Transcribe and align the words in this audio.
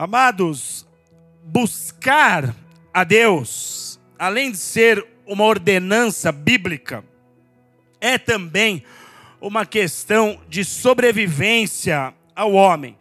Amados, 0.00 0.86
buscar 1.42 2.54
a 2.94 3.02
Deus, 3.02 3.98
além 4.16 4.52
de 4.52 4.56
ser 4.56 5.04
uma 5.26 5.42
ordenança 5.42 6.30
bíblica, 6.30 7.04
é 8.00 8.16
também 8.16 8.84
uma 9.40 9.66
questão 9.66 10.40
de 10.48 10.64
sobrevivência 10.64 12.14
ao 12.32 12.52
homem. 12.52 12.96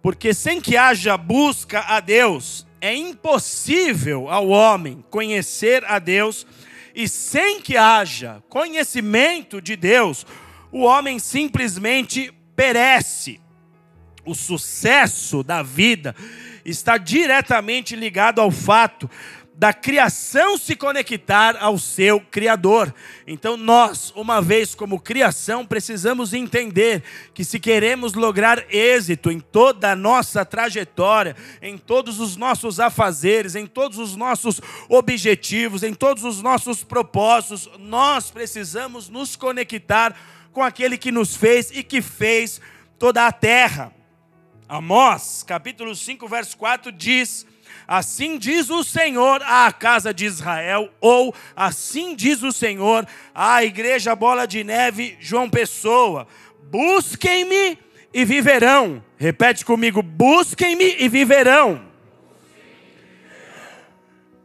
Porque 0.00 0.32
sem 0.32 0.58
que 0.58 0.74
haja 0.74 1.18
busca 1.18 1.80
a 1.80 2.00
Deus, 2.00 2.66
é 2.80 2.94
impossível 2.94 4.30
ao 4.30 4.48
homem 4.48 5.04
conhecer 5.10 5.84
a 5.84 5.98
Deus, 5.98 6.46
e 6.94 7.06
sem 7.08 7.60
que 7.60 7.76
haja 7.76 8.42
conhecimento 8.48 9.60
de 9.60 9.76
Deus, 9.76 10.26
o 10.70 10.80
homem 10.80 11.18
simplesmente 11.18 12.32
perece. 12.56 13.38
O 14.24 14.34
sucesso 14.34 15.42
da 15.42 15.62
vida 15.62 16.14
está 16.64 16.96
diretamente 16.96 17.96
ligado 17.96 18.40
ao 18.40 18.50
fato 18.50 19.10
da 19.54 19.72
criação 19.72 20.56
se 20.56 20.74
conectar 20.74 21.56
ao 21.60 21.78
seu 21.78 22.20
Criador. 22.20 22.92
Então, 23.26 23.56
nós, 23.56 24.12
uma 24.16 24.40
vez 24.40 24.74
como 24.74 24.98
criação, 24.98 25.64
precisamos 25.64 26.32
entender 26.32 27.02
que 27.34 27.44
se 27.44 27.60
queremos 27.60 28.14
lograr 28.14 28.64
êxito 28.74 29.30
em 29.30 29.38
toda 29.38 29.92
a 29.92 29.96
nossa 29.96 30.44
trajetória, 30.44 31.36
em 31.60 31.76
todos 31.76 32.18
os 32.18 32.36
nossos 32.36 32.80
afazeres, 32.80 33.54
em 33.54 33.66
todos 33.66 33.98
os 33.98 34.16
nossos 34.16 34.60
objetivos, 34.88 35.82
em 35.82 35.94
todos 35.94 36.24
os 36.24 36.42
nossos 36.42 36.82
propósitos, 36.82 37.70
nós 37.78 38.30
precisamos 38.30 39.08
nos 39.08 39.36
conectar 39.36 40.16
com 40.52 40.62
aquele 40.62 40.98
que 40.98 41.12
nos 41.12 41.36
fez 41.36 41.70
e 41.70 41.82
que 41.82 42.02
fez 42.02 42.60
toda 42.98 43.26
a 43.26 43.32
terra. 43.32 43.92
Amós, 44.72 45.44
capítulo 45.46 45.94
5, 45.94 46.26
verso 46.26 46.56
4 46.56 46.90
diz: 46.90 47.44
Assim 47.86 48.38
diz 48.38 48.70
o 48.70 48.82
Senhor 48.82 49.42
à 49.42 49.70
casa 49.70 50.14
de 50.14 50.24
Israel, 50.24 50.90
ou 50.98 51.34
assim 51.54 52.16
diz 52.16 52.42
o 52.42 52.50
Senhor 52.50 53.06
à 53.34 53.62
igreja 53.62 54.16
Bola 54.16 54.46
de 54.46 54.64
Neve 54.64 55.14
João 55.20 55.50
Pessoa: 55.50 56.26
Busquem-me 56.70 57.78
e 58.14 58.24
viverão. 58.24 59.04
Repete 59.18 59.62
comigo: 59.62 60.02
busquem-me 60.02 60.96
e 60.98 61.06
viverão. 61.06 61.84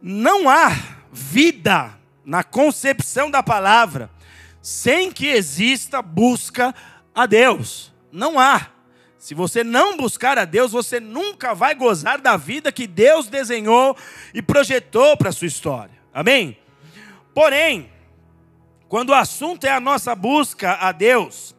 Não 0.02 0.46
há 0.46 0.76
vida 1.10 1.98
na 2.22 2.44
concepção 2.44 3.30
da 3.30 3.42
palavra 3.42 4.10
sem 4.60 5.10
que 5.10 5.28
exista 5.28 6.02
busca 6.02 6.74
a 7.14 7.24
Deus. 7.24 7.90
Não 8.12 8.38
há. 8.38 8.77
Se 9.18 9.34
você 9.34 9.64
não 9.64 9.96
buscar 9.96 10.38
a 10.38 10.44
Deus, 10.44 10.70
você 10.70 11.00
nunca 11.00 11.52
vai 11.52 11.74
gozar 11.74 12.20
da 12.20 12.36
vida 12.36 12.70
que 12.70 12.86
Deus 12.86 13.26
desenhou 13.26 13.96
e 14.32 14.40
projetou 14.40 15.16
para 15.16 15.30
a 15.30 15.32
sua 15.32 15.48
história. 15.48 15.98
Amém? 16.14 16.56
Porém, 17.34 17.90
quando 18.88 19.10
o 19.10 19.14
assunto 19.14 19.64
é 19.64 19.70
a 19.70 19.80
nossa 19.80 20.14
busca 20.14 20.74
a 20.74 20.92
Deus, 20.92 21.54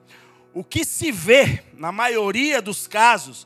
o 0.53 0.63
que 0.63 0.85
se 0.85 1.11
vê, 1.11 1.63
na 1.73 1.91
maioria 1.91 2.61
dos 2.61 2.87
casos, 2.87 3.45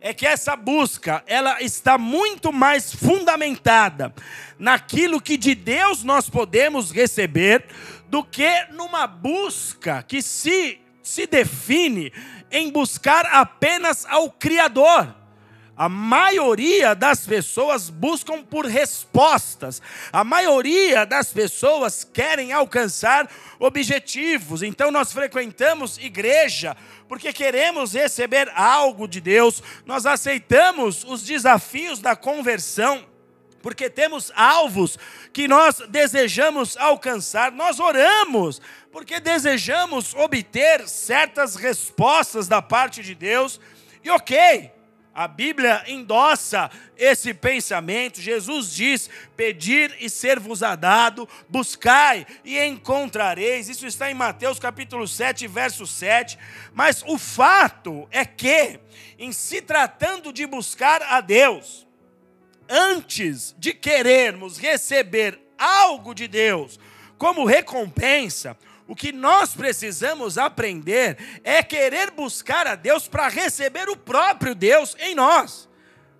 é 0.00 0.12
que 0.12 0.26
essa 0.26 0.56
busca, 0.56 1.22
ela 1.26 1.62
está 1.62 1.96
muito 1.96 2.52
mais 2.52 2.94
fundamentada 2.94 4.14
naquilo 4.58 5.20
que 5.20 5.36
de 5.36 5.54
Deus 5.54 6.02
nós 6.02 6.28
podemos 6.28 6.90
receber 6.90 7.64
do 8.08 8.22
que 8.22 8.66
numa 8.72 9.06
busca 9.06 10.02
que 10.02 10.20
se 10.20 10.83
se 11.04 11.26
define 11.26 12.12
em 12.50 12.70
buscar 12.70 13.26
apenas 13.26 14.06
ao 14.06 14.30
Criador. 14.30 15.14
A 15.76 15.88
maioria 15.88 16.94
das 16.94 17.26
pessoas 17.26 17.90
buscam 17.90 18.42
por 18.44 18.64
respostas. 18.64 19.82
A 20.12 20.22
maioria 20.22 21.04
das 21.04 21.32
pessoas 21.32 22.04
querem 22.04 22.52
alcançar 22.52 23.28
objetivos. 23.58 24.62
Então 24.62 24.92
nós 24.92 25.12
frequentamos 25.12 25.98
igreja 25.98 26.76
porque 27.08 27.32
queremos 27.32 27.92
receber 27.92 28.50
algo 28.54 29.08
de 29.08 29.20
Deus. 29.20 29.62
Nós 29.84 30.06
aceitamos 30.06 31.04
os 31.04 31.22
desafios 31.22 31.98
da 31.98 32.14
conversão 32.14 33.04
porque 33.64 33.88
temos 33.88 34.30
alvos 34.36 34.98
que 35.32 35.48
nós 35.48 35.82
desejamos 35.88 36.76
alcançar. 36.76 37.50
Nós 37.50 37.80
oramos 37.80 38.60
porque 38.92 39.18
desejamos 39.18 40.12
obter 40.14 40.86
certas 40.86 41.56
respostas 41.56 42.46
da 42.46 42.60
parte 42.60 43.02
de 43.02 43.14
Deus. 43.14 43.58
E 44.04 44.10
ok, 44.10 44.70
a 45.14 45.26
Bíblia 45.26 45.82
endossa 45.86 46.70
esse 46.94 47.32
pensamento. 47.32 48.20
Jesus 48.20 48.74
diz: 48.74 49.08
Pedir 49.34 49.96
e 49.98 50.10
ser-vos-á 50.10 50.76
dado, 50.76 51.26
buscai 51.48 52.26
e 52.44 52.62
encontrareis. 52.62 53.70
Isso 53.70 53.86
está 53.86 54.10
em 54.10 54.14
Mateus 54.14 54.58
capítulo 54.58 55.08
7, 55.08 55.46
verso 55.46 55.86
7. 55.86 56.38
Mas 56.74 57.02
o 57.06 57.16
fato 57.16 58.06
é 58.10 58.26
que, 58.26 58.78
em 59.18 59.32
se 59.32 59.62
tratando 59.62 60.34
de 60.34 60.46
buscar 60.46 61.00
a 61.00 61.22
Deus, 61.22 61.83
antes 62.68 63.54
de 63.58 63.72
querermos 63.72 64.58
receber 64.58 65.40
algo 65.58 66.14
de 66.14 66.26
Deus 66.26 66.78
como 67.18 67.44
recompensa, 67.44 68.56
o 68.86 68.94
que 68.94 69.12
nós 69.12 69.54
precisamos 69.54 70.36
aprender 70.36 71.16
é 71.42 71.62
querer 71.62 72.10
buscar 72.10 72.66
a 72.66 72.74
Deus 72.74 73.08
para 73.08 73.28
receber 73.28 73.88
o 73.88 73.96
próprio 73.96 74.54
Deus 74.54 74.94
em 75.00 75.14
nós, 75.14 75.68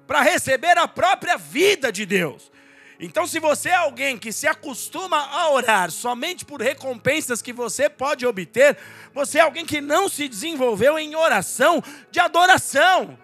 para 0.06 0.22
receber 0.22 0.78
a 0.78 0.88
própria 0.88 1.36
vida 1.36 1.92
de 1.92 2.06
Deus. 2.06 2.50
Então, 2.98 3.26
se 3.26 3.40
você 3.40 3.70
é 3.70 3.74
alguém 3.74 4.16
que 4.16 4.32
se 4.32 4.46
acostuma 4.46 5.18
a 5.18 5.50
orar 5.50 5.90
somente 5.90 6.44
por 6.44 6.62
recompensas 6.62 7.42
que 7.42 7.52
você 7.52 7.90
pode 7.90 8.24
obter, 8.24 8.78
você 9.12 9.38
é 9.38 9.42
alguém 9.42 9.66
que 9.66 9.80
não 9.80 10.08
se 10.08 10.28
desenvolveu 10.28 10.98
em 10.98 11.14
oração 11.14 11.82
de 12.10 12.20
adoração, 12.20 13.18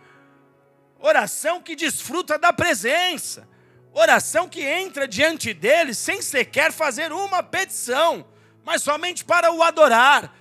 oração 1.01 1.61
que 1.61 1.75
desfruta 1.75 2.39
da 2.39 2.53
presença, 2.53 3.49
oração 3.93 4.49
que 4.49 4.63
entra 4.63 5.09
diante 5.09 5.53
dele 5.53 5.95
sem 5.95 6.23
sequer 6.23 6.73
fazer 6.73 7.13
uma 7.13 7.43
petição 7.43 8.27
mas 8.65 8.83
somente 8.83 9.25
para 9.25 9.53
o 9.53 9.63
adorar, 9.63 10.33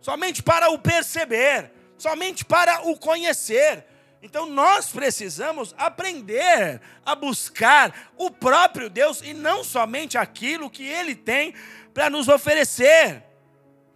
somente 0.00 0.42
para 0.42 0.70
o 0.70 0.78
perceber, 0.78 1.70
somente 1.96 2.44
para 2.44 2.88
o 2.88 2.96
conhecer. 2.96 3.84
Então 4.22 4.46
nós 4.46 4.88
precisamos 4.88 5.74
aprender 5.76 6.80
a 7.04 7.14
buscar 7.14 8.12
o 8.16 8.30
próprio 8.30 8.88
Deus 8.88 9.20
e 9.22 9.34
não 9.34 9.62
somente 9.62 10.16
aquilo 10.16 10.70
que 10.70 10.86
Ele 10.86 11.14
tem 11.14 11.54
para 11.92 12.08
nos 12.08 12.28
oferecer. 12.28 13.22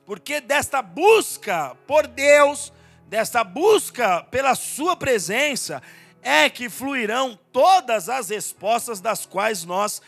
Porque 0.04 0.40
desta 0.40 0.82
busca 0.82 1.74
por 1.86 2.06
Deus, 2.06 2.72
desta 3.06 3.42
busca 3.42 4.22
pela 4.24 4.54
Sua 4.54 4.96
presença, 4.96 5.82
é 6.22 6.48
que 6.50 6.68
fluirão 6.68 7.38
todas 7.52 8.08
as 8.08 8.28
respostas 8.28 9.00
das 9.00 9.24
quais 9.26 9.64
nós 9.64 10.02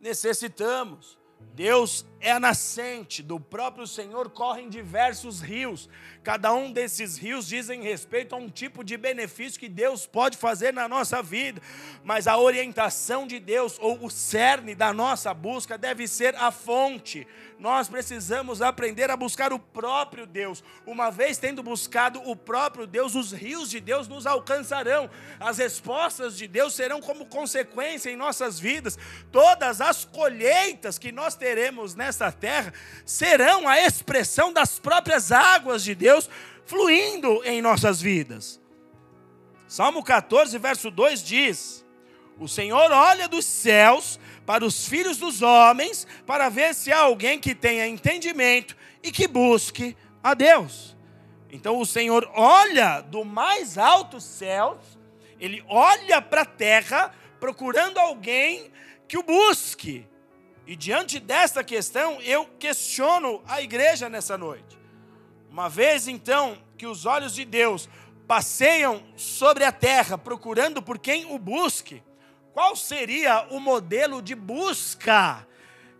necessitamos. 0.00 1.16
Deus 1.54 2.04
é 2.20 2.32
a 2.32 2.40
nascente, 2.40 3.22
do 3.22 3.40
próprio 3.40 3.86
Senhor 3.86 4.28
correm 4.28 4.68
diversos 4.68 5.40
rios. 5.40 5.88
Cada 6.22 6.52
um 6.52 6.70
desses 6.70 7.16
rios 7.16 7.46
dizem 7.46 7.82
respeito 7.82 8.34
a 8.34 8.38
um 8.38 8.50
tipo 8.50 8.84
de 8.84 8.96
benefício 8.98 9.58
que 9.58 9.68
Deus 9.68 10.06
pode 10.06 10.36
fazer 10.36 10.72
na 10.72 10.86
nossa 10.86 11.22
vida, 11.22 11.62
mas 12.04 12.26
a 12.26 12.36
orientação 12.36 13.26
de 13.26 13.38
Deus 13.38 13.78
ou 13.80 14.04
o 14.04 14.10
cerne 14.10 14.74
da 14.74 14.92
nossa 14.92 15.32
busca 15.32 15.78
deve 15.78 16.06
ser 16.06 16.34
a 16.36 16.50
fonte. 16.50 17.26
Nós 17.58 17.88
precisamos 17.88 18.60
aprender 18.60 19.10
a 19.10 19.16
buscar 19.16 19.52
o 19.52 19.58
próprio 19.58 20.26
Deus. 20.26 20.62
Uma 20.84 21.10
vez 21.10 21.38
tendo 21.38 21.62
buscado 21.62 22.20
o 22.28 22.36
próprio 22.36 22.86
Deus, 22.86 23.14
os 23.14 23.32
rios 23.32 23.70
de 23.70 23.80
Deus 23.80 24.06
nos 24.08 24.26
alcançarão. 24.26 25.08
As 25.40 25.56
respostas 25.56 26.36
de 26.36 26.46
Deus 26.46 26.74
serão 26.74 27.00
como 27.00 27.24
consequência 27.24 28.10
em 28.10 28.16
nossas 28.16 28.60
vidas. 28.60 28.98
Todas 29.32 29.80
as 29.80 30.04
colheitas 30.04 30.98
que 30.98 31.10
nós 31.10 31.34
teremos 31.34 31.94
nessa 31.94 32.30
terra 32.30 32.74
serão 33.06 33.66
a 33.66 33.80
expressão 33.80 34.52
das 34.52 34.78
próprias 34.78 35.32
águas 35.32 35.82
de 35.82 35.94
Deus 35.94 36.28
fluindo 36.66 37.42
em 37.44 37.62
nossas 37.62 38.02
vidas. 38.02 38.60
Salmo 39.66 40.02
14, 40.02 40.58
verso 40.58 40.90
2 40.90 41.24
diz: 41.24 41.85
O 42.38 42.46
Senhor 42.46 42.90
olha 42.92 43.28
dos 43.28 43.44
céus 43.44 44.20
para 44.44 44.64
os 44.64 44.86
filhos 44.86 45.16
dos 45.16 45.42
homens, 45.42 46.06
para 46.26 46.48
ver 46.48 46.74
se 46.74 46.92
há 46.92 47.00
alguém 47.00 47.38
que 47.38 47.54
tenha 47.54 47.86
entendimento 47.86 48.76
e 49.02 49.10
que 49.10 49.26
busque 49.26 49.96
a 50.22 50.34
Deus. 50.34 50.96
Então 51.50 51.80
o 51.80 51.86
Senhor 51.86 52.30
olha 52.34 53.00
do 53.00 53.24
mais 53.24 53.78
alto 53.78 54.20
céus, 54.20 54.98
ele 55.40 55.64
olha 55.68 56.20
para 56.20 56.42
a 56.42 56.46
terra 56.46 57.14
procurando 57.40 57.98
alguém 57.98 58.70
que 59.08 59.16
o 59.16 59.22
busque. 59.22 60.06
E 60.66 60.74
diante 60.74 61.20
desta 61.20 61.62
questão, 61.62 62.20
eu 62.22 62.44
questiono 62.58 63.42
a 63.46 63.62
igreja 63.62 64.08
nessa 64.08 64.36
noite. 64.36 64.76
Uma 65.50 65.68
vez 65.68 66.08
então 66.08 66.58
que 66.76 66.86
os 66.86 67.06
olhos 67.06 67.34
de 67.34 67.44
Deus 67.44 67.88
passeiam 68.26 69.02
sobre 69.16 69.64
a 69.64 69.70
terra 69.70 70.18
procurando 70.18 70.82
por 70.82 70.98
quem 70.98 71.24
o 71.32 71.38
busque. 71.38 72.02
Qual 72.56 72.74
seria 72.74 73.46
o 73.50 73.60
modelo 73.60 74.22
de 74.22 74.34
busca 74.34 75.46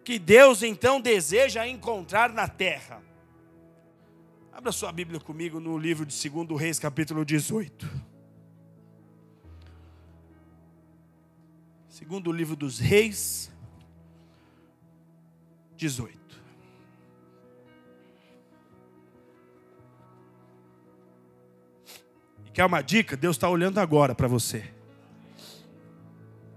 que 0.02 0.18
Deus 0.18 0.62
então 0.62 0.98
deseja 0.98 1.68
encontrar 1.68 2.32
na 2.32 2.48
terra? 2.48 3.02
Abra 4.50 4.72
sua 4.72 4.90
Bíblia 4.90 5.20
comigo 5.20 5.60
no 5.60 5.76
livro 5.76 6.06
de 6.06 6.30
2 6.30 6.58
Reis, 6.58 6.78
capítulo 6.78 7.26
18. 7.26 7.86
Segundo 11.90 12.32
livro 12.32 12.56
dos 12.56 12.78
Reis, 12.78 13.52
18. 15.76 16.18
E 22.46 22.50
quer 22.50 22.64
uma 22.64 22.80
dica? 22.80 23.14
Deus 23.14 23.36
está 23.36 23.46
olhando 23.46 23.78
agora 23.78 24.14
para 24.14 24.26
você. 24.26 24.75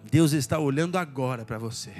Deus 0.09 0.33
está 0.33 0.57
olhando 0.57 0.97
agora 0.97 1.45
para 1.45 1.57
você. 1.57 1.93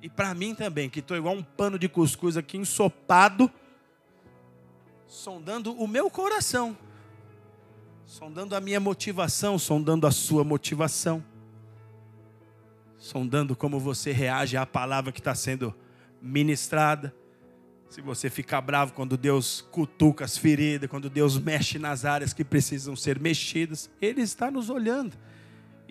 E 0.00 0.08
para 0.08 0.34
mim 0.34 0.54
também, 0.54 0.88
que 0.88 1.00
estou 1.00 1.16
igual 1.16 1.34
um 1.34 1.42
pano 1.42 1.78
de 1.78 1.88
cuscuz 1.88 2.36
aqui 2.36 2.56
ensopado, 2.56 3.50
sondando 5.06 5.72
o 5.74 5.86
meu 5.86 6.10
coração, 6.10 6.76
sondando 8.04 8.56
a 8.56 8.60
minha 8.60 8.80
motivação, 8.80 9.58
sondando 9.58 10.06
a 10.06 10.10
sua 10.10 10.42
motivação, 10.42 11.22
sondando 12.98 13.54
como 13.54 13.78
você 13.78 14.10
reage 14.10 14.56
à 14.56 14.64
palavra 14.64 15.12
que 15.12 15.20
está 15.20 15.34
sendo 15.34 15.74
ministrada. 16.20 17.14
Se 17.90 18.00
você 18.00 18.30
fica 18.30 18.58
bravo 18.58 18.94
quando 18.94 19.18
Deus 19.18 19.60
cutuca 19.70 20.24
as 20.24 20.38
feridas, 20.38 20.88
quando 20.88 21.10
Deus 21.10 21.38
mexe 21.38 21.78
nas 21.78 22.06
áreas 22.06 22.32
que 22.32 22.42
precisam 22.42 22.96
ser 22.96 23.20
mexidas, 23.20 23.90
Ele 24.00 24.22
está 24.22 24.50
nos 24.50 24.70
olhando 24.70 25.16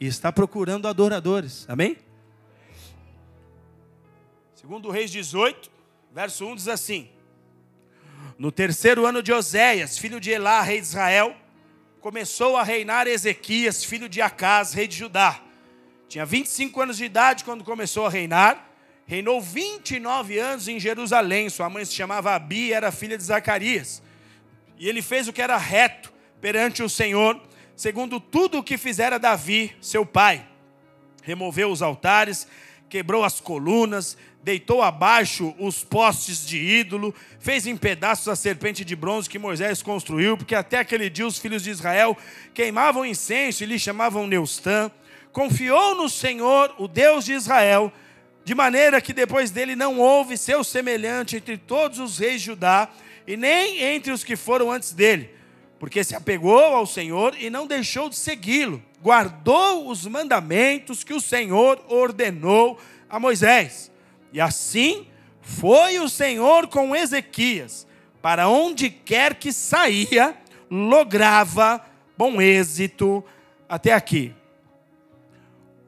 e 0.01 0.07
está 0.07 0.33
procurando 0.33 0.87
adoradores. 0.87 1.65
Amém? 1.69 1.95
Segundo 4.55 4.89
Reis 4.89 5.11
18, 5.11 5.71
verso 6.11 6.45
1 6.45 6.55
diz 6.55 6.67
assim: 6.67 7.09
No 8.37 8.51
terceiro 8.51 9.05
ano 9.05 9.23
de 9.23 9.31
Oséias, 9.31 9.97
filho 9.97 10.19
de 10.19 10.31
Elá, 10.31 10.61
rei 10.61 10.81
de 10.81 10.87
Israel, 10.87 11.33
começou 12.01 12.57
a 12.57 12.63
reinar 12.63 13.07
Ezequias, 13.07 13.83
filho 13.83 14.09
de 14.09 14.21
Acás, 14.21 14.73
rei 14.73 14.87
de 14.87 14.97
Judá. 14.97 15.39
Tinha 16.09 16.25
25 16.25 16.81
anos 16.81 16.97
de 16.97 17.05
idade 17.05 17.45
quando 17.45 17.63
começou 17.63 18.05
a 18.05 18.09
reinar 18.09 18.71
reinou 19.11 19.41
29 19.41 20.39
anos 20.39 20.69
em 20.69 20.79
Jerusalém. 20.79 21.49
Sua 21.49 21.69
mãe 21.69 21.83
se 21.83 21.93
chamava 21.93 22.33
Abi 22.33 22.67
e 22.67 22.73
era 22.73 22.93
filha 22.93 23.17
de 23.17 23.23
Zacarias. 23.25 24.01
E 24.79 24.87
ele 24.87 25.01
fez 25.01 25.27
o 25.27 25.33
que 25.33 25.41
era 25.41 25.57
reto 25.57 26.13
perante 26.39 26.81
o 26.81 26.87
Senhor, 26.87 27.37
segundo 27.81 28.19
tudo 28.19 28.59
o 28.59 28.63
que 28.63 28.77
fizera 28.77 29.17
Davi, 29.17 29.75
seu 29.81 30.05
pai. 30.05 30.45
Removeu 31.23 31.71
os 31.71 31.81
altares, 31.81 32.47
quebrou 32.87 33.23
as 33.23 33.41
colunas, 33.41 34.15
deitou 34.43 34.83
abaixo 34.83 35.55
os 35.57 35.83
postes 35.83 36.45
de 36.45 36.59
ídolo, 36.59 37.11
fez 37.39 37.65
em 37.65 37.75
pedaços 37.75 38.27
a 38.27 38.35
serpente 38.35 38.85
de 38.85 38.95
bronze 38.95 39.27
que 39.27 39.39
Moisés 39.39 39.81
construiu, 39.81 40.37
porque 40.37 40.53
até 40.53 40.77
aquele 40.77 41.09
dia 41.09 41.25
os 41.25 41.39
filhos 41.39 41.63
de 41.63 41.71
Israel 41.71 42.15
queimavam 42.53 43.03
incenso 43.03 43.63
e 43.63 43.65
lhe 43.65 43.79
chamavam 43.79 44.27
Neustã. 44.27 44.91
Confiou 45.31 45.95
no 45.95 46.07
Senhor, 46.07 46.75
o 46.77 46.87
Deus 46.87 47.25
de 47.25 47.33
Israel, 47.33 47.91
de 48.45 48.53
maneira 48.53 49.01
que 49.01 49.11
depois 49.11 49.49
dele 49.49 49.75
não 49.75 49.97
houve 49.97 50.37
seu 50.37 50.63
semelhante 50.63 51.37
entre 51.37 51.57
todos 51.57 51.97
os 51.97 52.19
reis 52.19 52.41
de 52.41 52.45
Judá, 52.45 52.91
e 53.25 53.35
nem 53.35 53.81
entre 53.81 54.11
os 54.11 54.23
que 54.23 54.35
foram 54.35 54.71
antes 54.71 54.93
dele, 54.93 55.40
porque 55.81 56.03
se 56.03 56.13
apegou 56.13 56.75
ao 56.75 56.85
Senhor 56.85 57.35
e 57.39 57.49
não 57.49 57.65
deixou 57.65 58.07
de 58.07 58.15
segui-lo, 58.15 58.83
guardou 59.01 59.89
os 59.89 60.05
mandamentos 60.05 61.03
que 61.03 61.11
o 61.11 61.19
Senhor 61.19 61.83
ordenou 61.89 62.79
a 63.09 63.19
Moisés. 63.19 63.91
E 64.31 64.39
assim 64.39 65.07
foi 65.41 65.97
o 65.97 66.07
Senhor 66.07 66.67
com 66.67 66.95
Ezequias, 66.95 67.87
para 68.21 68.47
onde 68.47 68.91
quer 68.91 69.33
que 69.33 69.51
saía, 69.51 70.37
lograva 70.69 71.83
bom 72.15 72.39
êxito 72.39 73.25
até 73.67 73.91
aqui. 73.91 74.35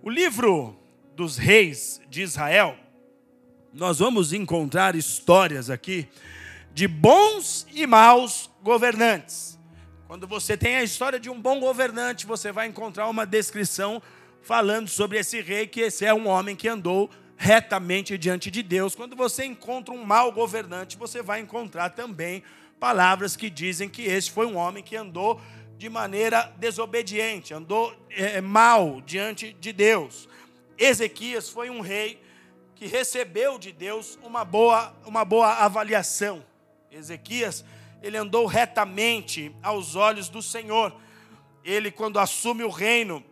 O 0.02 0.10
livro 0.10 0.76
dos 1.16 1.38
reis 1.38 2.02
de 2.10 2.24
Israel, 2.24 2.76
nós 3.72 4.00
vamos 4.00 4.34
encontrar 4.34 4.96
histórias 4.96 5.70
aqui 5.70 6.08
de 6.74 6.88
bons 6.88 7.68
e 7.72 7.86
maus 7.86 8.50
governantes. 8.64 9.54
Quando 10.14 10.28
você 10.28 10.56
tem 10.56 10.76
a 10.76 10.84
história 10.84 11.20
de 11.20 11.28
um 11.28 11.42
bom 11.42 11.60
governante, 11.60 12.28
você 12.28 12.52
vai 12.52 12.68
encontrar 12.68 13.10
uma 13.10 13.26
descrição 13.26 14.00
falando 14.44 14.88
sobre 14.88 15.18
esse 15.18 15.42
rei, 15.42 15.66
que 15.66 15.82
esse 15.82 16.06
é 16.06 16.14
um 16.14 16.28
homem 16.28 16.56
que 16.56 16.68
andou 16.68 17.10
retamente 17.36 18.16
diante 18.16 18.52
de 18.52 18.62
Deus. 18.62 18.94
Quando 18.94 19.16
você 19.16 19.44
encontra 19.44 19.92
um 19.92 20.06
mau 20.06 20.32
governante, 20.32 20.98
você 20.98 21.24
vai 21.24 21.40
encontrar 21.40 21.90
também 21.90 22.44
palavras 22.80 23.36
que 23.36 23.50
dizem 23.50 23.90
que 23.90 24.04
esse 24.04 24.30
foi 24.30 24.46
um 24.46 24.56
homem 24.56 24.84
que 24.84 24.96
andou 24.96 25.42
de 25.80 25.90
maneira 25.90 26.54
desobediente, 26.60 27.52
andou 27.52 27.92
é, 28.12 28.40
mal 28.40 29.02
diante 29.02 29.54
de 29.54 29.74
Deus. 29.74 30.30
Ezequias 30.78 31.50
foi 31.50 31.72
um 31.72 31.82
rei 31.82 32.22
que 32.76 32.86
recebeu 32.86 33.58
de 33.58 33.72
Deus 33.72 34.20
uma 34.22 34.46
boa, 34.46 34.96
uma 35.08 35.26
boa 35.26 35.54
avaliação. 35.54 36.46
Ezequias, 36.92 37.66
ele 38.04 38.18
andou 38.18 38.46
retamente 38.46 39.56
aos 39.64 39.96
olhos 39.96 40.28
do 40.28 40.42
Senhor. 40.42 40.94
Ele, 41.64 41.90
quando 41.90 42.20
assume 42.20 42.62
o 42.62 42.70
reino, 42.70 43.24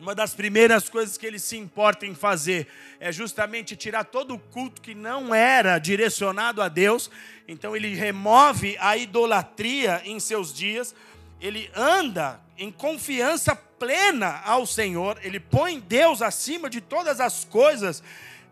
uma 0.00 0.12
das 0.12 0.34
primeiras 0.34 0.88
coisas 0.88 1.16
que 1.16 1.24
ele 1.24 1.38
se 1.38 1.56
importa 1.56 2.04
em 2.04 2.12
fazer 2.12 2.66
é 2.98 3.12
justamente 3.12 3.76
tirar 3.76 4.02
todo 4.02 4.34
o 4.34 4.38
culto 4.40 4.82
que 4.82 4.92
não 4.92 5.32
era 5.32 5.78
direcionado 5.78 6.60
a 6.60 6.68
Deus. 6.68 7.08
Então 7.46 7.76
ele 7.76 7.94
remove 7.94 8.76
a 8.80 8.96
idolatria 8.96 10.02
em 10.04 10.18
seus 10.18 10.52
dias. 10.52 10.92
Ele 11.40 11.70
anda 11.72 12.40
em 12.58 12.72
confiança 12.72 13.54
plena 13.54 14.42
ao 14.44 14.66
Senhor, 14.66 15.18
ele 15.22 15.40
põe 15.40 15.80
Deus 15.80 16.22
acima 16.22 16.68
de 16.68 16.80
todas 16.80 17.20
as 17.20 17.44
coisas 17.44 18.02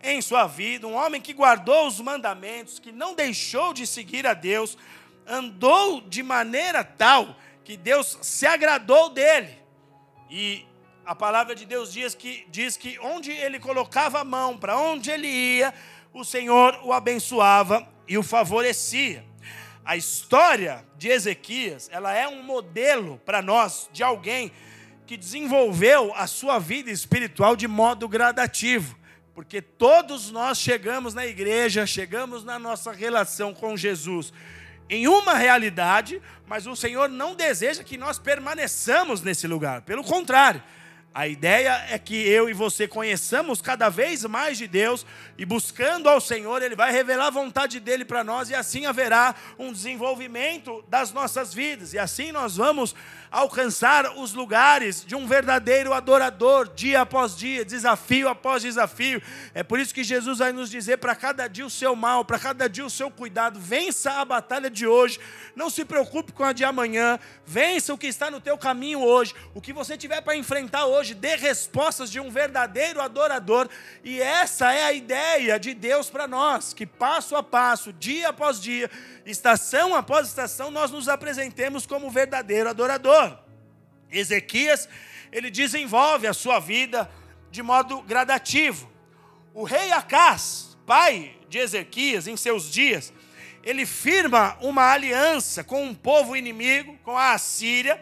em 0.02 0.20
sua 0.20 0.46
vida, 0.46 0.86
um 0.86 0.94
homem 0.94 1.20
que 1.20 1.32
guardou 1.32 1.86
os 1.86 2.00
mandamentos, 2.00 2.78
que 2.78 2.90
não 2.90 3.14
deixou 3.14 3.72
de 3.72 3.86
seguir 3.86 4.26
a 4.26 4.34
Deus, 4.34 4.76
andou 5.30 6.00
de 6.00 6.22
maneira 6.22 6.82
tal 6.82 7.36
que 7.64 7.76
Deus 7.76 8.18
se 8.20 8.46
agradou 8.46 9.10
dele. 9.10 9.56
E 10.28 10.66
a 11.06 11.14
palavra 11.14 11.54
de 11.54 11.64
Deus 11.64 11.92
diz 11.92 12.14
que, 12.14 12.44
diz 12.50 12.76
que 12.76 12.98
onde 12.98 13.30
ele 13.30 13.60
colocava 13.60 14.20
a 14.20 14.24
mão, 14.24 14.58
para 14.58 14.76
onde 14.76 15.10
ele 15.10 15.28
ia, 15.28 15.72
o 16.12 16.24
Senhor 16.24 16.80
o 16.82 16.92
abençoava 16.92 17.88
e 18.08 18.18
o 18.18 18.22
favorecia. 18.22 19.24
A 19.84 19.96
história 19.96 20.84
de 20.96 21.08
Ezequias, 21.08 21.88
ela 21.92 22.12
é 22.12 22.28
um 22.28 22.42
modelo 22.42 23.20
para 23.24 23.40
nós 23.40 23.88
de 23.92 24.02
alguém 24.02 24.52
que 25.06 25.16
desenvolveu 25.16 26.12
a 26.14 26.26
sua 26.26 26.58
vida 26.58 26.90
espiritual 26.90 27.56
de 27.56 27.66
modo 27.66 28.08
gradativo. 28.08 28.98
Porque 29.34 29.62
todos 29.62 30.30
nós 30.30 30.58
chegamos 30.58 31.14
na 31.14 31.24
igreja, 31.24 31.86
chegamos 31.86 32.44
na 32.44 32.58
nossa 32.58 32.92
relação 32.92 33.54
com 33.54 33.76
Jesus 33.76 34.32
em 34.90 35.06
uma 35.06 35.34
realidade, 35.34 36.20
mas 36.46 36.66
o 36.66 36.74
Senhor 36.74 37.08
não 37.08 37.36
deseja 37.36 37.84
que 37.84 37.96
nós 37.96 38.18
permaneçamos 38.18 39.22
nesse 39.22 39.46
lugar. 39.46 39.82
Pelo 39.82 40.02
contrário, 40.02 40.60
a 41.14 41.26
ideia 41.26 41.86
é 41.88 41.98
que 41.98 42.14
eu 42.14 42.48
e 42.48 42.52
você 42.52 42.86
conheçamos 42.86 43.62
cada 43.62 43.88
vez 43.88 44.24
mais 44.24 44.58
de 44.58 44.66
Deus 44.66 45.06
e 45.38 45.44
buscando 45.44 46.08
ao 46.08 46.20
Senhor, 46.20 46.60
Ele 46.62 46.74
vai 46.74 46.92
revelar 46.92 47.28
a 47.28 47.30
vontade 47.30 47.78
dele 47.78 48.04
para 48.04 48.24
nós 48.24 48.50
e 48.50 48.54
assim 48.54 48.84
haverá 48.84 49.34
um 49.58 49.72
desenvolvimento 49.72 50.84
das 50.88 51.12
nossas 51.12 51.54
vidas. 51.54 51.94
E 51.94 51.98
assim 51.98 52.32
nós 52.32 52.56
vamos 52.56 52.94
alcançar 53.30 54.16
os 54.16 54.32
lugares 54.32 55.04
de 55.04 55.14
um 55.14 55.26
verdadeiro 55.26 55.92
adorador, 55.92 56.68
dia 56.74 57.02
após 57.02 57.36
dia, 57.36 57.64
desafio 57.64 58.28
após 58.28 58.62
desafio. 58.62 59.22
É 59.54 59.62
por 59.62 59.78
isso 59.78 59.94
que 59.94 60.02
Jesus 60.02 60.38
vai 60.38 60.52
nos 60.52 60.68
dizer 60.68 60.98
para 60.98 61.14
cada 61.14 61.46
dia 61.46 61.64
o 61.64 61.70
seu 61.70 61.94
mal, 61.94 62.24
para 62.24 62.38
cada 62.38 62.68
dia 62.68 62.84
o 62.84 62.90
seu 62.90 63.10
cuidado. 63.10 63.60
Vença 63.60 64.12
a 64.14 64.24
batalha 64.24 64.68
de 64.68 64.86
hoje, 64.86 65.20
não 65.54 65.70
se 65.70 65.84
preocupe 65.84 66.32
com 66.32 66.42
a 66.42 66.52
de 66.52 66.64
amanhã, 66.64 67.18
vença 67.46 67.94
o 67.94 67.98
que 67.98 68.08
está 68.08 68.30
no 68.30 68.40
teu 68.40 68.58
caminho 68.58 69.00
hoje. 69.00 69.34
O 69.54 69.60
que 69.60 69.72
você 69.72 69.96
tiver 69.96 70.20
para 70.22 70.36
enfrentar 70.36 70.86
hoje, 70.86 71.14
dê 71.14 71.36
respostas 71.36 72.10
de 72.10 72.18
um 72.18 72.30
verdadeiro 72.30 73.00
adorador. 73.00 73.68
E 74.02 74.20
essa 74.20 74.72
é 74.72 74.84
a 74.84 74.92
ideia 74.92 75.58
de 75.58 75.72
Deus 75.74 76.10
para 76.10 76.26
nós, 76.26 76.72
que 76.72 76.86
passo 76.86 77.36
a 77.36 77.42
passo, 77.42 77.92
dia 77.92 78.30
após 78.30 78.60
dia, 78.60 78.90
estação 79.26 79.94
após 79.94 80.28
estação, 80.28 80.70
nós 80.70 80.90
nos 80.90 81.08
apresentemos 81.08 81.86
como 81.86 82.10
verdadeiro 82.10 82.68
adorador. 82.68 83.38
Ezequias, 84.10 84.88
ele 85.30 85.50
desenvolve 85.50 86.26
a 86.26 86.34
sua 86.34 86.58
vida 86.58 87.10
de 87.50 87.62
modo 87.62 88.02
gradativo. 88.02 88.90
O 89.54 89.64
rei 89.64 89.92
Acás, 89.92 90.76
pai 90.86 91.36
de 91.48 91.58
Ezequias, 91.58 92.26
em 92.26 92.36
seus 92.36 92.70
dias, 92.70 93.12
ele 93.62 93.84
firma 93.84 94.56
uma 94.60 94.90
aliança 94.90 95.62
com 95.62 95.84
um 95.84 95.94
povo 95.94 96.36
inimigo, 96.36 96.98
com 97.04 97.16
a 97.16 97.32
Assíria, 97.32 98.00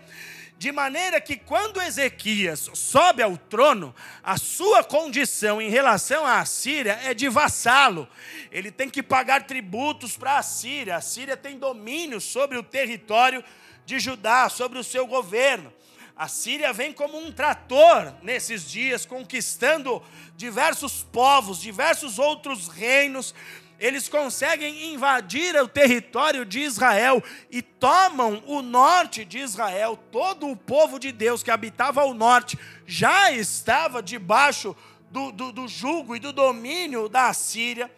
De 0.59 0.73
maneira 0.73 1.21
que 1.21 1.37
quando 1.37 1.81
Ezequias 1.81 2.69
sobe 2.75 3.23
ao 3.23 3.37
trono, 3.37 3.95
a 4.25 4.37
sua 4.37 4.83
condição 4.83 5.62
em 5.62 5.71
relação 5.71 6.27
à 6.27 6.45
Síria 6.45 6.99
é 7.05 7.15
de 7.15 7.29
vassalo. 7.29 8.09
Ele 8.50 8.73
tem 8.73 8.91
que 8.91 9.00
pagar 9.00 9.47
tributos 9.47 10.17
para 10.17 10.37
a 10.37 10.43
Síria. 10.43 10.97
A 10.97 11.00
Síria 11.00 11.37
tem 11.37 11.57
domínio 11.61 12.21
sobre 12.21 12.59
o 12.59 12.62
território 12.65 13.45
de 13.87 14.00
Judá, 14.00 14.49
sobre 14.49 14.81
o 14.81 14.85
seu 14.85 15.07
governo. 15.07 15.73
A 16.17 16.27
Síria 16.27 16.73
vem 16.73 16.93
como 16.93 17.17
um 17.17 17.31
trator 17.31 18.12
nesses 18.21 18.69
dias, 18.69 19.07
conquistando 19.07 20.03
diversos 20.37 21.05
povos, 21.05 21.61
diversos 21.61 22.19
outros 22.19 22.67
reinos. 22.67 23.33
Eles 23.79 24.09
conseguem 24.09 24.93
invadir 24.93 25.55
o 25.57 25.69
território 25.69 26.45
de 26.45 26.61
Israel 26.61 27.23
e 27.51 27.63
tomam 27.63 28.43
o 28.47 28.61
norte 28.61 29.25
de 29.25 29.39
Israel. 29.39 29.99
Todo 30.11 30.49
o 30.49 30.57
povo 30.57 30.99
de 30.99 31.13
Deus 31.13 31.43
que 31.43 31.51
habitava 31.51 32.05
o 32.05 32.15
norte 32.15 32.59
já 32.87 33.31
estava 33.31 34.03
debaixo 34.03 34.77
do, 35.11 35.31
do, 35.31 35.53
do 35.53 35.69
jugo 35.69 36.17
e 36.17 36.19
do 36.19 36.33
domínio 36.33 37.09
da 37.09 37.33
Síria 37.33 37.91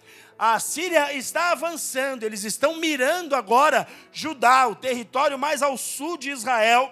a 0.43 0.59
Síria 0.59 1.13
está 1.13 1.53
avançando, 1.53 2.23
eles 2.23 2.45
estão 2.45 2.77
mirando 2.77 3.37
agora 3.37 3.87
Judá, 4.11 4.67
o 4.69 4.75
território 4.75 5.39
mais 5.39 5.61
ao 5.61 5.77
sul 5.77 6.17
de 6.17 6.31
Israel. 6.31 6.91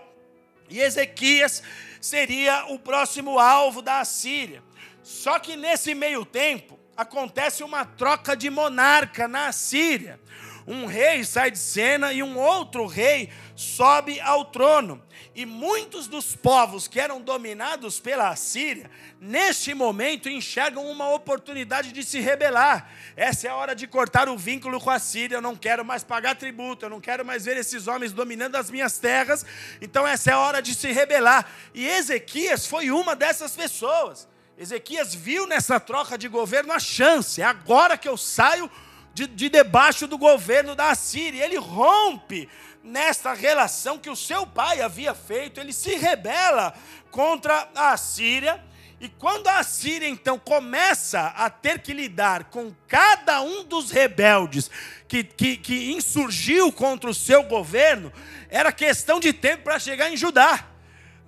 E 0.68 0.78
Ezequias 0.78 1.62
seria 1.98 2.66
o 2.68 2.78
próximo 2.78 3.38
alvo 3.38 3.80
da 3.80 4.00
Assíria. 4.00 4.62
Só 5.02 5.38
que 5.38 5.56
nesse 5.56 5.94
meio 5.94 6.26
tempo 6.26 6.77
acontece 6.98 7.62
uma 7.62 7.84
troca 7.84 8.36
de 8.36 8.50
monarca 8.50 9.28
na 9.28 9.46
Assíria. 9.46 10.18
Um 10.66 10.84
rei 10.84 11.24
sai 11.24 11.50
de 11.50 11.58
cena 11.58 12.12
e 12.12 12.22
um 12.24 12.36
outro 12.36 12.86
rei 12.86 13.30
sobe 13.54 14.20
ao 14.20 14.44
trono. 14.46 15.00
E 15.32 15.46
muitos 15.46 16.08
dos 16.08 16.34
povos 16.34 16.88
que 16.88 16.98
eram 16.98 17.20
dominados 17.20 18.00
pela 18.00 18.28
Assíria, 18.28 18.90
neste 19.20 19.72
momento 19.72 20.28
enxergam 20.28 20.90
uma 20.90 21.08
oportunidade 21.14 21.92
de 21.92 22.02
se 22.02 22.18
rebelar. 22.18 22.90
Essa 23.16 23.46
é 23.46 23.50
a 23.50 23.54
hora 23.54 23.76
de 23.76 23.86
cortar 23.86 24.28
o 24.28 24.36
vínculo 24.36 24.80
com 24.80 24.90
a 24.90 24.98
Síria. 24.98 25.36
Eu 25.36 25.42
não 25.42 25.54
quero 25.54 25.84
mais 25.84 26.02
pagar 26.02 26.34
tributo, 26.34 26.84
eu 26.84 26.90
não 26.90 27.00
quero 27.00 27.24
mais 27.24 27.44
ver 27.44 27.56
esses 27.56 27.86
homens 27.86 28.12
dominando 28.12 28.56
as 28.56 28.72
minhas 28.72 28.98
terras. 28.98 29.46
Então, 29.80 30.04
essa 30.04 30.32
é 30.32 30.34
a 30.34 30.40
hora 30.40 30.60
de 30.60 30.74
se 30.74 30.90
rebelar. 30.90 31.48
E 31.72 31.86
Ezequias 31.86 32.66
foi 32.66 32.90
uma 32.90 33.14
dessas 33.14 33.54
pessoas. 33.54 34.28
Ezequias 34.58 35.14
viu 35.14 35.46
nessa 35.46 35.78
troca 35.78 36.18
de 36.18 36.26
governo 36.26 36.72
a 36.72 36.80
chance. 36.80 37.40
É 37.40 37.44
agora 37.44 37.96
que 37.96 38.08
eu 38.08 38.16
saio 38.16 38.68
de, 39.14 39.28
de 39.28 39.48
debaixo 39.48 40.08
do 40.08 40.18
governo 40.18 40.74
da 40.74 40.92
Síria. 40.96 41.44
Ele 41.44 41.56
rompe 41.56 42.48
nesta 42.82 43.32
relação 43.34 43.98
que 43.98 44.10
o 44.10 44.16
seu 44.16 44.44
pai 44.44 44.80
havia 44.80 45.14
feito, 45.14 45.60
ele 45.60 45.72
se 45.72 45.94
rebela 45.94 46.74
contra 47.12 47.68
a 47.72 47.96
Síria. 47.96 48.60
E 49.00 49.08
quando 49.08 49.46
a 49.46 49.62
Síria 49.62 50.08
então 50.08 50.36
começa 50.36 51.26
a 51.36 51.48
ter 51.48 51.78
que 51.80 51.92
lidar 51.92 52.44
com 52.46 52.74
cada 52.88 53.40
um 53.40 53.62
dos 53.62 53.92
rebeldes 53.92 54.68
que, 55.06 55.22
que, 55.22 55.56
que 55.56 55.92
insurgiu 55.92 56.72
contra 56.72 57.08
o 57.08 57.14
seu 57.14 57.44
governo, 57.44 58.12
era 58.48 58.72
questão 58.72 59.20
de 59.20 59.32
tempo 59.32 59.62
para 59.62 59.78
chegar 59.78 60.10
em 60.10 60.16
Judá. 60.16 60.66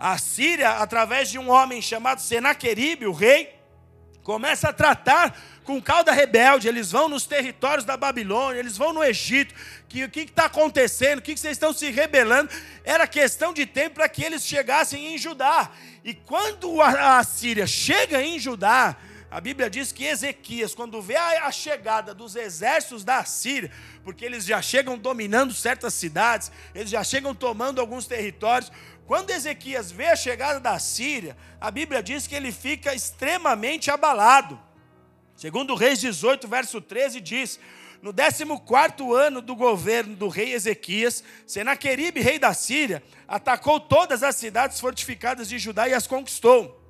A 0.00 0.16
Síria, 0.16 0.78
através 0.78 1.28
de 1.28 1.38
um 1.38 1.50
homem 1.50 1.82
chamado 1.82 2.22
Senaqueribe, 2.22 3.04
o 3.06 3.12
rei, 3.12 3.54
começa 4.22 4.70
a 4.70 4.72
tratar 4.72 5.38
com 5.62 5.78
cauda 5.80 6.10
rebelde, 6.10 6.66
eles 6.66 6.90
vão 6.90 7.06
nos 7.06 7.26
territórios 7.26 7.84
da 7.84 7.98
Babilônia, 7.98 8.58
eles 8.58 8.78
vão 8.78 8.94
no 8.94 9.04
Egito. 9.04 9.54
Que, 9.90 10.04
o 10.04 10.08
que 10.08 10.20
está 10.20 10.46
acontecendo? 10.46 11.18
O 11.18 11.22
que, 11.22 11.34
que 11.34 11.40
vocês 11.40 11.52
estão 11.52 11.74
se 11.74 11.90
rebelando? 11.90 12.50
Era 12.82 13.06
questão 13.06 13.52
de 13.52 13.66
tempo 13.66 13.96
para 13.96 14.08
que 14.08 14.24
eles 14.24 14.42
chegassem 14.42 15.14
em 15.14 15.18
Judá. 15.18 15.70
E 16.02 16.14
quando 16.14 16.80
a, 16.80 17.18
a 17.18 17.22
Síria 17.22 17.66
chega 17.66 18.22
em 18.22 18.38
Judá, 18.38 18.96
a 19.30 19.40
Bíblia 19.40 19.70
diz 19.70 19.92
que 19.92 20.06
Ezequias, 20.06 20.74
quando 20.74 21.00
vê 21.00 21.14
a, 21.14 21.46
a, 21.46 21.52
chegada 21.52 22.12
dos 22.12 22.34
exércitos 22.34 23.04
da 23.04 23.22
Síria, 23.24 23.70
porque 24.02 24.24
eles 24.24 24.44
já 24.44 24.60
chegam 24.60 24.98
dominando 24.98 25.52
certas 25.52 25.94
cidades, 25.94 26.50
eles 26.74 26.90
já 26.90 27.04
chegam 27.04 27.32
tomando 27.32 27.80
alguns 27.80 28.06
territórios. 28.06 28.72
Quando 29.10 29.30
Ezequias 29.30 29.90
vê 29.90 30.06
a 30.06 30.14
chegada 30.14 30.60
da 30.60 30.78
Síria, 30.78 31.36
a 31.60 31.68
Bíblia 31.68 32.00
diz 32.00 32.28
que 32.28 32.34
ele 32.36 32.52
fica 32.52 32.94
extremamente 32.94 33.90
abalado. 33.90 34.56
Segundo 35.34 35.74
Reis 35.74 35.98
18, 35.98 36.46
verso 36.46 36.80
13, 36.80 37.20
diz: 37.20 37.58
No 38.00 38.14
14 38.14 39.12
ano 39.20 39.42
do 39.42 39.56
governo 39.56 40.14
do 40.14 40.28
rei 40.28 40.52
Ezequias, 40.52 41.24
Senaqueribe, 41.44 42.20
rei 42.20 42.38
da 42.38 42.54
Síria, 42.54 43.02
atacou 43.26 43.80
todas 43.80 44.22
as 44.22 44.36
cidades 44.36 44.78
fortificadas 44.78 45.48
de 45.48 45.58
Judá 45.58 45.88
e 45.88 45.92
as 45.92 46.06
conquistou. 46.06 46.80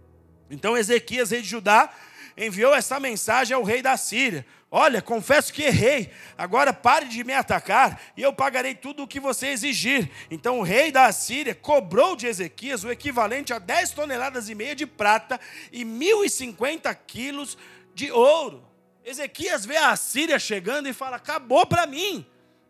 Então 0.50 0.76
Ezequias, 0.76 1.30
rei 1.30 1.40
de 1.40 1.48
Judá, 1.48 1.90
enviou 2.36 2.74
essa 2.74 3.00
mensagem 3.00 3.56
ao 3.56 3.62
rei 3.62 3.80
da 3.80 3.96
Síria: 3.96 4.44
Olha, 4.72 5.02
confesso 5.02 5.52
que 5.52 5.64
errei. 5.64 6.12
Agora 6.38 6.72
pare 6.72 7.06
de 7.06 7.24
me 7.24 7.32
atacar 7.32 8.00
e 8.16 8.22
eu 8.22 8.32
pagarei 8.32 8.72
tudo 8.74 9.02
o 9.02 9.08
que 9.08 9.18
você 9.18 9.48
exigir. 9.48 10.08
Então 10.30 10.60
o 10.60 10.62
rei 10.62 10.92
da 10.92 11.06
Assíria 11.06 11.54
cobrou 11.54 12.14
de 12.14 12.28
Ezequias 12.28 12.84
o 12.84 12.90
equivalente 12.90 13.52
a 13.52 13.58
10 13.58 13.90
toneladas 13.90 14.48
e 14.48 14.54
meia 14.54 14.76
de 14.76 14.86
prata 14.86 15.40
e 15.72 15.84
1.050 15.84 16.96
quilos 17.04 17.58
de 17.94 18.12
ouro. 18.12 18.64
Ezequias 19.04 19.66
vê 19.66 19.76
a 19.76 19.96
Síria 19.96 20.38
chegando 20.38 20.88
e 20.88 20.92
fala: 20.92 21.16
acabou 21.16 21.66
para 21.66 21.84
mim. 21.84 22.24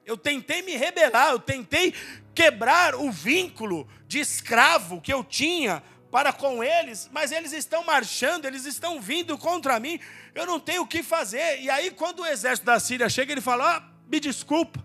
Eu 0.06 0.16
tentei 0.16 0.62
me 0.62 0.76
rebelar, 0.76 1.32
eu 1.32 1.38
tentei 1.38 1.92
quebrar 2.34 2.94
o 2.94 3.10
vínculo 3.10 3.86
de 4.08 4.18
escravo 4.18 5.02
que 5.02 5.12
eu 5.12 5.22
tinha 5.22 5.82
para 6.10 6.32
com 6.32 6.62
eles, 6.62 7.08
mas 7.12 7.30
eles 7.32 7.52
estão 7.52 7.84
marchando, 7.84 8.44
eles 8.44 8.64
estão 8.64 9.00
vindo 9.00 9.38
contra 9.38 9.78
mim, 9.78 10.00
eu 10.34 10.44
não 10.44 10.58
tenho 10.58 10.82
o 10.82 10.86
que 10.86 11.02
fazer. 11.02 11.60
E 11.60 11.70
aí, 11.70 11.90
quando 11.90 12.20
o 12.20 12.26
exército 12.26 12.66
da 12.66 12.80
Síria 12.80 13.08
chega, 13.08 13.32
ele 13.32 13.40
fala: 13.40 13.78
oh, 13.78 14.10
me 14.10 14.18
desculpa, 14.18 14.84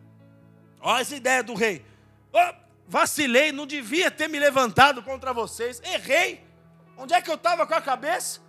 olha 0.80 1.02
essa 1.02 1.16
ideia 1.16 1.42
do 1.42 1.54
rei, 1.54 1.86
oh, 2.32 2.54
vacilei, 2.88 3.52
não 3.52 3.66
devia 3.66 4.12
ter 4.12 4.28
me 4.28 4.40
levantado 4.40 5.02
contra 5.02 5.34
vocês, 5.34 5.82
errei. 5.84 6.46
Onde 6.98 7.14
é 7.14 7.22
que 7.22 7.30
eu 7.30 7.36
estava 7.36 7.68
com 7.68 7.74
a 7.74 7.82
cabeça? 7.82 8.46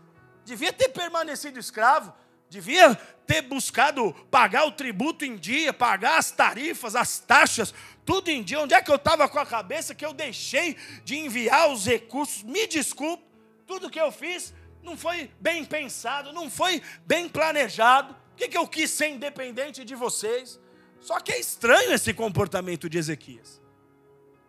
devia 0.47 0.73
ter 0.73 0.89
permanecido 0.89 1.59
escravo, 1.59 2.15
devia 2.49 2.95
ter 3.27 3.43
buscado 3.43 4.15
pagar 4.31 4.65
o 4.65 4.71
tributo 4.71 5.25
em 5.25 5.37
dia, 5.37 5.73
pagar 5.73 6.19
as 6.19 6.31
tarifas, 6.31 6.95
as 6.95 7.19
taxas, 7.19 7.75
tudo 8.07 8.31
em 8.31 8.43
dia. 8.43 8.61
Onde 8.61 8.73
é 8.73 8.81
que 8.81 8.91
eu 8.91 8.97
estava 8.97 9.29
com 9.29 9.39
a 9.39 9.45
cabeça 9.45 9.95
que 9.95 10.07
eu 10.07 10.15
deixei 10.15 10.77
de 11.05 11.19
enviar 11.19 11.71
os 11.71 11.85
recursos? 11.85 12.45
Me 12.45 12.67
desculpe, 12.67 13.25
tudo 13.67 13.91
que 13.91 14.01
eu 14.01 14.13
fiz 14.13 14.55
não 14.83 14.97
foi 14.97 15.29
bem 15.41 15.65
pensado, 15.65 16.33
não 16.33 16.49
foi 16.49 16.81
bem 17.05 17.29
planejado. 17.29 18.15
Por 18.15 18.37
que, 18.37 18.49
que 18.49 18.57
eu 18.57 18.69
quis 18.69 18.91
ser 18.91 19.09
independente 19.09 19.85
de 19.85 19.95
vocês? 19.95 20.61
Só 21.01 21.19
que 21.21 21.33
é 21.33 21.41
estranho 21.41 21.93
esse 21.93 22.15
comportamento 22.15 22.89
de 22.89 22.97
Ezequias. 22.97 23.61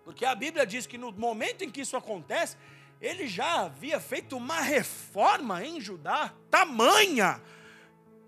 Porque 0.05 0.23
a 0.23 0.35
Bíblia 0.35 0.65
diz 0.65 0.85
que 0.85 0.97
no 0.97 1.11
momento 1.11 1.63
em 1.63 1.69
que 1.69 1.81
isso 1.81 1.97
acontece, 1.97 2.55
ele 3.01 3.27
já 3.27 3.61
havia 3.61 3.99
feito 3.99 4.37
uma 4.37 4.61
reforma 4.61 5.65
em 5.65 5.81
Judá, 5.81 6.33
tamanha, 6.49 7.41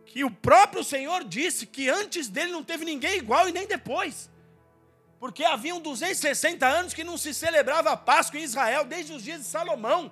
que 0.05 0.23
o 0.23 0.31
próprio 0.31 0.83
Senhor 0.83 1.23
disse 1.23 1.65
que 1.65 1.87
antes 1.87 2.27
dele 2.27 2.51
não 2.51 2.63
teve 2.63 2.83
ninguém 2.83 3.17
igual 3.17 3.47
e 3.47 3.51
nem 3.51 3.67
depois. 3.67 4.29
Porque 5.19 5.43
haviam 5.43 5.81
260 5.81 6.65
anos 6.65 6.93
que 6.93 7.03
não 7.03 7.17
se 7.17 7.33
celebrava 7.33 7.91
a 7.91 7.97
Páscoa 7.97 8.39
em 8.39 8.43
Israel, 8.43 8.85
desde 8.85 9.13
os 9.13 9.23
dias 9.23 9.41
de 9.41 9.47
Salomão. 9.47 10.11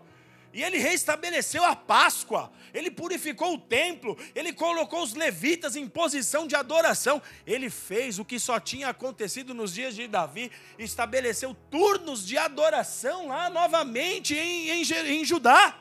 E 0.54 0.64
ele 0.64 0.78
restabeleceu 0.78 1.64
a 1.64 1.76
Páscoa, 1.76 2.52
ele 2.74 2.90
purificou 2.90 3.54
o 3.54 3.58
templo, 3.58 4.18
ele 4.34 4.52
colocou 4.52 5.04
os 5.04 5.14
levitas 5.14 5.76
em 5.76 5.88
posição 5.88 6.48
de 6.48 6.56
adoração. 6.56 7.22
Ele 7.46 7.70
fez 7.70 8.18
o 8.18 8.26
que 8.26 8.40
só 8.40 8.60
tinha 8.60 8.90
acontecido 8.90 9.54
nos 9.54 9.74
dias 9.74 9.96
de 9.96 10.08
Davi, 10.08 10.52
estabeleceu 10.80 11.56
turnos 11.70 12.26
de 12.26 12.38
adoração 12.38 13.28
lá 13.28 13.50
novamente 13.50 14.36
em, 14.36 14.70
em, 14.70 14.82
em 14.82 15.24
Judá. 15.24 15.78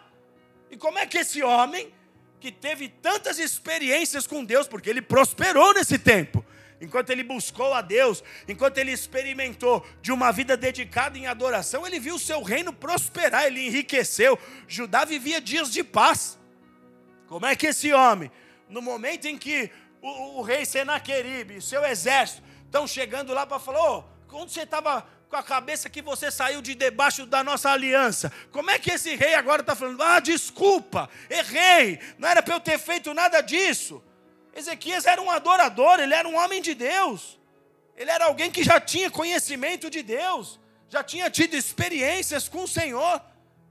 E 0.70 0.76
como 0.76 0.98
é 0.98 1.06
que 1.06 1.18
esse 1.18 1.42
homem, 1.42 1.92
que 2.38 2.52
teve 2.52 2.88
tantas 2.88 3.38
experiências 3.38 4.26
com 4.26 4.44
Deus, 4.44 4.68
porque 4.68 4.90
ele 4.90 5.02
prosperou 5.02 5.72
nesse 5.72 5.98
tempo, 5.98 6.44
enquanto 6.80 7.10
ele 7.10 7.22
buscou 7.22 7.72
a 7.72 7.80
Deus, 7.80 8.22
enquanto 8.46 8.78
ele 8.78 8.92
experimentou 8.92 9.86
de 10.02 10.12
uma 10.12 10.30
vida 10.32 10.56
dedicada 10.56 11.18
em 11.18 11.26
adoração, 11.26 11.86
ele 11.86 11.98
viu 11.98 12.16
o 12.16 12.18
seu 12.18 12.42
reino 12.42 12.72
prosperar, 12.72 13.46
ele 13.46 13.66
enriqueceu. 13.66 14.38
Judá 14.68 15.04
vivia 15.04 15.40
dias 15.40 15.70
de 15.70 15.82
paz. 15.82 16.38
Como 17.26 17.46
é 17.46 17.56
que 17.56 17.68
esse 17.68 17.92
homem, 17.92 18.30
no 18.68 18.80
momento 18.82 19.26
em 19.26 19.36
que 19.36 19.70
o, 20.02 20.38
o 20.38 20.42
rei 20.42 20.64
Senaqueribe 20.64 21.56
e 21.56 21.62
seu 21.62 21.84
exército 21.84 22.42
estão 22.64 22.86
chegando 22.86 23.32
lá 23.32 23.46
para 23.46 23.58
falar: 23.58 23.98
oh, 23.98 24.04
onde 24.32 24.52
você 24.52 24.62
estava 24.62 25.06
com 25.28 25.36
a 25.36 25.42
cabeça 25.42 25.90
que 25.90 26.00
você 26.00 26.30
saiu 26.30 26.62
de 26.62 26.74
debaixo 26.74 27.26
da 27.26 27.42
nossa 27.42 27.70
aliança. 27.70 28.32
Como 28.52 28.70
é 28.70 28.78
que 28.78 28.92
esse 28.92 29.14
rei 29.16 29.34
agora 29.34 29.62
está 29.62 29.74
falando? 29.74 30.00
Ah, 30.02 30.20
desculpa, 30.20 31.08
errei, 31.28 31.98
não 32.18 32.28
era 32.28 32.42
para 32.42 32.54
eu 32.54 32.60
ter 32.60 32.78
feito 32.78 33.12
nada 33.12 33.40
disso. 33.40 34.02
Ezequias 34.56 35.04
era 35.04 35.20
um 35.20 35.30
adorador, 35.30 36.00
ele 36.00 36.14
era 36.14 36.26
um 36.26 36.34
homem 36.34 36.62
de 36.62 36.74
Deus. 36.74 37.38
Ele 37.94 38.10
era 38.10 38.24
alguém 38.24 38.50
que 38.50 38.64
já 38.64 38.80
tinha 38.80 39.10
conhecimento 39.10 39.90
de 39.90 40.02
Deus. 40.02 40.58
já 40.88 41.02
tinha 41.02 41.28
tido 41.28 41.54
experiências 41.54 42.48
com 42.48 42.62
o 42.62 42.68
Senhor. 42.68 43.20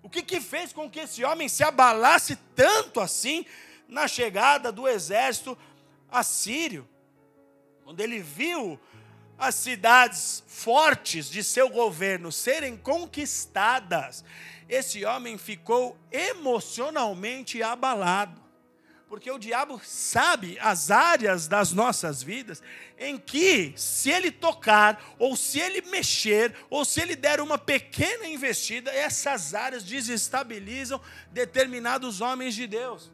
O 0.04 0.10
que, 0.10 0.22
que 0.22 0.40
fez 0.40 0.72
com 0.72 0.90
que 0.90 1.00
esse 1.00 1.24
homem 1.24 1.50
se 1.50 1.64
abalasse 1.64 2.36
tanto 2.56 3.00
assim 3.00 3.46
na 3.88 4.08
chegada 4.08 4.72
do 4.72 4.88
exército 4.88 5.58
assírio? 6.12 6.88
Quando 7.84 8.02
ele 8.02 8.20
viu 8.20 8.80
as 9.38 9.56
cidades 9.56 10.44
fortes 10.46 11.30
de 11.30 11.44
seu 11.44 11.70
governo 11.70 12.32
serem 12.32 12.78
conquistadas, 12.78 14.24
esse 14.70 15.04
homem 15.04 15.38
ficou 15.38 15.98
emocionalmente 16.12 17.64
abalado. 17.64 18.45
Porque 19.08 19.30
o 19.30 19.38
diabo 19.38 19.80
sabe 19.84 20.58
as 20.60 20.90
áreas 20.90 21.48
das 21.48 21.72
nossas 21.72 22.24
vidas 22.24 22.62
em 22.98 23.18
que, 23.18 23.74
se 23.78 24.10
ele 24.10 24.32
tocar, 24.32 25.16
ou 25.20 25.36
se 25.36 25.60
ele 25.60 25.82
mexer, 25.84 26.56
ou 26.70 26.84
se 26.84 27.02
ele 27.02 27.16
der 27.16 27.40
uma 27.40 27.58
pequena 27.58 28.28
investida, 28.28 28.92
essas 28.92 29.54
áreas 29.54 29.84
desestabilizam 29.84 31.00
determinados 31.32 32.20
homens 32.20 32.56
de 32.56 32.66
Deus. 32.66 33.12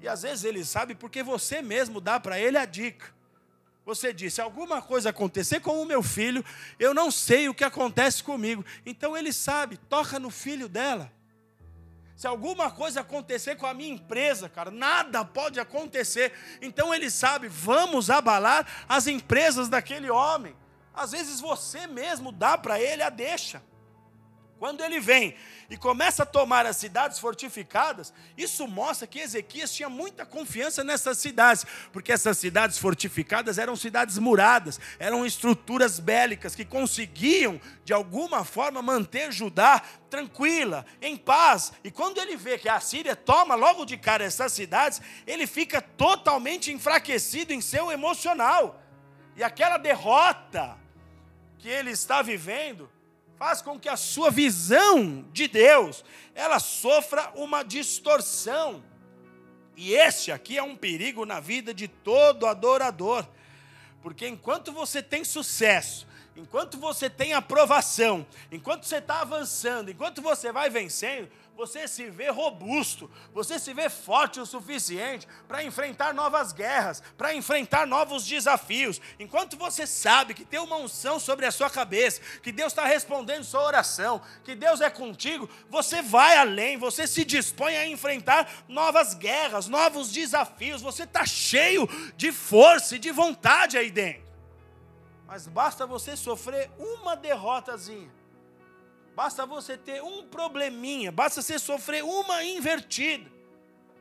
E 0.00 0.08
às 0.08 0.22
vezes 0.22 0.44
ele 0.44 0.64
sabe 0.64 0.94
porque 0.94 1.22
você 1.22 1.60
mesmo 1.60 2.00
dá 2.00 2.18
para 2.18 2.38
ele 2.38 2.56
a 2.56 2.64
dica. 2.64 3.14
Você 3.84 4.14
disse: 4.14 4.40
alguma 4.40 4.80
coisa 4.80 5.10
acontecer 5.10 5.60
com 5.60 5.80
o 5.80 5.84
meu 5.84 6.02
filho, 6.02 6.44
eu 6.78 6.94
não 6.94 7.10
sei 7.10 7.48
o 7.48 7.54
que 7.54 7.64
acontece 7.64 8.22
comigo. 8.22 8.64
Então 8.86 9.16
ele 9.16 9.32
sabe, 9.32 9.76
toca 9.76 10.18
no 10.18 10.30
filho 10.30 10.68
dela. 10.68 11.12
Se 12.16 12.26
alguma 12.26 12.70
coisa 12.70 13.00
acontecer 13.00 13.56
com 13.56 13.66
a 13.66 13.74
minha 13.74 13.92
empresa, 13.92 14.48
cara, 14.48 14.70
nada 14.70 15.24
pode 15.24 15.58
acontecer. 15.58 16.32
Então 16.62 16.94
ele 16.94 17.10
sabe, 17.10 17.48
vamos 17.48 18.08
abalar 18.08 18.66
as 18.88 19.06
empresas 19.06 19.68
daquele 19.68 20.10
homem. 20.10 20.54
Às 20.94 21.10
vezes 21.10 21.40
você 21.40 21.86
mesmo 21.88 22.30
dá 22.30 22.56
para 22.56 22.80
ele 22.80 23.02
a 23.02 23.10
deixa. 23.10 23.60
Quando 24.58 24.84
ele 24.84 25.00
vem 25.00 25.34
e 25.68 25.76
começa 25.76 26.22
a 26.22 26.26
tomar 26.26 26.64
as 26.64 26.76
cidades 26.76 27.18
fortificadas, 27.18 28.12
isso 28.36 28.68
mostra 28.68 29.06
que 29.06 29.18
Ezequias 29.18 29.72
tinha 29.72 29.88
muita 29.88 30.24
confiança 30.24 30.84
nessas 30.84 31.18
cidades, 31.18 31.66
porque 31.92 32.12
essas 32.12 32.38
cidades 32.38 32.78
fortificadas 32.78 33.58
eram 33.58 33.74
cidades 33.74 34.16
muradas, 34.16 34.78
eram 34.98 35.26
estruturas 35.26 35.98
bélicas 35.98 36.54
que 36.54 36.64
conseguiam, 36.64 37.60
de 37.84 37.92
alguma 37.92 38.44
forma, 38.44 38.80
manter 38.80 39.32
Judá 39.32 39.82
tranquila, 40.08 40.86
em 41.02 41.16
paz. 41.16 41.72
E 41.82 41.90
quando 41.90 42.18
ele 42.18 42.36
vê 42.36 42.56
que 42.56 42.68
a 42.68 42.78
Síria 42.78 43.16
toma 43.16 43.56
logo 43.56 43.84
de 43.84 43.96
cara 43.96 44.24
essas 44.24 44.52
cidades, 44.52 45.02
ele 45.26 45.46
fica 45.46 45.82
totalmente 45.82 46.70
enfraquecido 46.70 47.52
em 47.52 47.60
seu 47.60 47.90
emocional. 47.90 48.80
E 49.36 49.42
aquela 49.42 49.78
derrota 49.78 50.78
que 51.58 51.68
ele 51.68 51.90
está 51.90 52.22
vivendo 52.22 52.88
faz 53.38 53.60
com 53.60 53.78
que 53.78 53.88
a 53.88 53.96
sua 53.96 54.30
visão 54.30 55.24
de 55.32 55.48
Deus 55.48 56.04
ela 56.34 56.58
sofra 56.58 57.32
uma 57.34 57.62
distorção. 57.62 58.82
E 59.76 59.92
esse 59.92 60.30
aqui 60.30 60.56
é 60.56 60.62
um 60.62 60.76
perigo 60.76 61.26
na 61.26 61.40
vida 61.40 61.74
de 61.74 61.88
todo 61.88 62.46
adorador. 62.46 63.26
Porque 64.02 64.26
enquanto 64.28 64.72
você 64.72 65.02
tem 65.02 65.24
sucesso, 65.24 66.06
enquanto 66.36 66.78
você 66.78 67.08
tem 67.08 67.32
aprovação, 67.32 68.26
enquanto 68.52 68.84
você 68.84 68.96
está 68.96 69.20
avançando, 69.20 69.90
enquanto 69.90 70.20
você 70.20 70.52
vai 70.52 70.68
vencendo, 70.68 71.28
você 71.56 71.86
se 71.86 72.10
vê 72.10 72.30
robusto, 72.30 73.10
você 73.32 73.58
se 73.58 73.72
vê 73.72 73.88
forte 73.88 74.40
o 74.40 74.46
suficiente 74.46 75.26
para 75.46 75.62
enfrentar 75.62 76.12
novas 76.12 76.52
guerras, 76.52 77.02
para 77.16 77.34
enfrentar 77.34 77.86
novos 77.86 78.26
desafios. 78.26 79.00
Enquanto 79.18 79.56
você 79.56 79.86
sabe 79.86 80.34
que 80.34 80.44
tem 80.44 80.58
uma 80.58 80.76
unção 80.76 81.20
sobre 81.20 81.46
a 81.46 81.52
sua 81.52 81.70
cabeça, 81.70 82.20
que 82.42 82.50
Deus 82.50 82.72
está 82.72 82.84
respondendo 82.84 83.44
sua 83.44 83.64
oração, 83.64 84.20
que 84.42 84.54
Deus 84.54 84.80
é 84.80 84.90
contigo, 84.90 85.48
você 85.70 86.02
vai 86.02 86.36
além, 86.36 86.76
você 86.76 87.06
se 87.06 87.24
dispõe 87.24 87.76
a 87.76 87.86
enfrentar 87.86 88.64
novas 88.68 89.14
guerras, 89.14 89.68
novos 89.68 90.10
desafios. 90.10 90.82
Você 90.82 91.04
está 91.04 91.24
cheio 91.24 91.88
de 92.16 92.32
força 92.32 92.96
e 92.96 92.98
de 92.98 93.12
vontade 93.12 93.78
aí 93.78 93.90
dentro. 93.90 94.24
Mas 95.26 95.46
basta 95.46 95.86
você 95.86 96.16
sofrer 96.16 96.70
uma 96.78 97.16
derrotazinha 97.16 98.23
Basta 99.14 99.46
você 99.46 99.76
ter 99.76 100.02
um 100.02 100.26
probleminha, 100.26 101.12
basta 101.12 101.40
você 101.40 101.58
sofrer 101.58 102.02
uma 102.02 102.42
invertida. 102.42 103.30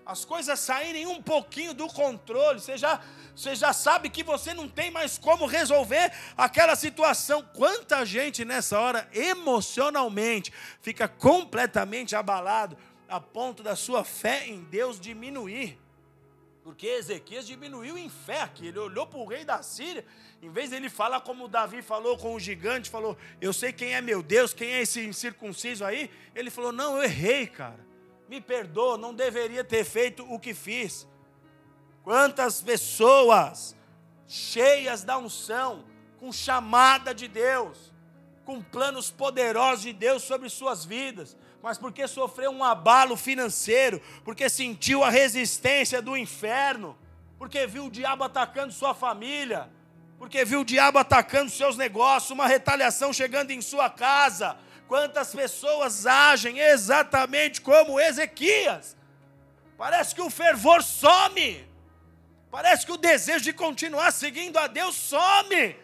As 0.05 0.25
coisas 0.25 0.59
saírem 0.59 1.05
um 1.07 1.21
pouquinho 1.21 1.73
do 1.73 1.87
controle, 1.87 2.59
você 2.59 2.77
já, 2.77 2.99
você 3.33 3.55
já 3.55 3.71
sabe 3.71 4.09
que 4.09 4.23
você 4.23 4.53
não 4.53 4.67
tem 4.67 4.91
mais 4.91 5.17
como 5.17 5.45
resolver 5.45 6.11
aquela 6.35 6.75
situação. 6.75 7.41
Quanta 7.53 8.05
gente 8.05 8.43
nessa 8.43 8.79
hora, 8.79 9.07
emocionalmente, 9.13 10.51
fica 10.81 11.07
completamente 11.07 12.15
abalado 12.15 12.77
a 13.07 13.19
ponto 13.19 13.61
da 13.63 13.75
sua 13.75 14.03
fé 14.03 14.47
em 14.47 14.63
Deus 14.63 14.99
diminuir. 14.99 15.79
Porque 16.63 16.87
Ezequias 16.87 17.45
diminuiu 17.45 17.97
em 17.97 18.09
fé 18.09 18.41
aqui. 18.41 18.67
Ele 18.67 18.79
olhou 18.79 19.05
para 19.05 19.19
o 19.19 19.27
rei 19.27 19.43
da 19.43 19.61
Síria, 19.61 20.05
em 20.41 20.49
vez 20.49 20.71
ele 20.71 20.89
falar 20.89 21.21
como 21.21 21.47
Davi 21.47 21.81
falou 21.81 22.17
com 22.17 22.33
o 22.33 22.39
gigante, 22.39 22.89
falou: 22.89 23.17
Eu 23.41 23.51
sei 23.51 23.73
quem 23.73 23.93
é 23.93 24.01
meu 24.01 24.23
Deus, 24.23 24.53
quem 24.53 24.73
é 24.73 24.81
esse 24.81 25.05
incircunciso 25.05 25.83
aí. 25.83 26.09
Ele 26.33 26.49
falou: 26.49 26.71
Não, 26.71 26.95
eu 26.95 27.03
errei, 27.03 27.47
cara. 27.47 27.85
Me 28.29 28.39
perdoa, 28.39 28.97
não 28.97 29.13
deveria 29.13 29.63
ter 29.63 29.83
feito 29.83 30.25
o 30.33 30.39
que 30.39 30.53
fiz. 30.53 31.05
Quantas 32.01 32.61
pessoas 32.61 33.75
cheias 34.25 35.03
da 35.03 35.17
unção, 35.17 35.85
com 36.17 36.31
chamada 36.31 37.13
de 37.13 37.27
Deus, 37.27 37.92
com 38.45 38.61
planos 38.61 39.09
poderosos 39.09 39.83
de 39.83 39.93
Deus 39.93 40.23
sobre 40.23 40.49
suas 40.49 40.83
vidas, 40.83 41.35
mas 41.61 41.77
porque 41.77 42.07
sofreu 42.07 42.51
um 42.51 42.63
abalo 42.63 43.15
financeiro, 43.15 44.01
porque 44.25 44.49
sentiu 44.49 45.03
a 45.03 45.09
resistência 45.09 46.01
do 46.01 46.17
inferno, 46.17 46.97
porque 47.37 47.65
viu 47.65 47.85
o 47.85 47.91
diabo 47.91 48.23
atacando 48.23 48.73
sua 48.73 48.93
família, 48.93 49.69
porque 50.17 50.43
viu 50.43 50.61
o 50.61 50.65
diabo 50.65 50.97
atacando 50.97 51.49
seus 51.49 51.77
negócios, 51.77 52.31
uma 52.31 52.47
retaliação 52.47 53.13
chegando 53.13 53.51
em 53.51 53.61
sua 53.61 53.89
casa. 53.89 54.57
Quantas 54.87 55.33
pessoas 55.33 56.05
agem 56.05 56.59
exatamente 56.59 57.61
como 57.61 57.99
Ezequias? 57.99 58.95
Parece 59.77 60.13
que 60.13 60.21
o 60.21 60.29
fervor 60.29 60.83
some, 60.83 61.65
parece 62.51 62.85
que 62.85 62.91
o 62.91 62.97
desejo 62.97 63.43
de 63.43 63.53
continuar 63.53 64.11
seguindo 64.11 64.57
a 64.57 64.67
Deus 64.67 64.95
some. 64.95 65.75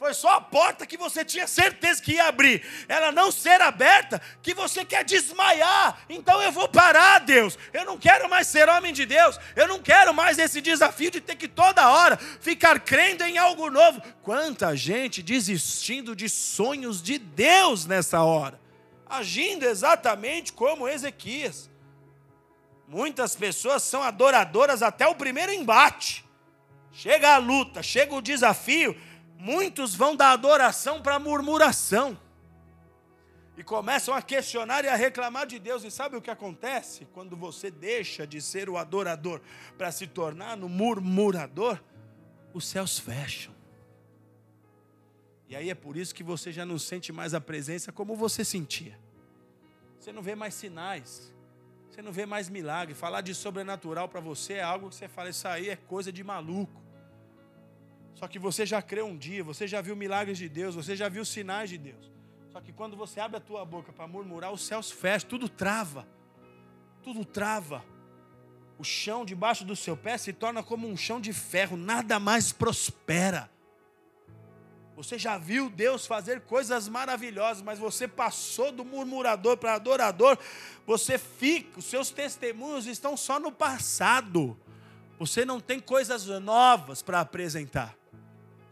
Foi 0.00 0.14
só 0.14 0.36
a 0.36 0.40
porta 0.40 0.86
que 0.86 0.96
você 0.96 1.22
tinha 1.22 1.46
certeza 1.46 2.00
que 2.00 2.12
ia 2.12 2.24
abrir. 2.24 2.64
Ela 2.88 3.12
não 3.12 3.30
ser 3.30 3.60
aberta, 3.60 4.18
que 4.40 4.54
você 4.54 4.82
quer 4.82 5.04
desmaiar. 5.04 6.00
Então 6.08 6.40
eu 6.40 6.50
vou 6.50 6.66
parar, 6.66 7.18
Deus. 7.18 7.58
Eu 7.70 7.84
não 7.84 7.98
quero 7.98 8.26
mais 8.26 8.46
ser 8.46 8.66
homem 8.66 8.94
de 8.94 9.04
Deus. 9.04 9.38
Eu 9.54 9.68
não 9.68 9.78
quero 9.78 10.14
mais 10.14 10.38
esse 10.38 10.62
desafio 10.62 11.10
de 11.10 11.20
ter 11.20 11.36
que 11.36 11.46
toda 11.46 11.90
hora 11.90 12.16
ficar 12.16 12.80
crendo 12.80 13.24
em 13.24 13.36
algo 13.36 13.70
novo. 13.70 14.00
Quanta 14.22 14.74
gente 14.74 15.22
desistindo 15.22 16.16
de 16.16 16.30
sonhos 16.30 17.02
de 17.02 17.18
Deus 17.18 17.84
nessa 17.84 18.22
hora. 18.22 18.58
Agindo 19.06 19.66
exatamente 19.66 20.50
como 20.50 20.88
Ezequias. 20.88 21.68
Muitas 22.88 23.36
pessoas 23.36 23.82
são 23.82 24.02
adoradoras 24.02 24.82
até 24.82 25.06
o 25.06 25.14
primeiro 25.14 25.52
embate. 25.52 26.24
Chega 26.90 27.34
a 27.34 27.38
luta, 27.38 27.82
chega 27.82 28.14
o 28.14 28.22
desafio 28.22 28.96
muitos 29.40 29.94
vão 29.94 30.14
da 30.14 30.30
adoração 30.32 31.00
para 31.00 31.16
a 31.16 31.18
murmuração. 31.18 32.18
E 33.56 33.62
começam 33.62 34.14
a 34.14 34.22
questionar 34.22 34.84
e 34.84 34.88
a 34.88 34.94
reclamar 34.94 35.46
de 35.46 35.58
Deus. 35.58 35.82
E 35.82 35.90
sabe 35.90 36.16
o 36.16 36.20
que 36.20 36.30
acontece 36.30 37.06
quando 37.12 37.36
você 37.36 37.70
deixa 37.70 38.26
de 38.26 38.40
ser 38.40 38.70
o 38.70 38.76
adorador 38.76 39.40
para 39.76 39.90
se 39.90 40.06
tornar 40.06 40.56
no 40.56 40.68
murmurador? 40.68 41.82
Os 42.54 42.66
céus 42.66 42.98
fecham. 42.98 43.54
E 45.48 45.56
aí 45.56 45.68
é 45.68 45.74
por 45.74 45.96
isso 45.96 46.14
que 46.14 46.22
você 46.22 46.52
já 46.52 46.64
não 46.64 46.78
sente 46.78 47.12
mais 47.12 47.34
a 47.34 47.40
presença 47.40 47.90
como 47.90 48.14
você 48.14 48.44
sentia. 48.44 48.98
Você 49.98 50.12
não 50.12 50.22
vê 50.22 50.34
mais 50.34 50.54
sinais. 50.54 51.34
Você 51.90 52.00
não 52.00 52.12
vê 52.12 52.24
mais 52.24 52.48
milagre. 52.48 52.94
Falar 52.94 53.20
de 53.20 53.34
sobrenatural 53.34 54.08
para 54.08 54.20
você 54.20 54.54
é 54.54 54.62
algo 54.62 54.88
que 54.88 54.94
você 54.94 55.08
fala, 55.08 55.28
isso 55.28 55.46
aí 55.48 55.68
é 55.68 55.76
coisa 55.76 56.12
de 56.12 56.22
maluco. 56.22 56.80
Só 58.14 58.28
que 58.28 58.38
você 58.38 58.66
já 58.66 58.82
creu 58.82 59.06
um 59.06 59.16
dia, 59.16 59.42
você 59.42 59.66
já 59.66 59.80
viu 59.80 59.96
milagres 59.96 60.38
de 60.38 60.48
Deus, 60.48 60.74
você 60.74 60.94
já 60.94 61.08
viu 61.08 61.24
sinais 61.24 61.70
de 61.70 61.78
Deus. 61.78 62.10
Só 62.50 62.60
que 62.60 62.72
quando 62.72 62.96
você 62.96 63.20
abre 63.20 63.36
a 63.36 63.40
tua 63.40 63.64
boca 63.64 63.92
para 63.92 64.06
murmurar, 64.06 64.52
os 64.52 64.66
céus 64.66 64.90
fecham, 64.90 65.28
tudo 65.28 65.48
trava. 65.48 66.06
Tudo 67.02 67.24
trava. 67.24 67.84
O 68.78 68.84
chão 68.84 69.24
debaixo 69.24 69.64
do 69.64 69.76
seu 69.76 69.96
pé 69.96 70.18
se 70.18 70.32
torna 70.32 70.62
como 70.62 70.88
um 70.88 70.96
chão 70.96 71.20
de 71.20 71.32
ferro, 71.32 71.76
nada 71.76 72.18
mais 72.18 72.52
prospera. 72.52 73.50
Você 74.96 75.18
já 75.18 75.38
viu 75.38 75.70
Deus 75.70 76.06
fazer 76.06 76.42
coisas 76.42 76.88
maravilhosas, 76.88 77.62
mas 77.62 77.78
você 77.78 78.06
passou 78.06 78.70
do 78.70 78.84
murmurador 78.84 79.56
para 79.56 79.74
adorador, 79.74 80.36
você 80.86 81.16
fica, 81.16 81.78
os 81.78 81.86
seus 81.86 82.10
testemunhos 82.10 82.86
estão 82.86 83.16
só 83.16 83.40
no 83.40 83.50
passado. 83.50 84.58
Você 85.18 85.44
não 85.44 85.60
tem 85.60 85.80
coisas 85.80 86.26
novas 86.26 87.00
para 87.00 87.20
apresentar. 87.20 87.99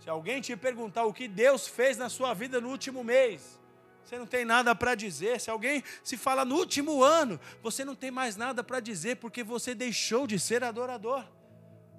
Se 0.08 0.10
alguém 0.10 0.40
te 0.40 0.56
perguntar 0.56 1.04
o 1.04 1.12
que 1.12 1.28
Deus 1.28 1.68
fez 1.68 1.98
na 1.98 2.08
sua 2.08 2.32
vida 2.32 2.62
no 2.62 2.70
último 2.70 3.04
mês, 3.04 3.60
Você 4.02 4.16
não 4.16 4.26
tem 4.26 4.42
nada 4.42 4.74
para 4.74 4.94
dizer. 4.94 5.38
Se 5.38 5.50
alguém 5.50 5.84
se 6.02 6.16
fala 6.16 6.46
no 6.46 6.54
último 6.54 7.04
ano, 7.04 7.38
você 7.62 7.84
não 7.84 7.94
tem 7.94 8.10
mais 8.10 8.34
nada 8.34 8.64
para 8.64 8.80
dizer 8.80 9.16
porque 9.16 9.44
você 9.44 9.74
deixou 9.74 10.26
de 10.26 10.38
ser 10.38 10.64
adorador. 10.64 11.22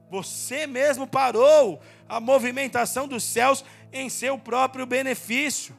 Você 0.10 0.66
mesmo 0.66 1.06
parou 1.06 1.80
a 2.08 2.20
movimentação 2.20 3.08
dos 3.08 3.24
céus 3.24 3.64
em 3.94 4.10
seu 4.10 4.40
próprio 4.40 4.88
benefício. 4.88 5.78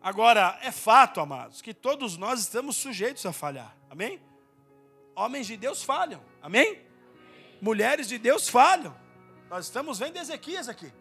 Agora, 0.00 0.58
é 0.62 0.72
fato, 0.72 1.20
amados, 1.20 1.60
que 1.60 1.74
todos 1.74 2.16
nós 2.16 2.40
estamos 2.40 2.76
sujeitos 2.76 3.26
a 3.26 3.34
falhar. 3.34 3.76
Amém? 3.90 4.18
Homens 5.14 5.46
de 5.46 5.58
Deus 5.58 5.82
falham. 5.82 6.22
Amém? 6.40 6.68
Amém. 6.68 6.82
Mulheres 7.60 8.08
de 8.08 8.16
Deus 8.16 8.48
falham. 8.48 8.98
Nós 9.50 9.66
estamos 9.66 9.98
vendo 9.98 10.16
Ezequias 10.16 10.68
aqui. 10.68 10.92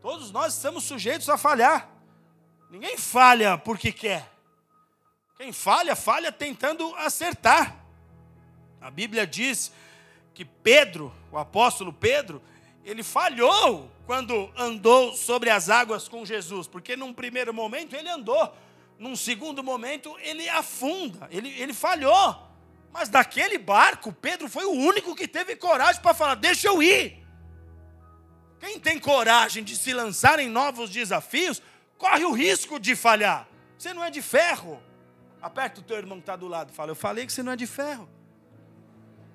Todos 0.00 0.30
nós 0.30 0.54
estamos 0.54 0.84
sujeitos 0.84 1.28
a 1.28 1.36
falhar. 1.36 1.90
Ninguém 2.70 2.96
falha 2.96 3.58
porque 3.58 3.90
quer. 3.90 4.30
Quem 5.36 5.52
falha, 5.52 5.96
falha 5.96 6.30
tentando 6.30 6.94
acertar. 6.94 7.76
A 8.80 8.88
Bíblia 8.88 9.26
diz 9.26 9.72
que 10.32 10.44
Pedro, 10.44 11.12
o 11.32 11.38
apóstolo 11.38 11.92
Pedro, 11.92 12.40
ele 12.84 13.02
falhou 13.02 13.90
quando 14.06 14.48
andou 14.56 15.12
sobre 15.12 15.50
as 15.50 15.68
águas 15.68 16.06
com 16.06 16.24
Jesus, 16.24 16.68
porque 16.68 16.96
num 16.96 17.12
primeiro 17.12 17.52
momento 17.52 17.96
ele 17.96 18.08
andou, 18.08 18.56
num 18.96 19.16
segundo 19.16 19.60
momento 19.60 20.16
ele 20.20 20.48
afunda, 20.48 21.26
ele, 21.32 21.48
ele 21.60 21.74
falhou. 21.74 22.47
Mas 22.92 23.08
daquele 23.08 23.58
barco, 23.58 24.12
Pedro 24.12 24.48
foi 24.48 24.64
o 24.64 24.72
único 24.72 25.14
que 25.14 25.28
teve 25.28 25.56
coragem 25.56 26.00
para 26.00 26.14
falar: 26.14 26.34
deixa 26.34 26.68
eu 26.68 26.82
ir. 26.82 27.26
Quem 28.58 28.80
tem 28.80 28.98
coragem 28.98 29.62
de 29.62 29.76
se 29.76 29.92
lançar 29.92 30.38
em 30.38 30.48
novos 30.48 30.90
desafios, 30.90 31.62
corre 31.96 32.24
o 32.24 32.32
risco 32.32 32.80
de 32.80 32.96
falhar. 32.96 33.48
Você 33.78 33.92
não 33.92 34.02
é 34.02 34.10
de 34.10 34.20
ferro. 34.20 34.82
Aperta 35.40 35.80
o 35.80 35.84
teu 35.84 35.96
irmão 35.96 36.18
que 36.18 36.22
está 36.22 36.34
do 36.34 36.48
lado 36.48 36.70
e 36.72 36.74
fala: 36.74 36.90
Eu 36.90 36.96
falei 36.96 37.24
que 37.26 37.32
você 37.32 37.42
não 37.42 37.52
é 37.52 37.56
de 37.56 37.66
ferro. 37.66 38.08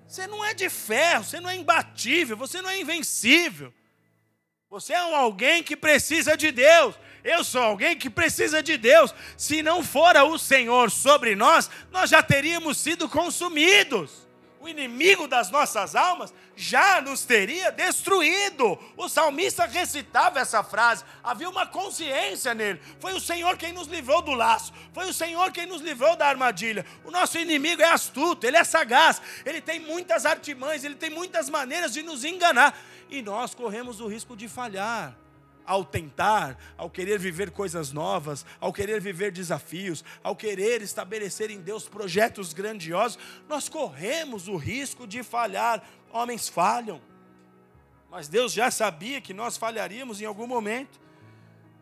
Você 0.07 0.27
não 0.27 0.43
é 0.43 0.53
de 0.53 0.69
ferro, 0.69 1.23
você 1.23 1.39
não 1.39 1.49
é 1.49 1.55
imbatível, 1.55 2.35
você 2.35 2.61
não 2.61 2.69
é 2.69 2.79
invencível. 2.79 3.73
Você 4.69 4.93
é 4.93 5.03
um 5.03 5.15
alguém 5.15 5.63
que 5.63 5.77
precisa 5.77 6.35
de 6.35 6.51
Deus. 6.51 6.95
Eu 7.23 7.43
sou 7.43 7.61
alguém 7.61 7.97
que 7.97 8.09
precisa 8.09 8.61
de 8.61 8.77
Deus. 8.77 9.13
Se 9.37 9.61
não 9.61 9.83
fora 9.83 10.23
o 10.25 10.37
Senhor 10.37 10.91
sobre 10.91 11.35
nós, 11.35 11.69
nós 11.91 12.09
já 12.09 12.21
teríamos 12.21 12.77
sido 12.77 13.07
consumidos 13.07 14.23
o 14.63 14.69
inimigo 14.69 15.27
das 15.27 15.51
nossas 15.51 15.93
almas 15.93 16.33
já 16.55 17.01
nos 17.01 17.25
teria 17.25 17.69
destruído. 17.69 18.79
O 18.95 19.09
salmista 19.09 19.65
recitava 19.65 20.39
essa 20.39 20.63
frase, 20.63 21.03
havia 21.21 21.49
uma 21.49 21.67
consciência 21.67 22.53
nele. 22.53 22.79
Foi 22.97 23.13
o 23.13 23.19
Senhor 23.19 23.57
quem 23.57 23.73
nos 23.73 23.89
livrou 23.89 24.21
do 24.21 24.31
laço, 24.31 24.71
foi 24.93 25.09
o 25.09 25.13
Senhor 25.13 25.51
quem 25.51 25.65
nos 25.65 25.81
livrou 25.81 26.15
da 26.15 26.27
armadilha. 26.27 26.85
O 27.03 27.11
nosso 27.11 27.37
inimigo 27.37 27.81
é 27.81 27.89
astuto, 27.89 28.47
ele 28.47 28.55
é 28.55 28.63
sagaz, 28.63 29.21
ele 29.45 29.59
tem 29.59 29.81
muitas 29.81 30.25
artimanhas, 30.25 30.85
ele 30.85 30.95
tem 30.95 31.09
muitas 31.09 31.49
maneiras 31.49 31.91
de 31.91 32.01
nos 32.01 32.23
enganar. 32.23 32.73
E 33.09 33.21
nós 33.21 33.53
corremos 33.53 33.99
o 33.99 34.07
risco 34.07 34.33
de 34.33 34.47
falhar 34.47 35.13
ao 35.65 35.83
tentar, 35.85 36.57
ao 36.77 36.89
querer 36.89 37.19
viver 37.19 37.51
coisas 37.51 37.91
novas, 37.91 38.45
ao 38.59 38.73
querer 38.73 38.99
viver 38.99 39.31
desafios, 39.31 40.03
ao 40.23 40.35
querer 40.35 40.81
estabelecer 40.81 41.49
em 41.49 41.61
Deus 41.61 41.87
projetos 41.87 42.53
grandiosos, 42.53 43.19
nós 43.47 43.69
corremos 43.69 44.47
o 44.47 44.55
risco 44.55 45.07
de 45.07 45.23
falhar. 45.23 45.83
Homens 46.11 46.47
falham, 46.47 47.01
mas 48.09 48.27
Deus 48.27 48.53
já 48.53 48.69
sabia 48.69 49.19
que 49.19 49.33
nós 49.33 49.57
falharíamos 49.57 50.21
em 50.21 50.25
algum 50.25 50.45
momento. 50.45 51.01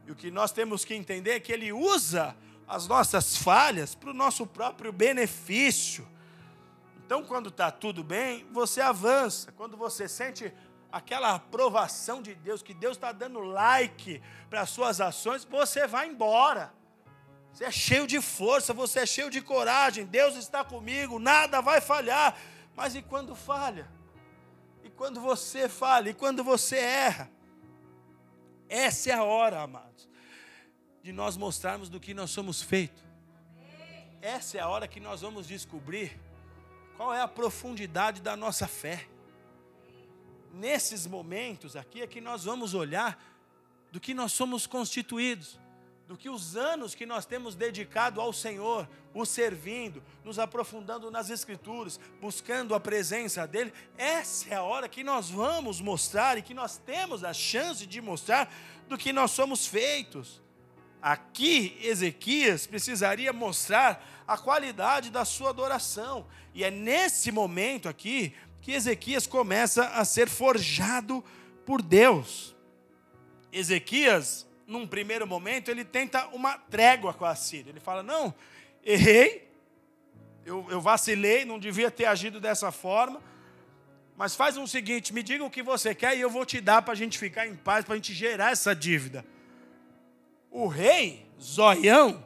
E 0.07 0.11
o 0.11 0.15
que 0.15 0.31
nós 0.31 0.51
temos 0.51 0.85
que 0.85 0.93
entender 0.93 1.31
é 1.31 1.39
que 1.39 1.51
Ele 1.51 1.73
usa 1.73 2.35
as 2.67 2.87
nossas 2.87 3.35
falhas 3.35 3.93
para 3.93 4.11
o 4.11 4.13
nosso 4.13 4.47
próprio 4.47 4.93
benefício. 4.93 6.07
Então, 7.05 7.21
quando 7.21 7.49
está 7.49 7.69
tudo 7.69 8.01
bem, 8.01 8.47
você 8.53 8.79
avança. 8.79 9.51
Quando 9.51 9.75
você 9.75 10.07
sente 10.07 10.53
aquela 10.91 11.35
aprovação 11.35 12.21
de 12.21 12.35
Deus, 12.35 12.61
que 12.61 12.73
Deus 12.73 12.97
está 12.97 13.11
dando 13.11 13.39
like 13.39 14.21
para 14.49 14.61
as 14.61 14.69
suas 14.69 14.99
ações, 14.99 15.45
você 15.45 15.87
vai 15.87 16.07
embora. 16.07 16.73
Você 17.53 17.65
é 17.65 17.71
cheio 17.71 18.07
de 18.07 18.21
força, 18.21 18.73
você 18.73 18.99
é 18.99 19.05
cheio 19.05 19.29
de 19.29 19.41
coragem, 19.41 20.05
Deus 20.05 20.35
está 20.35 20.63
comigo, 20.63 21.19
nada 21.19 21.61
vai 21.61 21.81
falhar. 21.81 22.37
Mas 22.75 22.95
e 22.95 23.01
quando 23.01 23.35
falha? 23.35 23.89
E 24.83 24.89
quando 24.89 25.19
você 25.19 25.67
falha? 25.67 26.09
E 26.09 26.13
quando 26.13 26.43
você 26.43 26.77
erra? 26.77 27.29
Essa 28.69 29.11
é 29.11 29.13
a 29.13 29.23
hora, 29.23 29.61
amados, 29.61 30.09
de 31.03 31.11
nós 31.11 31.35
mostrarmos 31.35 31.89
do 31.89 31.99
que 31.99 32.13
nós 32.13 32.31
somos 32.31 32.61
feitos. 32.61 33.03
Essa 34.21 34.59
é 34.59 34.61
a 34.61 34.67
hora 34.67 34.87
que 34.87 34.99
nós 34.99 35.21
vamos 35.21 35.47
descobrir 35.47 36.17
qual 36.95 37.13
é 37.13 37.21
a 37.21 37.27
profundidade 37.27 38.21
da 38.21 38.37
nossa 38.37 38.67
fé 38.67 39.07
nesses 40.53 41.07
momentos 41.07 41.75
aqui 41.75 42.01
é 42.01 42.07
que 42.07 42.21
nós 42.21 42.43
vamos 42.43 42.73
olhar 42.73 43.21
do 43.91 43.99
que 43.99 44.13
nós 44.13 44.31
somos 44.31 44.65
constituídos, 44.65 45.59
do 46.07 46.17
que 46.17 46.29
os 46.29 46.57
anos 46.57 46.93
que 46.93 47.05
nós 47.05 47.25
temos 47.25 47.55
dedicado 47.55 48.19
ao 48.19 48.33
Senhor, 48.33 48.87
o 49.13 49.25
servindo, 49.25 50.03
nos 50.23 50.39
aprofundando 50.39 51.09
nas 51.09 51.29
Escrituras, 51.29 51.99
buscando 52.19 52.75
a 52.75 52.79
presença 52.79 53.47
dEle, 53.47 53.73
essa 53.97 54.49
é 54.49 54.55
a 54.55 54.63
hora 54.63 54.89
que 54.89 55.03
nós 55.03 55.29
vamos 55.29 55.79
mostrar 55.79 56.37
e 56.37 56.41
que 56.41 56.53
nós 56.53 56.77
temos 56.77 57.23
a 57.23 57.33
chance 57.33 57.85
de 57.85 58.01
mostrar 58.01 58.53
do 58.89 58.97
que 58.97 59.13
nós 59.13 59.31
somos 59.31 59.65
feitos. 59.67 60.41
Aqui, 61.01 61.77
Ezequias 61.81 62.67
precisaria 62.67 63.33
mostrar 63.33 64.23
a 64.27 64.37
qualidade 64.37 65.09
da 65.09 65.25
sua 65.25 65.49
adoração, 65.49 66.27
e 66.53 66.63
é 66.63 66.69
nesse 66.69 67.31
momento 67.31 67.89
aqui 67.89 68.33
que 68.61 68.71
Ezequias 68.71 69.25
começa 69.25 69.87
a 69.87 70.05
ser 70.05 70.29
forjado 70.29 71.23
por 71.65 71.81
Deus. 71.81 72.55
Ezequias, 73.51 74.47
num 74.67 74.87
primeiro 74.87 75.27
momento, 75.27 75.69
ele 75.69 75.83
tenta 75.83 76.27
uma 76.27 76.57
trégua 76.57 77.13
com 77.13 77.25
a 77.25 77.35
Síria. 77.35 77.71
Ele 77.71 77.79
fala: 77.79 78.03
Não, 78.03 78.33
errei, 78.83 79.49
eu, 80.45 80.65
eu 80.69 80.79
vacilei, 80.79 81.43
não 81.43 81.59
devia 81.59 81.91
ter 81.91 82.05
agido 82.05 82.39
dessa 82.39 82.71
forma. 82.71 83.21
Mas 84.15 84.35
faz 84.35 84.55
o 84.55 84.61
um 84.61 84.67
seguinte: 84.67 85.13
me 85.13 85.23
diga 85.23 85.43
o 85.43 85.49
que 85.49 85.63
você 85.63 85.95
quer 85.95 86.15
e 86.15 86.21
eu 86.21 86.29
vou 86.29 86.45
te 86.45 86.61
dar 86.61 86.81
para 86.83 86.93
a 86.93 86.97
gente 86.97 87.17
ficar 87.17 87.47
em 87.47 87.55
paz, 87.55 87.83
para 87.83 87.95
a 87.95 87.97
gente 87.97 88.13
gerar 88.13 88.51
essa 88.51 88.75
dívida. 88.75 89.25
O 90.51 90.67
rei, 90.67 91.25
Zoião, 91.41 92.23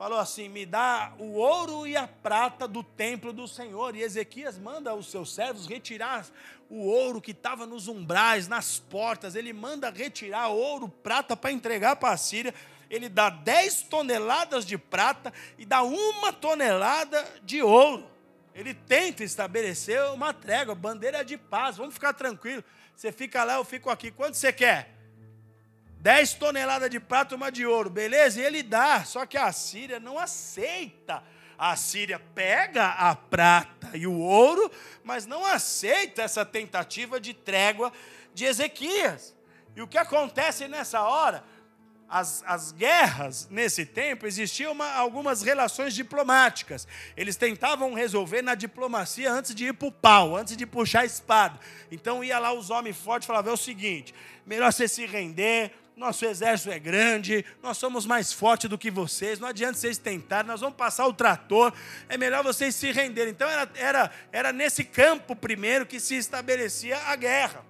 falou 0.00 0.18
assim: 0.18 0.48
me 0.48 0.64
dá 0.64 1.12
o 1.18 1.32
ouro 1.34 1.86
e 1.86 1.94
a 1.94 2.08
prata 2.08 2.66
do 2.66 2.82
templo 2.82 3.34
do 3.34 3.46
Senhor. 3.46 3.94
E 3.94 4.00
Ezequias 4.00 4.58
manda 4.58 4.94
os 4.94 5.10
seus 5.10 5.34
servos 5.34 5.66
retirar 5.66 6.24
o 6.70 6.86
ouro 6.86 7.20
que 7.20 7.32
estava 7.32 7.66
nos 7.66 7.86
umbrais, 7.86 8.48
nas 8.48 8.78
portas. 8.78 9.34
Ele 9.34 9.52
manda 9.52 9.90
retirar 9.90 10.48
ouro, 10.48 10.88
prata 10.88 11.36
para 11.36 11.52
entregar 11.52 11.96
para 11.96 12.14
a 12.14 12.16
Síria. 12.16 12.54
Ele 12.88 13.10
dá 13.10 13.28
10 13.28 13.82
toneladas 13.82 14.64
de 14.64 14.78
prata 14.78 15.34
e 15.58 15.66
dá 15.66 15.82
uma 15.82 16.32
tonelada 16.32 17.22
de 17.42 17.60
ouro. 17.62 18.10
Ele 18.54 18.72
tenta 18.72 19.22
estabelecer 19.22 20.02
uma 20.12 20.32
trégua, 20.32 20.74
bandeira 20.74 21.22
de 21.22 21.36
paz. 21.36 21.76
Vamos 21.76 21.92
ficar 21.92 22.14
tranquilo. 22.14 22.64
Você 22.96 23.12
fica 23.12 23.44
lá, 23.44 23.56
eu 23.56 23.64
fico 23.66 23.90
aqui. 23.90 24.10
Quanto 24.10 24.34
você 24.34 24.50
quer? 24.50 24.99
10 26.00 26.34
toneladas 26.34 26.88
de 26.88 26.98
prata, 26.98 27.34
uma 27.34 27.52
de 27.52 27.66
ouro, 27.66 27.90
beleza? 27.90 28.40
E 28.40 28.44
ele 28.44 28.62
dá, 28.62 29.04
só 29.04 29.26
que 29.26 29.36
a 29.36 29.52
Síria 29.52 30.00
não 30.00 30.18
aceita. 30.18 31.22
A 31.58 31.76
Síria 31.76 32.18
pega 32.34 32.86
a 32.86 33.14
prata 33.14 33.90
e 33.94 34.06
o 34.06 34.18
ouro, 34.18 34.70
mas 35.04 35.26
não 35.26 35.44
aceita 35.44 36.22
essa 36.22 36.44
tentativa 36.44 37.20
de 37.20 37.34
trégua 37.34 37.92
de 38.32 38.46
Ezequias. 38.46 39.36
E 39.76 39.82
o 39.82 39.86
que 39.86 39.98
acontece 39.98 40.66
nessa 40.68 41.02
hora? 41.02 41.44
As, 42.08 42.42
as 42.46 42.72
guerras 42.72 43.46
nesse 43.50 43.84
tempo 43.84 44.26
existiam 44.26 44.72
uma, 44.72 44.90
algumas 44.94 45.42
relações 45.42 45.94
diplomáticas. 45.94 46.88
Eles 47.14 47.36
tentavam 47.36 47.92
resolver 47.92 48.40
na 48.40 48.54
diplomacia 48.54 49.30
antes 49.30 49.54
de 49.54 49.66
ir 49.66 49.74
para 49.74 49.86
o 49.88 49.92
pau, 49.92 50.34
antes 50.34 50.56
de 50.56 50.66
puxar 50.66 51.00
a 51.00 51.04
espada. 51.04 51.60
Então 51.90 52.24
ia 52.24 52.38
lá 52.38 52.52
os 52.52 52.70
homens 52.70 52.96
fortes 52.96 53.26
e 53.26 53.28
falavam: 53.28 53.52
é 53.52 53.54
o 53.54 53.56
seguinte, 53.56 54.14
melhor 54.44 54.72
você 54.72 54.88
se 54.88 55.06
render, 55.06 55.72
nosso 56.00 56.24
exército 56.24 56.70
é 56.70 56.78
grande, 56.78 57.44
nós 57.62 57.76
somos 57.76 58.06
mais 58.06 58.32
fortes 58.32 58.70
do 58.70 58.78
que 58.78 58.90
vocês, 58.90 59.38
não 59.38 59.46
adianta 59.46 59.74
vocês 59.74 59.98
tentarem, 59.98 60.48
nós 60.48 60.62
vamos 60.62 60.76
passar 60.76 61.06
o 61.06 61.12
trator, 61.12 61.74
é 62.08 62.16
melhor 62.16 62.42
vocês 62.42 62.74
se 62.74 62.90
renderem. 62.90 63.30
Então 63.30 63.46
era, 63.46 63.70
era, 63.74 64.10
era 64.32 64.52
nesse 64.52 64.82
campo 64.82 65.36
primeiro 65.36 65.84
que 65.84 66.00
se 66.00 66.16
estabelecia 66.16 66.96
a 66.96 67.14
guerra. 67.16 67.66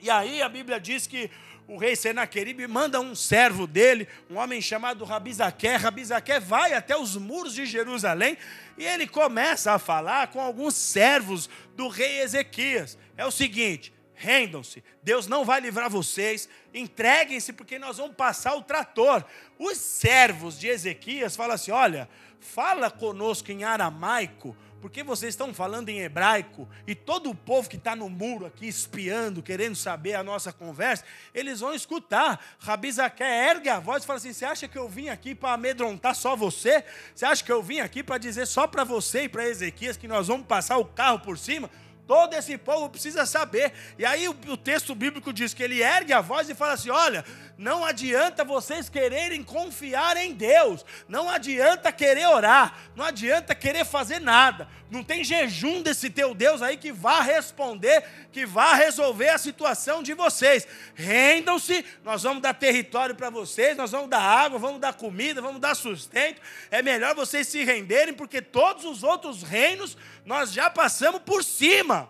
E 0.00 0.08
aí 0.08 0.40
a 0.40 0.48
Bíblia 0.48 0.80
diz 0.80 1.06
que 1.06 1.30
o 1.68 1.76
rei 1.76 1.94
Senaqueribe 1.94 2.66
manda 2.66 2.98
um 2.98 3.14
servo 3.14 3.66
dele, 3.66 4.08
um 4.30 4.38
homem 4.38 4.62
chamado 4.62 5.04
Rabizaqué. 5.04 5.76
Rabizaqué 5.76 6.40
vai 6.40 6.72
até 6.72 6.96
os 6.96 7.16
muros 7.16 7.54
de 7.54 7.66
Jerusalém 7.66 8.38
e 8.78 8.84
ele 8.86 9.06
começa 9.06 9.72
a 9.72 9.78
falar 9.78 10.28
com 10.28 10.40
alguns 10.40 10.74
servos 10.74 11.50
do 11.76 11.88
rei 11.88 12.20
Ezequias. 12.20 12.96
É 13.14 13.26
o 13.26 13.30
seguinte: 13.30 13.91
rendam-se. 14.22 14.84
Deus 15.02 15.26
não 15.26 15.44
vai 15.44 15.60
livrar 15.60 15.90
vocês. 15.90 16.48
Entreguem-se, 16.72 17.52
porque 17.52 17.76
nós 17.78 17.96
vamos 17.96 18.14
passar 18.14 18.54
o 18.54 18.62
trator. 18.62 19.24
Os 19.58 19.76
servos 19.76 20.58
de 20.58 20.68
Ezequias 20.68 21.34
falam 21.34 21.56
assim: 21.56 21.72
olha, 21.72 22.08
fala 22.38 22.88
conosco 22.88 23.50
em 23.50 23.64
aramaico, 23.64 24.56
porque 24.80 25.02
vocês 25.02 25.34
estão 25.34 25.52
falando 25.52 25.88
em 25.88 26.00
hebraico, 26.00 26.68
e 26.86 26.94
todo 26.94 27.30
o 27.30 27.34
povo 27.34 27.68
que 27.68 27.76
está 27.76 27.96
no 27.96 28.08
muro 28.08 28.46
aqui 28.46 28.66
espiando, 28.66 29.42
querendo 29.42 29.74
saber 29.74 30.14
a 30.14 30.22
nossa 30.22 30.52
conversa, 30.52 31.04
eles 31.34 31.58
vão 31.58 31.74
escutar. 31.74 32.44
Rabi 32.60 32.92
Zaqué 32.92 33.50
ergue 33.50 33.68
a 33.68 33.80
voz 33.80 34.04
e 34.04 34.06
fala 34.06 34.18
assim: 34.18 34.32
Você 34.32 34.44
acha 34.44 34.68
que 34.68 34.78
eu 34.78 34.88
vim 34.88 35.08
aqui 35.08 35.34
para 35.34 35.54
amedrontar 35.54 36.14
só 36.14 36.36
você? 36.36 36.84
Você 37.12 37.26
acha 37.26 37.42
que 37.42 37.52
eu 37.52 37.62
vim 37.62 37.80
aqui 37.80 38.04
para 38.04 38.18
dizer 38.18 38.46
só 38.46 38.68
para 38.68 38.84
você 38.84 39.24
e 39.24 39.28
para 39.28 39.48
Ezequias 39.48 39.96
que 39.96 40.06
nós 40.06 40.28
vamos 40.28 40.46
passar 40.46 40.78
o 40.78 40.84
carro 40.84 41.18
por 41.18 41.36
cima? 41.36 41.68
Todo 42.06 42.34
esse 42.34 42.58
povo 42.58 42.90
precisa 42.90 43.24
saber. 43.24 43.72
E 43.96 44.04
aí 44.04 44.28
o, 44.28 44.36
o, 44.48 44.56
texto 44.56 44.94
bíblico 44.94 45.32
diz 45.32 45.54
que 45.54 45.62
ele 45.62 45.82
ergue 45.82 46.12
a 46.12 46.20
voz 46.20 46.48
e 46.50 46.54
fala 46.54 46.72
assim: 46.72 46.90
olha, 46.90 47.24
não 47.56 47.84
adianta 47.84 48.44
vocês 48.44 48.88
quererem 48.88 49.42
confiar 49.44 50.16
em 50.16 50.34
Deus, 50.34 50.84
não 51.08 51.30
adianta 51.30 51.92
querer 51.92 52.26
orar, 52.26 52.76
não 52.96 53.04
adianta 53.04 53.54
querer 53.54 53.84
fazer 53.84 54.20
nada. 54.20 54.68
Não 54.90 55.02
tem 55.02 55.24
jejum 55.24 55.80
desse 55.80 56.10
teu 56.10 56.34
Deus 56.34 56.60
aí 56.60 56.76
que 56.76 56.92
vá 56.92 57.22
responder, 57.22 58.04
que 58.30 58.44
vá 58.44 58.74
resolver 58.74 59.30
a 59.30 59.38
situação 59.38 60.02
de 60.02 60.12
vocês. 60.12 60.66
Rendam-se, 60.94 61.82
nós 62.04 62.24
vamos 62.24 62.42
dar 62.42 62.52
território 62.52 63.14
para 63.14 63.30
vocês, 63.30 63.74
nós 63.74 63.92
vamos 63.92 64.10
dar 64.10 64.20
água, 64.20 64.58
vamos 64.58 64.80
dar 64.80 64.92
comida, 64.92 65.40
vamos 65.40 65.62
dar 65.62 65.74
sustento. 65.74 66.42
É 66.70 66.82
melhor 66.82 67.14
vocês 67.14 67.48
se 67.48 67.64
renderem, 67.64 68.12
porque 68.12 68.42
todos 68.42 68.84
os 68.84 69.02
outros 69.02 69.42
reinos 69.42 69.96
nós 70.26 70.52
já 70.52 70.68
passamos 70.68 71.22
por 71.22 71.42
cima. 71.42 72.01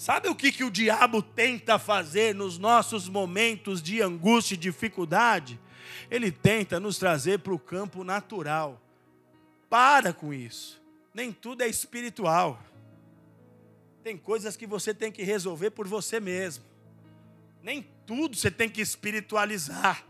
Sabe 0.00 0.30
o 0.30 0.34
que, 0.34 0.50
que 0.50 0.64
o 0.64 0.70
diabo 0.70 1.20
tenta 1.20 1.78
fazer 1.78 2.34
nos 2.34 2.56
nossos 2.56 3.06
momentos 3.06 3.82
de 3.82 4.00
angústia 4.00 4.54
e 4.54 4.56
dificuldade? 4.56 5.60
Ele 6.10 6.32
tenta 6.32 6.80
nos 6.80 6.96
trazer 6.96 7.40
para 7.40 7.52
o 7.52 7.58
campo 7.58 8.02
natural. 8.02 8.80
Para 9.68 10.14
com 10.14 10.32
isso. 10.32 10.80
Nem 11.12 11.30
tudo 11.30 11.60
é 11.60 11.68
espiritual. 11.68 12.58
Tem 14.02 14.16
coisas 14.16 14.56
que 14.56 14.66
você 14.66 14.94
tem 14.94 15.12
que 15.12 15.22
resolver 15.22 15.68
por 15.68 15.86
você 15.86 16.18
mesmo. 16.18 16.64
Nem 17.62 17.86
tudo 18.06 18.34
você 18.34 18.50
tem 18.50 18.70
que 18.70 18.80
espiritualizar. 18.80 20.02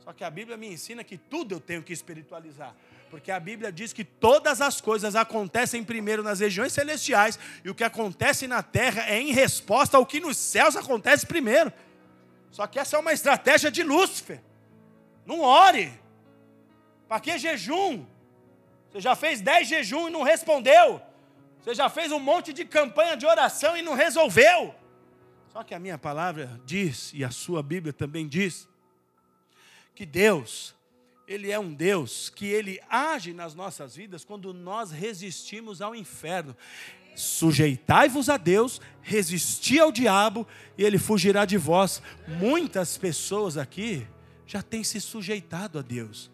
Só 0.00 0.12
que 0.12 0.22
a 0.22 0.28
Bíblia 0.28 0.58
me 0.58 0.66
ensina 0.66 1.02
que 1.02 1.16
tudo 1.16 1.54
eu 1.54 1.60
tenho 1.60 1.82
que 1.82 1.94
espiritualizar. 1.94 2.76
Porque 3.14 3.30
a 3.30 3.38
Bíblia 3.38 3.70
diz 3.70 3.92
que 3.92 4.02
todas 4.02 4.60
as 4.60 4.80
coisas 4.80 5.14
acontecem 5.14 5.84
primeiro 5.84 6.20
nas 6.20 6.40
regiões 6.40 6.72
celestiais 6.72 7.38
e 7.62 7.70
o 7.70 7.74
que 7.74 7.84
acontece 7.84 8.48
na 8.48 8.60
terra 8.60 9.08
é 9.08 9.20
em 9.20 9.30
resposta 9.30 9.96
ao 9.96 10.04
que 10.04 10.18
nos 10.18 10.36
céus 10.36 10.74
acontece 10.74 11.24
primeiro. 11.24 11.72
Só 12.50 12.66
que 12.66 12.76
essa 12.76 12.96
é 12.96 12.98
uma 12.98 13.12
estratégia 13.12 13.70
de 13.70 13.84
Lúcifer. 13.84 14.42
Não 15.24 15.42
ore. 15.42 15.92
Para 17.06 17.20
que 17.20 17.38
jejum? 17.38 18.04
Você 18.90 19.00
já 19.00 19.14
fez 19.14 19.40
dez 19.40 19.68
jejum 19.68 20.08
e 20.08 20.10
não 20.10 20.24
respondeu. 20.24 21.00
Você 21.60 21.72
já 21.72 21.88
fez 21.88 22.10
um 22.10 22.18
monte 22.18 22.52
de 22.52 22.64
campanha 22.64 23.16
de 23.16 23.24
oração 23.24 23.76
e 23.76 23.82
não 23.82 23.94
resolveu. 23.94 24.74
Só 25.52 25.62
que 25.62 25.72
a 25.72 25.78
minha 25.78 25.96
palavra 25.96 26.60
diz, 26.66 27.12
e 27.14 27.22
a 27.22 27.30
sua 27.30 27.62
Bíblia 27.62 27.92
também 27.92 28.26
diz, 28.26 28.68
que 29.94 30.04
Deus 30.04 30.74
ele 31.26 31.50
é 31.50 31.58
um 31.58 31.72
Deus 31.72 32.28
que 32.28 32.46
ele 32.46 32.80
age 32.88 33.32
nas 33.32 33.54
nossas 33.54 33.96
vidas 33.96 34.24
quando 34.24 34.52
nós 34.52 34.90
resistimos 34.90 35.80
ao 35.80 35.94
inferno. 35.94 36.56
Sujeitai-vos 37.14 38.28
a 38.28 38.36
Deus, 38.36 38.80
resisti 39.00 39.78
ao 39.78 39.92
diabo 39.92 40.46
e 40.76 40.82
ele 40.82 40.98
fugirá 40.98 41.44
de 41.44 41.56
vós. 41.56 42.02
Muitas 42.26 42.98
pessoas 42.98 43.56
aqui 43.56 44.06
já 44.46 44.62
têm 44.62 44.84
se 44.84 45.00
sujeitado 45.00 45.78
a 45.78 45.82
Deus. 45.82 46.30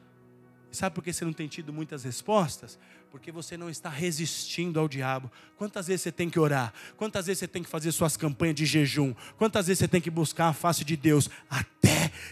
Sabe 0.73 0.95
por 0.95 1.03
que 1.03 1.13
você 1.13 1.25
não 1.25 1.33
tem 1.33 1.49
tido 1.49 1.73
muitas 1.73 2.05
respostas? 2.05 2.79
Porque 3.11 3.33
você 3.33 3.57
não 3.57 3.69
está 3.69 3.89
resistindo 3.89 4.79
ao 4.79 4.89
diabo. 4.89 5.31
Quantas 5.57 5.89
vezes 5.89 6.03
você 6.03 6.13
tem 6.13 6.31
que 6.31 6.39
orar? 6.39 6.73
Quantas 6.97 7.27
vezes 7.27 7.41
você 7.41 7.49
tem 7.49 7.63
que 7.63 7.69
fazer 7.69 7.91
suas 7.91 8.17
campanhas 8.17 8.55
de 8.55 8.65
jejum? 8.65 9.13
Quantas 9.37 9.67
vezes 9.67 9.81
você 9.81 9.89
tem 9.89 10.01
que 10.01 10.11
buscar 10.11 10.49
a 10.49 10.53
face 10.53 10.85
de 10.85 10.97
Deus? 10.97 11.29
Até 11.49 11.80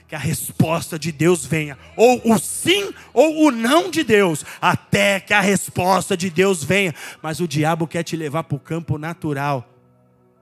que 0.06 0.14
a 0.14 0.18
resposta 0.18 0.98
de 0.98 1.12
Deus 1.12 1.44
venha. 1.44 1.78
Ou 1.96 2.20
o 2.32 2.38
sim 2.38 2.92
ou 3.12 3.46
o 3.46 3.50
não 3.50 3.90
de 3.90 4.02
Deus. 4.02 4.44
Até 4.60 5.20
que 5.20 5.34
a 5.34 5.40
resposta 5.40 6.16
de 6.16 6.30
Deus 6.30 6.64
venha. 6.64 6.94
Mas 7.22 7.40
o 7.40 7.48
diabo 7.48 7.86
quer 7.86 8.02
te 8.02 8.16
levar 8.16 8.44
para 8.44 8.56
o 8.56 8.60
campo 8.60 8.98
natural. 8.98 9.68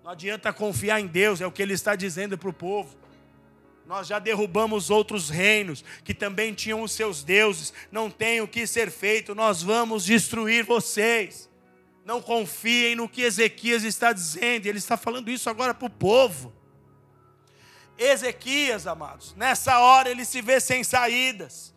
Não 0.04 0.12
adianta 0.12 0.52
confiar 0.52 1.00
em 1.00 1.06
Deus, 1.06 1.40
é 1.40 1.46
o 1.46 1.50
que 1.50 1.60
ele 1.60 1.74
está 1.74 1.96
dizendo 1.96 2.38
para 2.38 2.48
o 2.48 2.52
povo. 2.52 2.96
Nós 3.86 4.08
já 4.08 4.18
derrubamos 4.18 4.90
outros 4.90 5.30
reinos 5.30 5.84
que 6.04 6.12
também 6.12 6.52
tinham 6.52 6.82
os 6.82 6.92
seus 6.92 7.22
deuses. 7.22 7.72
Não 7.90 8.10
tem 8.10 8.40
o 8.40 8.48
que 8.48 8.66
ser 8.66 8.90
feito, 8.90 9.34
nós 9.34 9.62
vamos 9.62 10.04
destruir 10.04 10.64
vocês. 10.64 11.48
Não 12.04 12.22
confiem 12.22 12.94
no 12.94 13.08
que 13.08 13.22
Ezequias 13.22 13.82
está 13.82 14.12
dizendo, 14.12 14.66
ele 14.66 14.78
está 14.78 14.96
falando 14.96 15.28
isso 15.28 15.50
agora 15.50 15.74
para 15.74 15.86
o 15.86 15.90
povo. 15.90 16.52
Ezequias, 17.98 18.86
amados, 18.86 19.34
nessa 19.34 19.78
hora 19.78 20.10
ele 20.10 20.24
se 20.24 20.42
vê 20.42 20.60
sem 20.60 20.84
saídas. 20.84 21.74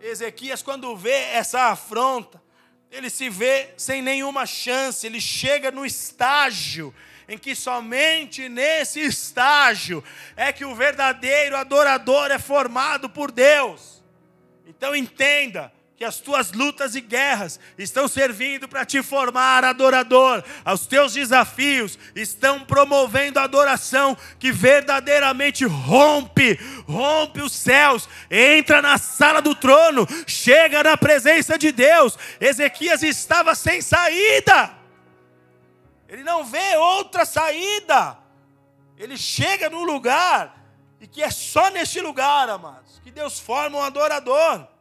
Ezequias, 0.00 0.62
quando 0.62 0.96
vê 0.96 1.30
essa 1.32 1.70
afronta, 1.70 2.42
ele 2.90 3.08
se 3.10 3.28
vê 3.28 3.72
sem 3.76 4.02
nenhuma 4.02 4.46
chance, 4.46 5.06
ele 5.06 5.20
chega 5.20 5.70
no 5.70 5.84
estágio 5.86 6.94
em 7.28 7.36
que 7.36 7.54
somente 7.54 8.48
nesse 8.48 9.00
estágio 9.00 10.02
é 10.36 10.52
que 10.52 10.64
o 10.64 10.74
verdadeiro 10.74 11.56
adorador 11.56 12.30
é 12.30 12.38
formado 12.38 13.10
por 13.10 13.32
Deus. 13.32 14.02
Então 14.66 14.94
entenda, 14.94 15.72
que 15.96 16.04
as 16.04 16.18
tuas 16.18 16.52
lutas 16.52 16.94
e 16.94 17.00
guerras 17.00 17.58
estão 17.78 18.06
servindo 18.06 18.68
para 18.68 18.84
te 18.84 19.02
formar 19.02 19.64
adorador. 19.64 20.44
Os 20.70 20.86
teus 20.86 21.14
desafios 21.14 21.98
estão 22.14 22.60
promovendo 22.60 23.38
a 23.38 23.44
adoração 23.44 24.14
que 24.38 24.52
verdadeiramente 24.52 25.64
rompe, 25.64 26.60
rompe 26.86 27.40
os 27.40 27.52
céus, 27.52 28.06
entra 28.30 28.82
na 28.82 28.98
sala 28.98 29.40
do 29.40 29.54
trono, 29.54 30.06
chega 30.26 30.82
na 30.82 30.98
presença 30.98 31.58
de 31.58 31.72
Deus. 31.72 32.18
Ezequias 32.38 33.02
estava 33.02 33.54
sem 33.54 33.80
saída. 33.80 34.74
Ele 36.06 36.22
não 36.22 36.44
vê 36.44 36.76
outra 36.76 37.24
saída. 37.24 38.18
Ele 38.98 39.16
chega 39.16 39.70
num 39.70 39.84
lugar 39.84 40.62
e 41.00 41.06
que 41.06 41.22
é 41.22 41.30
só 41.30 41.70
neste 41.70 42.02
lugar, 42.02 42.50
amados, 42.50 43.00
que 43.02 43.10
Deus 43.10 43.40
forma 43.40 43.78
um 43.78 43.82
adorador. 43.82 44.75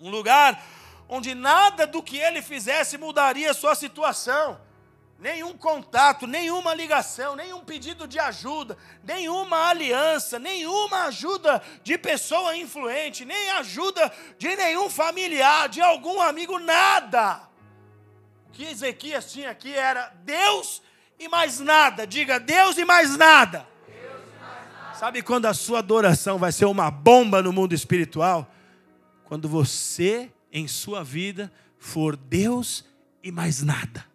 Um 0.00 0.10
lugar 0.10 0.62
onde 1.08 1.34
nada 1.34 1.86
do 1.86 2.02
que 2.02 2.18
ele 2.18 2.42
fizesse 2.42 2.98
mudaria 2.98 3.50
a 3.50 3.54
sua 3.54 3.74
situação. 3.74 4.60
Nenhum 5.18 5.56
contato, 5.56 6.26
nenhuma 6.26 6.74
ligação, 6.74 7.34
nenhum 7.34 7.60
pedido 7.60 8.06
de 8.06 8.18
ajuda, 8.18 8.76
nenhuma 9.02 9.68
aliança, 9.68 10.38
nenhuma 10.38 11.04
ajuda 11.04 11.62
de 11.82 11.96
pessoa 11.96 12.54
influente, 12.54 13.24
nem 13.24 13.50
ajuda 13.52 14.12
de 14.38 14.54
nenhum 14.54 14.90
familiar, 14.90 15.70
de 15.70 15.80
algum 15.80 16.20
amigo, 16.20 16.58
nada 16.58 17.46
que 18.56 18.64
Ezequias 18.64 19.30
tinha 19.30 19.50
aqui 19.50 19.74
era 19.74 20.10
Deus 20.24 20.82
e 21.18 21.28
mais 21.28 21.60
nada. 21.60 22.06
Diga 22.06 22.40
Deus 22.40 22.78
e 22.78 22.86
mais 22.86 23.14
nada. 23.14 23.66
Deus 23.86 24.22
e 24.22 24.42
mais 24.42 24.72
nada. 24.72 24.94
Sabe 24.94 25.22
quando 25.22 25.44
a 25.44 25.52
sua 25.52 25.80
adoração 25.80 26.38
vai 26.38 26.50
ser 26.50 26.64
uma 26.64 26.90
bomba 26.90 27.42
no 27.42 27.52
mundo 27.52 27.74
espiritual? 27.74 28.50
Quando 29.26 29.48
você, 29.48 30.32
em 30.52 30.66
sua 30.68 31.02
vida, 31.02 31.52
for 31.78 32.16
Deus 32.16 32.84
e 33.22 33.32
mais 33.32 33.62
nada. 33.62 34.06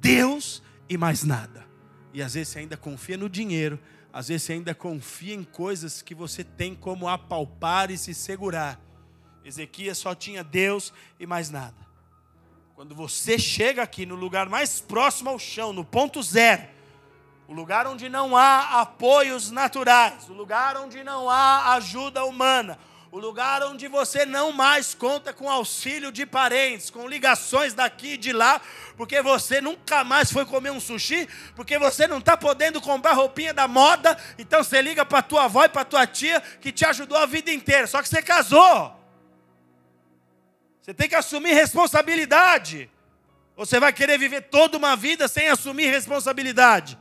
Deus 0.00 0.62
e 0.88 0.96
mais 0.96 1.22
nada. 1.22 1.66
E 2.14 2.22
às 2.22 2.32
vezes 2.32 2.48
você 2.48 2.60
ainda 2.60 2.76
confia 2.78 3.16
no 3.16 3.28
dinheiro, 3.28 3.78
às 4.10 4.28
vezes 4.28 4.44
você 4.44 4.54
ainda 4.54 4.74
confia 4.74 5.34
em 5.34 5.44
coisas 5.44 6.00
que 6.00 6.14
você 6.14 6.42
tem 6.42 6.74
como 6.74 7.06
apalpar 7.06 7.90
e 7.90 7.98
se 7.98 8.14
segurar. 8.14 8.80
Ezequias 9.44 9.98
só 9.98 10.14
tinha 10.14 10.42
Deus 10.42 10.92
e 11.20 11.26
mais 11.26 11.50
nada. 11.50 11.76
Quando 12.74 12.94
você 12.94 13.38
chega 13.38 13.82
aqui 13.82 14.06
no 14.06 14.14
lugar 14.14 14.48
mais 14.48 14.80
próximo 14.80 15.28
ao 15.28 15.38
chão, 15.38 15.74
no 15.74 15.84
ponto 15.84 16.22
zero, 16.22 16.62
o 17.46 17.52
lugar 17.52 17.86
onde 17.86 18.08
não 18.08 18.34
há 18.34 18.80
apoios 18.80 19.50
naturais, 19.50 20.28
o 20.30 20.32
lugar 20.32 20.76
onde 20.78 21.04
não 21.04 21.28
há 21.28 21.74
ajuda 21.74 22.24
humana, 22.24 22.78
o 23.16 23.18
lugar 23.18 23.62
onde 23.62 23.88
você 23.88 24.26
não 24.26 24.52
mais 24.52 24.92
conta 24.92 25.32
com 25.32 25.48
auxílio 25.48 26.12
de 26.12 26.26
parentes, 26.26 26.90
com 26.90 27.08
ligações 27.08 27.72
daqui 27.72 28.08
e 28.08 28.16
de 28.18 28.30
lá, 28.30 28.60
porque 28.94 29.22
você 29.22 29.58
nunca 29.58 30.04
mais 30.04 30.30
foi 30.30 30.44
comer 30.44 30.70
um 30.70 30.78
sushi, 30.78 31.26
porque 31.54 31.78
você 31.78 32.06
não 32.06 32.18
está 32.18 32.36
podendo 32.36 32.78
comprar 32.78 33.14
roupinha 33.14 33.54
da 33.54 33.66
moda, 33.66 34.18
então 34.36 34.62
você 34.62 34.82
liga 34.82 35.02
para 35.02 35.22
tua 35.22 35.44
avó 35.44 35.64
e 35.64 35.68
para 35.70 35.82
tua 35.82 36.06
tia 36.06 36.42
que 36.60 36.70
te 36.70 36.84
ajudou 36.84 37.16
a 37.16 37.24
vida 37.24 37.50
inteira, 37.50 37.86
só 37.86 38.02
que 38.02 38.08
você 38.10 38.20
casou. 38.20 38.94
Você 40.82 40.92
tem 40.92 41.08
que 41.08 41.14
assumir 41.14 41.54
responsabilidade. 41.54 42.90
Você 43.56 43.80
vai 43.80 43.94
querer 43.94 44.18
viver 44.18 44.42
toda 44.42 44.76
uma 44.76 44.94
vida 44.94 45.26
sem 45.26 45.48
assumir 45.48 45.86
responsabilidade? 45.86 46.98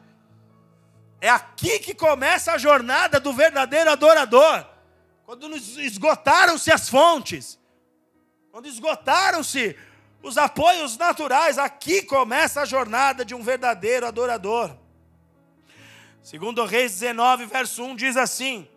É 1.20 1.30
aqui 1.30 1.78
que 1.80 1.94
começa 1.94 2.54
a 2.54 2.58
jornada 2.58 3.20
do 3.20 3.34
verdadeiro 3.34 3.92
adorador. 3.92 4.75
Quando 5.26 5.56
esgotaram-se 5.58 6.72
as 6.72 6.88
fontes, 6.88 7.60
quando 8.52 8.68
esgotaram-se 8.68 9.76
os 10.22 10.38
apoios 10.38 10.98
naturais, 10.98 11.58
aqui 11.58 12.04
começa 12.04 12.62
a 12.62 12.66
jornada 12.66 13.26
de 13.26 13.34
um 13.34 13.42
verdadeiro 13.42 14.06
adorador. 14.06 14.78
Segundo 16.22 16.64
Reis 16.64 17.00
19, 17.00 17.48
verso 17.48 17.84
1 17.84 17.96
diz 17.96 18.18
assim: 18.18 18.68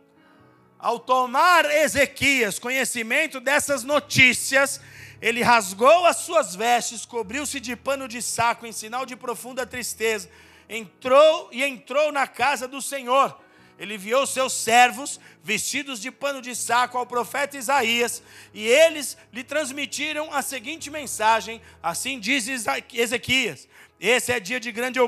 Ao 0.78 0.98
tomar 0.98 1.66
Ezequias 1.66 2.58
conhecimento 2.58 3.40
dessas 3.40 3.84
notícias, 3.84 4.80
ele 5.20 5.42
rasgou 5.42 6.06
as 6.06 6.16
suas 6.16 6.54
vestes, 6.54 7.04
cobriu-se 7.04 7.60
de 7.60 7.76
pano 7.76 8.08
de 8.08 8.22
saco 8.22 8.66
em 8.66 8.72
sinal 8.72 9.04
de 9.04 9.16
profunda 9.16 9.66
tristeza. 9.66 10.30
Entrou 10.66 11.50
e 11.52 11.62
entrou 11.62 12.10
na 12.10 12.26
casa 12.26 12.66
do 12.66 12.80
Senhor. 12.80 13.38
Ele 13.78 13.94
enviou 13.94 14.26
seus 14.26 14.52
servos, 14.52 15.20
vestidos 15.42 16.00
de 16.00 16.10
pano 16.10 16.42
de 16.42 16.54
saco, 16.56 16.98
ao 16.98 17.06
profeta 17.06 17.56
Isaías, 17.56 18.22
e 18.52 18.66
eles 18.66 19.16
lhe 19.32 19.44
transmitiram 19.44 20.32
a 20.32 20.42
seguinte 20.42 20.90
mensagem: 20.90 21.62
Assim 21.82 22.18
diz 22.18 22.48
Ezequias: 22.92 23.68
Esse 24.00 24.32
é 24.32 24.40
dia 24.40 24.58
de 24.58 24.72
grande, 24.72 24.98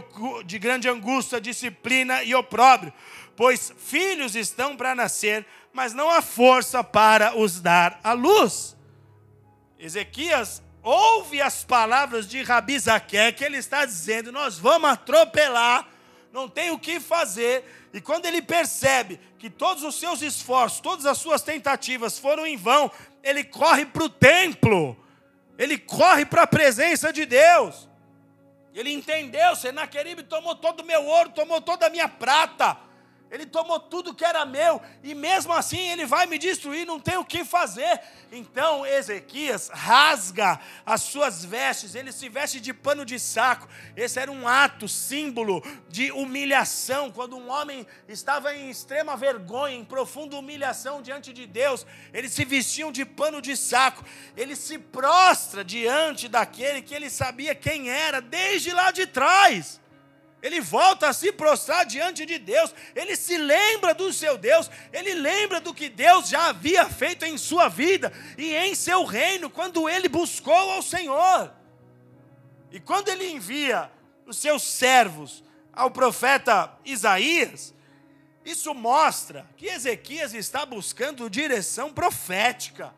de 0.44 0.58
grande 0.58 0.88
angústia, 0.88 1.40
disciplina 1.40 2.22
e 2.22 2.32
opróbrio, 2.34 2.92
pois 3.34 3.72
filhos 3.76 4.36
estão 4.36 4.76
para 4.76 4.94
nascer, 4.94 5.44
mas 5.72 5.92
não 5.92 6.08
há 6.08 6.22
força 6.22 6.84
para 6.84 7.36
os 7.36 7.60
dar 7.60 7.98
à 8.04 8.12
luz. 8.12 8.76
Ezequias 9.80 10.62
ouve 10.82 11.40
as 11.40 11.64
palavras 11.64 12.28
de 12.28 12.42
Rabi 12.42 12.78
Zaqué, 12.78 13.32
que 13.32 13.44
ele 13.44 13.56
está 13.56 13.84
dizendo: 13.84 14.30
Nós 14.30 14.58
vamos 14.58 14.90
atropelar, 14.90 15.88
não 16.32 16.48
tem 16.48 16.70
o 16.70 16.78
que 16.78 17.00
fazer. 17.00 17.64
E 17.92 18.00
quando 18.00 18.26
ele 18.26 18.42
percebe 18.42 19.20
que 19.38 19.50
todos 19.50 19.82
os 19.82 19.98
seus 19.98 20.22
esforços, 20.22 20.80
todas 20.80 21.06
as 21.06 21.18
suas 21.18 21.42
tentativas 21.42 22.18
foram 22.18 22.46
em 22.46 22.56
vão, 22.56 22.90
ele 23.22 23.44
corre 23.44 23.86
para 23.86 24.04
o 24.04 24.08
templo, 24.08 24.96
ele 25.58 25.76
corre 25.78 26.24
para 26.24 26.42
a 26.42 26.46
presença 26.46 27.12
de 27.12 27.26
Deus. 27.26 27.88
Ele 28.74 28.92
entendeu: 28.92 29.56
Senaqueribe 29.56 30.22
tomou 30.22 30.54
todo 30.54 30.80
o 30.80 30.86
meu 30.86 31.04
ouro, 31.04 31.30
tomou 31.30 31.60
toda 31.60 31.86
a 31.86 31.90
minha 31.90 32.08
prata 32.08 32.89
ele 33.30 33.46
tomou 33.46 33.78
tudo 33.78 34.14
que 34.14 34.24
era 34.24 34.44
meu 34.44 34.82
e 35.02 35.14
mesmo 35.14 35.52
assim 35.52 35.78
ele 35.90 36.04
vai 36.04 36.26
me 36.26 36.36
destruir, 36.36 36.84
não 36.84 36.98
tem 36.98 37.16
o 37.16 37.24
que 37.24 37.44
fazer. 37.44 38.00
Então 38.32 38.84
Ezequias 38.84 39.70
rasga 39.72 40.60
as 40.84 41.02
suas 41.02 41.44
vestes, 41.44 41.94
ele 41.94 42.12
se 42.12 42.28
veste 42.28 42.60
de 42.60 42.74
pano 42.74 43.04
de 43.04 43.18
saco. 43.18 43.68
Esse 43.96 44.18
era 44.18 44.30
um 44.30 44.48
ato, 44.48 44.88
símbolo 44.88 45.62
de 45.88 46.10
humilhação. 46.10 47.10
Quando 47.10 47.36
um 47.36 47.50
homem 47.50 47.86
estava 48.08 48.54
em 48.54 48.68
extrema 48.68 49.16
vergonha, 49.16 49.76
em 49.76 49.84
profunda 49.84 50.36
humilhação 50.36 51.00
diante 51.00 51.32
de 51.32 51.46
Deus, 51.46 51.86
eles 52.12 52.32
se 52.32 52.44
vestiam 52.44 52.90
de 52.90 53.04
pano 53.04 53.40
de 53.40 53.56
saco. 53.56 54.04
Ele 54.36 54.56
se 54.56 54.78
prostra 54.78 55.64
diante 55.64 56.28
daquele 56.28 56.82
que 56.82 56.94
ele 56.94 57.08
sabia 57.08 57.54
quem 57.54 57.90
era 57.90 58.20
desde 58.20 58.72
lá 58.72 58.90
de 58.90 59.06
trás. 59.06 59.79
Ele 60.42 60.60
volta 60.60 61.08
a 61.08 61.12
se 61.12 61.32
prostrar 61.32 61.84
diante 61.84 62.24
de 62.24 62.38
Deus, 62.38 62.74
ele 62.94 63.14
se 63.14 63.36
lembra 63.36 63.92
do 63.92 64.10
seu 64.12 64.38
Deus, 64.38 64.70
ele 64.92 65.12
lembra 65.14 65.60
do 65.60 65.74
que 65.74 65.88
Deus 65.88 66.28
já 66.28 66.48
havia 66.48 66.88
feito 66.88 67.26
em 67.26 67.36
sua 67.36 67.68
vida 67.68 68.10
e 68.38 68.54
em 68.54 68.74
seu 68.74 69.04
reino, 69.04 69.50
quando 69.50 69.88
ele 69.88 70.08
buscou 70.08 70.54
ao 70.54 70.82
Senhor. 70.82 71.52
E 72.70 72.80
quando 72.80 73.08
ele 73.08 73.30
envia 73.30 73.90
os 74.26 74.38
seus 74.38 74.62
servos 74.62 75.44
ao 75.72 75.90
profeta 75.90 76.72
Isaías, 76.84 77.74
isso 78.44 78.72
mostra 78.74 79.46
que 79.56 79.66
Ezequias 79.66 80.32
está 80.32 80.64
buscando 80.64 81.28
direção 81.28 81.92
profética. 81.92 82.94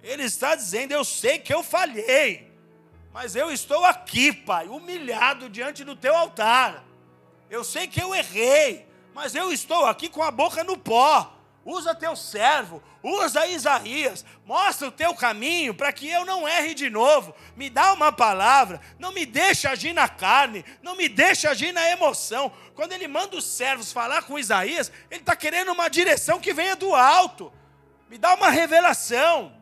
Ele 0.00 0.22
está 0.22 0.54
dizendo: 0.54 0.92
Eu 0.92 1.04
sei 1.04 1.38
que 1.38 1.52
eu 1.52 1.62
falhei, 1.62 2.51
mas 3.12 3.36
eu 3.36 3.50
estou 3.50 3.84
aqui, 3.84 4.32
Pai, 4.32 4.68
humilhado 4.68 5.48
diante 5.50 5.84
do 5.84 5.94
teu 5.94 6.16
altar. 6.16 6.82
Eu 7.50 7.62
sei 7.62 7.86
que 7.86 8.00
eu 8.00 8.14
errei, 8.14 8.88
mas 9.14 9.34
eu 9.34 9.52
estou 9.52 9.84
aqui 9.84 10.08
com 10.08 10.22
a 10.22 10.30
boca 10.30 10.64
no 10.64 10.78
pó. 10.78 11.38
Usa 11.64 11.94
teu 11.94 12.16
servo, 12.16 12.82
usa 13.04 13.46
Isaías, 13.46 14.24
mostra 14.44 14.88
o 14.88 14.90
teu 14.90 15.14
caminho 15.14 15.72
para 15.72 15.92
que 15.92 16.08
eu 16.08 16.24
não 16.24 16.48
erre 16.48 16.74
de 16.74 16.90
novo. 16.90 17.32
Me 17.54 17.70
dá 17.70 17.92
uma 17.92 18.10
palavra, 18.10 18.80
não 18.98 19.12
me 19.12 19.24
deixe 19.24 19.68
agir 19.68 19.92
na 19.92 20.08
carne, 20.08 20.64
não 20.82 20.96
me 20.96 21.08
deixe 21.08 21.46
agir 21.46 21.70
na 21.70 21.88
emoção. 21.90 22.50
Quando 22.74 22.92
ele 22.92 23.06
manda 23.06 23.36
os 23.36 23.44
servos 23.44 23.92
falar 23.92 24.22
com 24.22 24.38
Isaías, 24.38 24.90
ele 25.08 25.20
está 25.20 25.36
querendo 25.36 25.70
uma 25.70 25.88
direção 25.88 26.40
que 26.40 26.54
venha 26.54 26.74
do 26.74 26.94
alto. 26.94 27.52
Me 28.08 28.18
dá 28.18 28.34
uma 28.34 28.48
revelação. 28.48 29.52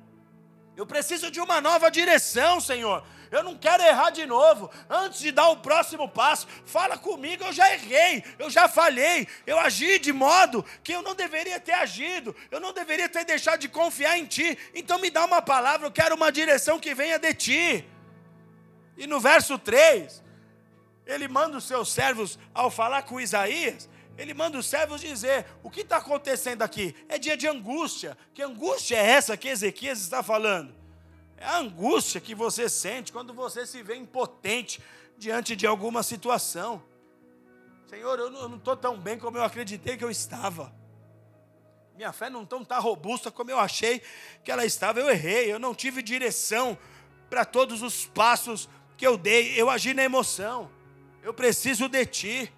Eu 0.76 0.86
preciso 0.86 1.30
de 1.30 1.40
uma 1.40 1.60
nova 1.60 1.90
direção, 1.90 2.60
Senhor 2.60 3.04
eu 3.30 3.42
não 3.44 3.56
quero 3.56 3.82
errar 3.82 4.10
de 4.10 4.26
novo. 4.26 4.70
Antes 4.88 5.20
de 5.20 5.30
dar 5.30 5.48
o 5.48 5.58
próximo 5.58 6.08
passo, 6.08 6.46
fala 6.64 6.98
comigo, 6.98 7.44
eu 7.44 7.52
já 7.52 7.72
errei, 7.72 8.24
eu 8.38 8.50
já 8.50 8.68
falhei, 8.68 9.26
eu 9.46 9.58
agi 9.58 9.98
de 9.98 10.12
modo 10.12 10.64
que 10.82 10.92
eu 10.92 11.02
não 11.02 11.14
deveria 11.14 11.60
ter 11.60 11.72
agido, 11.72 12.34
eu 12.50 12.58
não 12.58 12.72
deveria 12.72 13.08
ter 13.08 13.24
deixado 13.24 13.60
de 13.60 13.68
confiar 13.68 14.18
em 14.18 14.26
Ti. 14.26 14.58
Então 14.74 14.98
me 14.98 15.10
dá 15.10 15.24
uma 15.24 15.40
palavra, 15.40 15.86
eu 15.86 15.92
quero 15.92 16.14
uma 16.14 16.32
direção 16.32 16.78
que 16.78 16.94
venha 16.94 17.18
de 17.18 17.34
Ti. 17.34 17.84
E 18.96 19.06
no 19.06 19.20
verso 19.20 19.58
3, 19.58 20.22
ele 21.06 21.28
manda 21.28 21.56
os 21.56 21.64
seus 21.64 21.92
servos, 21.92 22.38
ao 22.52 22.70
falar 22.70 23.02
com 23.02 23.20
Isaías, 23.20 23.88
ele 24.18 24.34
manda 24.34 24.58
os 24.58 24.66
servos 24.66 25.00
dizer: 25.00 25.46
o 25.62 25.70
que 25.70 25.80
está 25.80 25.96
acontecendo 25.96 26.62
aqui? 26.62 26.94
É 27.08 27.18
dia 27.18 27.36
de 27.36 27.48
angústia. 27.48 28.18
Que 28.34 28.42
angústia 28.42 28.96
é 28.96 29.06
essa 29.06 29.36
que 29.36 29.48
Ezequias 29.48 30.00
está 30.00 30.22
falando? 30.22 30.74
É 31.40 31.46
a 31.46 31.56
angústia 31.56 32.20
que 32.20 32.34
você 32.34 32.68
sente 32.68 33.10
quando 33.10 33.32
você 33.32 33.66
se 33.66 33.82
vê 33.82 33.96
impotente 33.96 34.78
diante 35.16 35.56
de 35.56 35.66
alguma 35.66 36.02
situação. 36.02 36.82
Senhor, 37.88 38.18
eu 38.18 38.30
não 38.30 38.56
estou 38.56 38.76
tão 38.76 39.00
bem 39.00 39.18
como 39.18 39.38
eu 39.38 39.42
acreditei 39.42 39.96
que 39.96 40.04
eu 40.04 40.10
estava. 40.10 40.70
Minha 41.96 42.12
fé 42.12 42.28
não 42.28 42.42
está 42.42 42.78
robusta 42.78 43.30
como 43.30 43.50
eu 43.50 43.58
achei 43.58 44.02
que 44.44 44.52
ela 44.52 44.66
estava. 44.66 45.00
Eu 45.00 45.08
errei, 45.08 45.50
eu 45.50 45.58
não 45.58 45.74
tive 45.74 46.02
direção 46.02 46.78
para 47.30 47.46
todos 47.46 47.80
os 47.80 48.04
passos 48.04 48.68
que 48.98 49.06
eu 49.06 49.16
dei. 49.16 49.58
Eu 49.58 49.70
agi 49.70 49.94
na 49.94 50.04
emoção. 50.04 50.70
Eu 51.22 51.32
preciso 51.32 51.88
de 51.88 52.04
ti. 52.04 52.52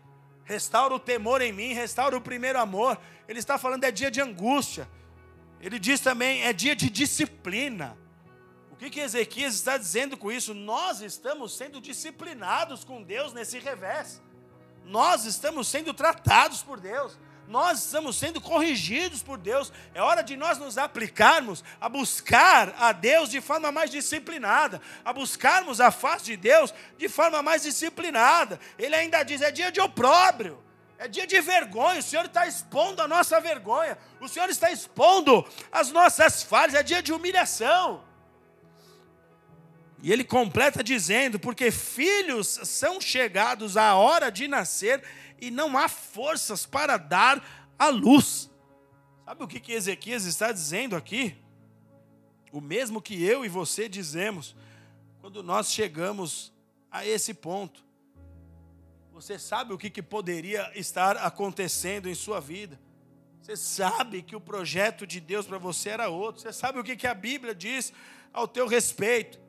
Restaura 0.45 0.93
o 0.93 0.99
temor 0.99 1.41
em 1.41 1.53
mim, 1.53 1.73
restaura 1.73 2.17
o 2.17 2.21
primeiro 2.21 2.59
amor. 2.59 2.99
Ele 3.29 3.39
está 3.39 3.57
falando 3.59 3.85
é 3.85 3.93
dia 3.93 4.11
de 4.11 4.21
angústia. 4.21 4.89
Ele 5.61 5.79
diz 5.79 6.01
também 6.01 6.43
é 6.43 6.53
dia 6.53 6.75
de 6.75 6.91
disciplina 6.91 8.02
que, 8.83 8.91
que 8.91 9.01
Ezequias 9.01 9.55
está 9.55 9.77
dizendo 9.77 10.17
com 10.17 10.33
isso? 10.33 10.55
Nós 10.55 11.01
estamos 11.01 11.57
sendo 11.57 11.81
disciplinados 11.81 12.83
com 12.83 13.03
Deus 13.03 13.33
nesse 13.33 13.59
revés. 13.59 14.21
Nós 14.85 15.25
estamos 15.25 15.69
sendo 15.69 15.95
tratados 15.95 16.63
por 16.63 16.81
Deus. 16.81 17.17
Nós 17.47 17.85
estamos 17.85 18.17
sendo 18.17 18.41
corrigidos 18.41 19.23
por 19.23 19.39
Deus. 19.39 19.73
É 19.95 20.03
hora 20.03 20.23
de 20.23 20.37
nós 20.37 20.59
nos 20.59 20.79
aplicarmos 20.79 21.63
a 21.81 21.89
buscar 21.89 22.75
a 22.79 22.93
Deus 22.93 23.29
de 23.29 23.41
forma 23.41 23.71
mais 23.71 23.91
disciplinada, 23.91 24.81
a 25.05 25.13
buscarmos 25.13 25.81
a 25.81 25.91
face 25.91 26.25
de 26.25 26.37
Deus 26.37 26.73
de 26.97 27.09
forma 27.09 27.43
mais 27.43 27.63
disciplinada. 27.63 28.59
Ele 28.79 28.95
ainda 28.95 29.23
diz: 29.23 29.43
é 29.43 29.51
dia 29.51 29.71
de 29.71 29.81
opróbrio. 29.81 30.63
É 30.99 31.09
dia 31.09 31.27
de 31.27 31.41
vergonha, 31.41 31.99
o 31.99 32.03
Senhor 32.03 32.27
está 32.27 32.47
expondo 32.47 33.03
a 33.03 33.09
nossa 33.09 33.41
vergonha, 33.41 33.99
o 34.21 34.29
Senhor 34.29 34.49
está 34.49 34.71
expondo 34.71 35.45
as 35.73 35.91
nossas 35.91 36.45
falhas, 36.45 36.77
é 36.77 36.83
dia 36.85 37.03
de 37.03 37.13
humilhação. 37.13 38.05
E 40.03 40.13
ele 40.13 40.25
completa 40.25 40.83
dizendo: 40.83 41.39
porque 41.39 41.71
filhos 41.71 42.49
são 42.65 43.01
chegados 43.01 43.77
à 43.77 43.95
hora 43.95 44.31
de 44.31 44.49
nascer 44.49 45.03
e 45.41 45.51
não 45.51 45.79
há 45.79 45.89
forças 45.89 46.67
para 46.67 46.97
dar 46.97 47.73
a 47.79 47.89
luz. 47.89 48.51
Sabe 49.25 49.45
o 49.45 49.49
que, 49.49 49.73
Ezequias 49.73 50.25
está 50.25 50.51
dizendo 50.51 50.97
aqui? 50.97 51.37
O 52.51 52.61
mesmo 52.61 53.01
que 53.01 53.23
eu 53.25 53.45
e 53.45 53.49
você 53.49 53.89
dizemos 53.89 54.57
quando 55.21 55.43
nós 55.43 55.73
chegamos 55.73 56.53
a 56.91 57.07
esse 57.07 57.33
ponto. 57.33 57.83
Você 59.13 59.39
sabe 59.39 59.73
o 59.73 59.79
que, 59.79 60.03
poderia 60.03 60.71
estar 60.75 61.17
acontecendo 61.17 62.09
em 62.09 62.15
sua 62.15 62.41
vida. 62.41 62.79
Você 63.41 63.57
sabe 63.57 64.23
que 64.23 64.35
o 64.35 64.41
projeto 64.41 65.07
de 65.07 65.21
Deus 65.21 65.47
para 65.47 65.59
você 65.59 65.91
era 65.91 66.09
outro. 66.09 66.43
Você 66.43 66.53
sabe 66.53 66.81
o 66.81 66.85
que 66.85 67.07
a 67.07 67.15
Bíblia 67.15 67.55
diz 67.55 67.93
ao 68.33 68.49
teu 68.49 68.67
respeito. 68.67 69.41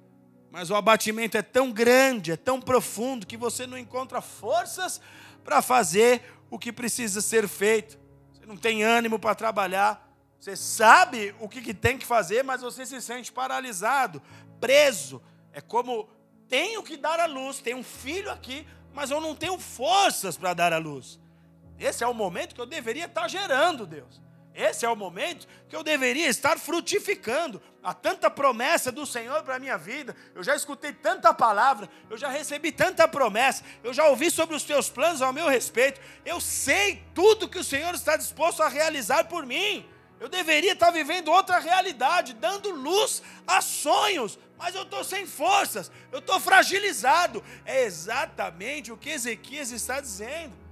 Mas 0.54 0.70
o 0.70 0.76
abatimento 0.76 1.36
é 1.36 1.42
tão 1.42 1.72
grande, 1.72 2.32
é 2.32 2.38
tão 2.38 2.62
profundo, 2.62 3.26
que 3.26 3.36
você 3.36 3.66
não 3.66 3.76
encontra 3.76 4.22
forças 4.22 5.02
para 5.44 5.64
fazer 5.64 6.22
o 6.48 6.60
que 6.60 6.72
precisa 6.72 7.22
ser 7.22 7.48
feito. 7.48 7.98
Você 8.32 8.46
não 8.46 8.56
tem 8.56 8.84
ânimo 8.84 9.18
para 9.18 9.34
trabalhar. 9.34 10.08
Você 10.40 10.56
sabe 10.56 11.34
o 11.40 11.50
que, 11.50 11.74
tem 11.74 11.98
que 11.98 12.06
fazer, 12.06 12.44
mas 12.44 12.62
você 12.62 12.86
se 12.86 13.02
sente 13.02 13.32
paralisado, 13.32 14.22
preso. 14.62 15.24
É 15.52 15.60
como 15.60 16.08
tenho 16.48 16.84
que 16.84 16.98
dar 16.98 17.20
a 17.20 17.26
luz, 17.26 17.58
tenho 17.58 17.78
um 17.78 17.84
filho 17.84 18.30
aqui, 18.30 18.68
mas 18.94 19.10
eu 19.10 19.20
não 19.20 19.34
tenho 19.34 19.58
forças 19.58 20.38
para 20.38 20.54
dar 20.54 20.72
a 20.72 20.78
luz. 20.78 21.20
Esse 21.80 22.04
é 22.04 22.08
o 22.08 22.14
momento 22.14 22.54
que 22.54 22.62
eu 22.62 22.68
deveria 22.68 23.06
estar 23.06 23.28
gerando, 23.28 23.88
Deus. 23.88 24.22
Esse 24.56 24.86
é 24.86 24.90
o 24.90 24.96
momento 24.96 25.48
que 25.68 25.76
eu 25.76 25.84
deveria 25.84 26.28
estar 26.28 26.60
frutificando. 26.60 27.62
Há 27.82 27.94
tanta 27.94 28.30
promessa 28.30 28.92
do 28.92 29.06
Senhor 29.06 29.42
para 29.44 29.56
a 29.56 29.60
minha 29.60 29.78
vida, 29.78 30.16
eu 30.34 30.44
já 30.44 30.56
escutei 30.56 30.94
tanta 30.94 31.34
palavra, 31.34 31.90
eu 32.10 32.18
já 32.18 32.30
recebi 32.30 32.72
tanta 32.72 33.08
promessa, 33.08 33.64
eu 33.84 33.94
já 33.94 34.08
ouvi 34.08 34.32
sobre 34.32 34.56
os 34.56 34.64
teus 34.64 34.90
planos 34.90 35.22
ao 35.22 35.34
meu 35.34 35.50
respeito, 35.50 36.00
eu 36.24 36.40
sei 36.40 37.04
tudo 37.14 37.50
que 37.50 37.60
o 37.60 37.64
Senhor 37.64 37.94
está 37.94 38.16
disposto 38.16 38.64
a 38.64 38.70
realizar 38.70 39.26
por 39.26 39.46
mim. 39.46 39.86
Eu 40.20 40.30
deveria 40.30 40.72
estar 40.72 40.92
vivendo 40.92 41.28
outra 41.28 41.60
realidade, 41.60 42.34
dando 42.34 42.70
luz 42.70 43.22
a 43.46 43.60
sonhos, 43.60 44.40
mas 44.58 44.74
eu 44.74 44.84
estou 44.84 45.04
sem 45.04 45.26
forças, 45.26 45.92
eu 46.10 46.20
estou 46.20 46.40
fragilizado. 46.40 47.44
É 47.66 47.84
exatamente 47.84 48.90
o 48.90 48.98
que 48.98 49.10
Ezequias 49.10 49.72
está 49.72 50.00
dizendo. 50.00 50.63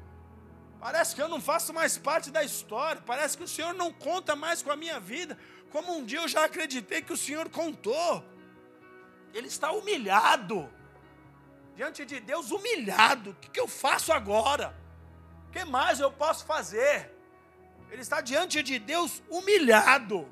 Parece 0.82 1.13
que 1.15 1.21
eu 1.21 1.29
não 1.29 1.39
faço 1.39 1.71
mais 1.71 1.95
parte 1.95 2.32
da 2.32 2.43
história. 2.43 2.99
Parece 3.05 3.38
que 3.38 3.43
o 3.43 3.47
Senhor 3.47 3.71
não 3.71 3.93
conta 3.93 4.36
mais 4.36 4.63
com 4.63 4.71
a 4.71 4.75
minha 4.75 4.99
vida. 4.99 5.38
Como 5.71 5.95
um 5.95 6.03
dia 6.03 6.21
eu 6.21 6.27
já 6.27 6.43
acreditei 6.45 7.03
que 7.03 7.13
o 7.13 7.17
Senhor 7.25 7.47
contou. 7.49 8.25
Ele 9.32 9.47
está 9.47 9.71
humilhado. 9.71 10.67
Diante 11.75 12.03
de 12.03 12.19
Deus, 12.19 12.49
humilhado. 12.49 13.29
O 13.29 13.36
que 13.36 13.59
eu 13.59 13.67
faço 13.67 14.11
agora? 14.11 14.75
O 15.47 15.51
que 15.51 15.63
mais 15.63 15.99
eu 15.99 16.11
posso 16.11 16.45
fazer? 16.45 17.11
Ele 17.91 18.01
está 18.01 18.19
diante 18.19 18.63
de 18.63 18.79
Deus 18.79 19.21
humilhado. 19.29 20.27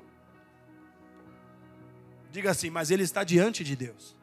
Diga 2.32 2.50
assim, 2.50 2.70
mas 2.70 2.90
ele 2.90 3.04
está 3.04 3.22
diante 3.22 3.62
de 3.62 3.76
Deus. 3.76 4.16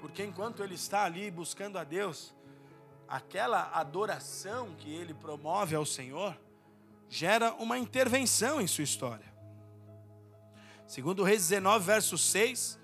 Porque 0.00 0.24
enquanto 0.24 0.64
ele 0.64 0.74
está 0.74 1.04
ali 1.04 1.30
buscando 1.30 1.78
a 1.78 1.84
Deus, 1.84 2.34
aquela 3.08 3.70
adoração 3.74 4.74
que 4.78 4.92
ele 4.92 5.14
promove 5.14 5.74
ao 5.74 5.84
Senhor 5.84 6.36
gera 7.08 7.52
uma 7.54 7.78
intervenção 7.78 8.60
em 8.60 8.66
sua 8.66 8.84
história. 8.84 9.30
Segundo 10.86 11.22
Reis 11.22 11.48
19, 11.48 11.84
verso 11.84 12.16
6, 12.16 12.78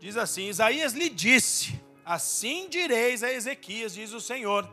diz 0.00 0.16
assim: 0.16 0.48
Isaías 0.48 0.92
lhe 0.94 1.08
disse: 1.08 1.80
Assim 2.04 2.68
direis 2.68 3.22
a 3.22 3.32
Ezequias, 3.32 3.94
diz 3.94 4.12
o 4.12 4.20
Senhor: 4.20 4.68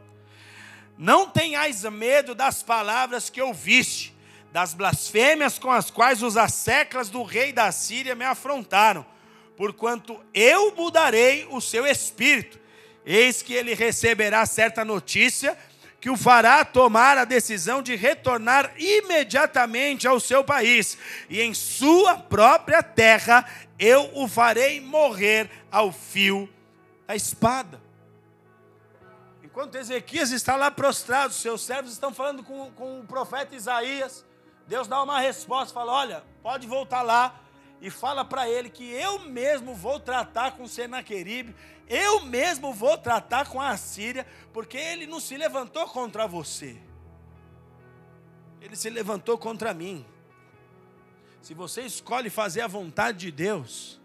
Não 0.97 1.30
tenhais 1.30 1.84
medo 1.84 2.34
das 2.34 2.63
palavras 2.63 3.30
que 3.30 3.41
ouviste, 3.41 4.16
das 4.51 4.74
blasfêmias 4.74 5.59
com 5.59 5.70
as 5.70 5.91
quais 5.91 6.24
os 6.24 6.38
asseclas 6.38 7.09
do 7.09 7.24
rei 7.24 7.53
da 7.53 7.72
Síria 7.72 8.16
me 8.16 8.26
afrontaram, 8.26 9.05
porquanto 9.55 10.20
eu 10.34 10.76
mudarei 10.76 11.45
o 11.51 11.61
seu 11.61 11.86
espírito 11.86 12.64
Eis 13.06 13.41
que 13.41 13.53
ele 13.53 13.74
receberá 13.74 14.45
certa 14.45 14.84
notícia 14.84 15.58
que 16.01 16.10
o 16.10 16.18
fará 16.18 16.64
tomar 16.64 17.18
a 17.18 17.26
decisão 17.26 17.82
de 17.82 17.95
retornar 17.95 18.74
imediatamente 18.78 20.08
ao 20.08 20.20
seu 20.20 20.43
país, 20.43 20.97
e 21.28 21.41
em 21.41 21.53
sua 21.53 22.16
própria 22.16 22.84
terra 22.84 23.43
eu 23.80 24.12
o 24.14 24.28
farei 24.28 24.80
morrer 24.80 25.49
ao 25.72 25.91
fio 25.91 26.47
da 27.08 27.16
espada. 27.16 27.82
Enquanto 29.43 29.76
Ezequias 29.76 30.32
está 30.32 30.56
lá 30.56 30.70
prostrado, 30.70 31.34
seus 31.34 31.64
servos 31.64 31.93
estão 31.93 32.14
falando 32.14 32.43
com, 32.43 32.70
com 32.72 32.99
o 32.99 33.06
profeta 33.06 33.56
Isaías, 33.56 34.26
Deus 34.68 34.88
dá 34.88 35.01
uma 35.01 35.20
resposta, 35.20 35.74
fala: 35.74 35.91
Olha, 35.91 36.24
pode 36.43 36.68
voltar 36.68 37.01
lá 37.01 37.39
e 37.82 37.89
fala 37.89 38.26
para 38.26 38.49
ele 38.49 38.70
que 38.70 38.91
eu 38.91 39.20
mesmo 39.20 39.74
vou 39.74 39.99
tratar 39.99 40.51
com 40.51 40.68
Senaqueribe 40.68 41.56
eu 41.88 42.25
mesmo 42.25 42.73
vou 42.73 42.97
tratar 42.97 43.47
com 43.47 43.61
a 43.61 43.69
Assíria, 43.69 44.25
porque 44.51 44.77
ele 44.77 45.05
não 45.05 45.19
se 45.19 45.38
levantou 45.38 45.88
contra 45.88 46.27
você, 46.27 46.77
ele 48.61 48.75
se 48.75 48.89
levantou 48.89 49.38
contra 49.38 49.73
mim. 49.73 50.05
Se 51.41 51.53
você 51.53 51.81
escolhe 51.83 52.29
fazer 52.29 52.61
a 52.61 52.67
vontade 52.67 53.19
de 53.19 53.31
Deus, 53.31 54.01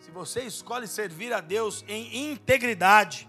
se 0.00 0.10
você 0.10 0.42
escolhe 0.42 0.86
servir 0.86 1.32
a 1.32 1.40
Deus 1.40 1.82
em 1.88 2.30
integridade, 2.30 3.26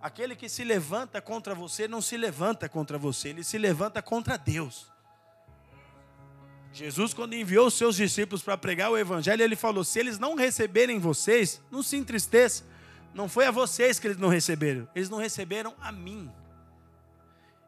aquele 0.00 0.34
que 0.34 0.48
se 0.48 0.64
levanta 0.64 1.22
contra 1.22 1.54
você 1.54 1.86
não 1.86 2.02
se 2.02 2.16
levanta 2.16 2.68
contra 2.68 2.98
você, 2.98 3.28
ele 3.28 3.44
se 3.44 3.56
levanta 3.56 4.02
contra 4.02 4.36
Deus. 4.36 4.89
Jesus, 6.72 7.12
quando 7.12 7.34
enviou 7.34 7.66
os 7.66 7.74
seus 7.74 7.96
discípulos 7.96 8.42
para 8.42 8.56
pregar 8.56 8.90
o 8.90 8.98
Evangelho, 8.98 9.42
ele 9.42 9.56
falou: 9.56 9.82
se 9.82 9.98
eles 9.98 10.18
não 10.18 10.34
receberem 10.34 10.98
vocês, 10.98 11.60
não 11.70 11.82
se 11.82 11.96
entristeça. 11.96 12.64
Não 13.12 13.28
foi 13.28 13.46
a 13.46 13.50
vocês 13.50 13.98
que 13.98 14.06
eles 14.06 14.16
não 14.16 14.28
receberam, 14.28 14.88
eles 14.94 15.10
não 15.10 15.18
receberam 15.18 15.74
a 15.80 15.90
mim. 15.90 16.30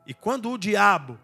E 0.07 0.15
quando 0.15 0.51
o 0.51 0.59
diabo 0.59 1.19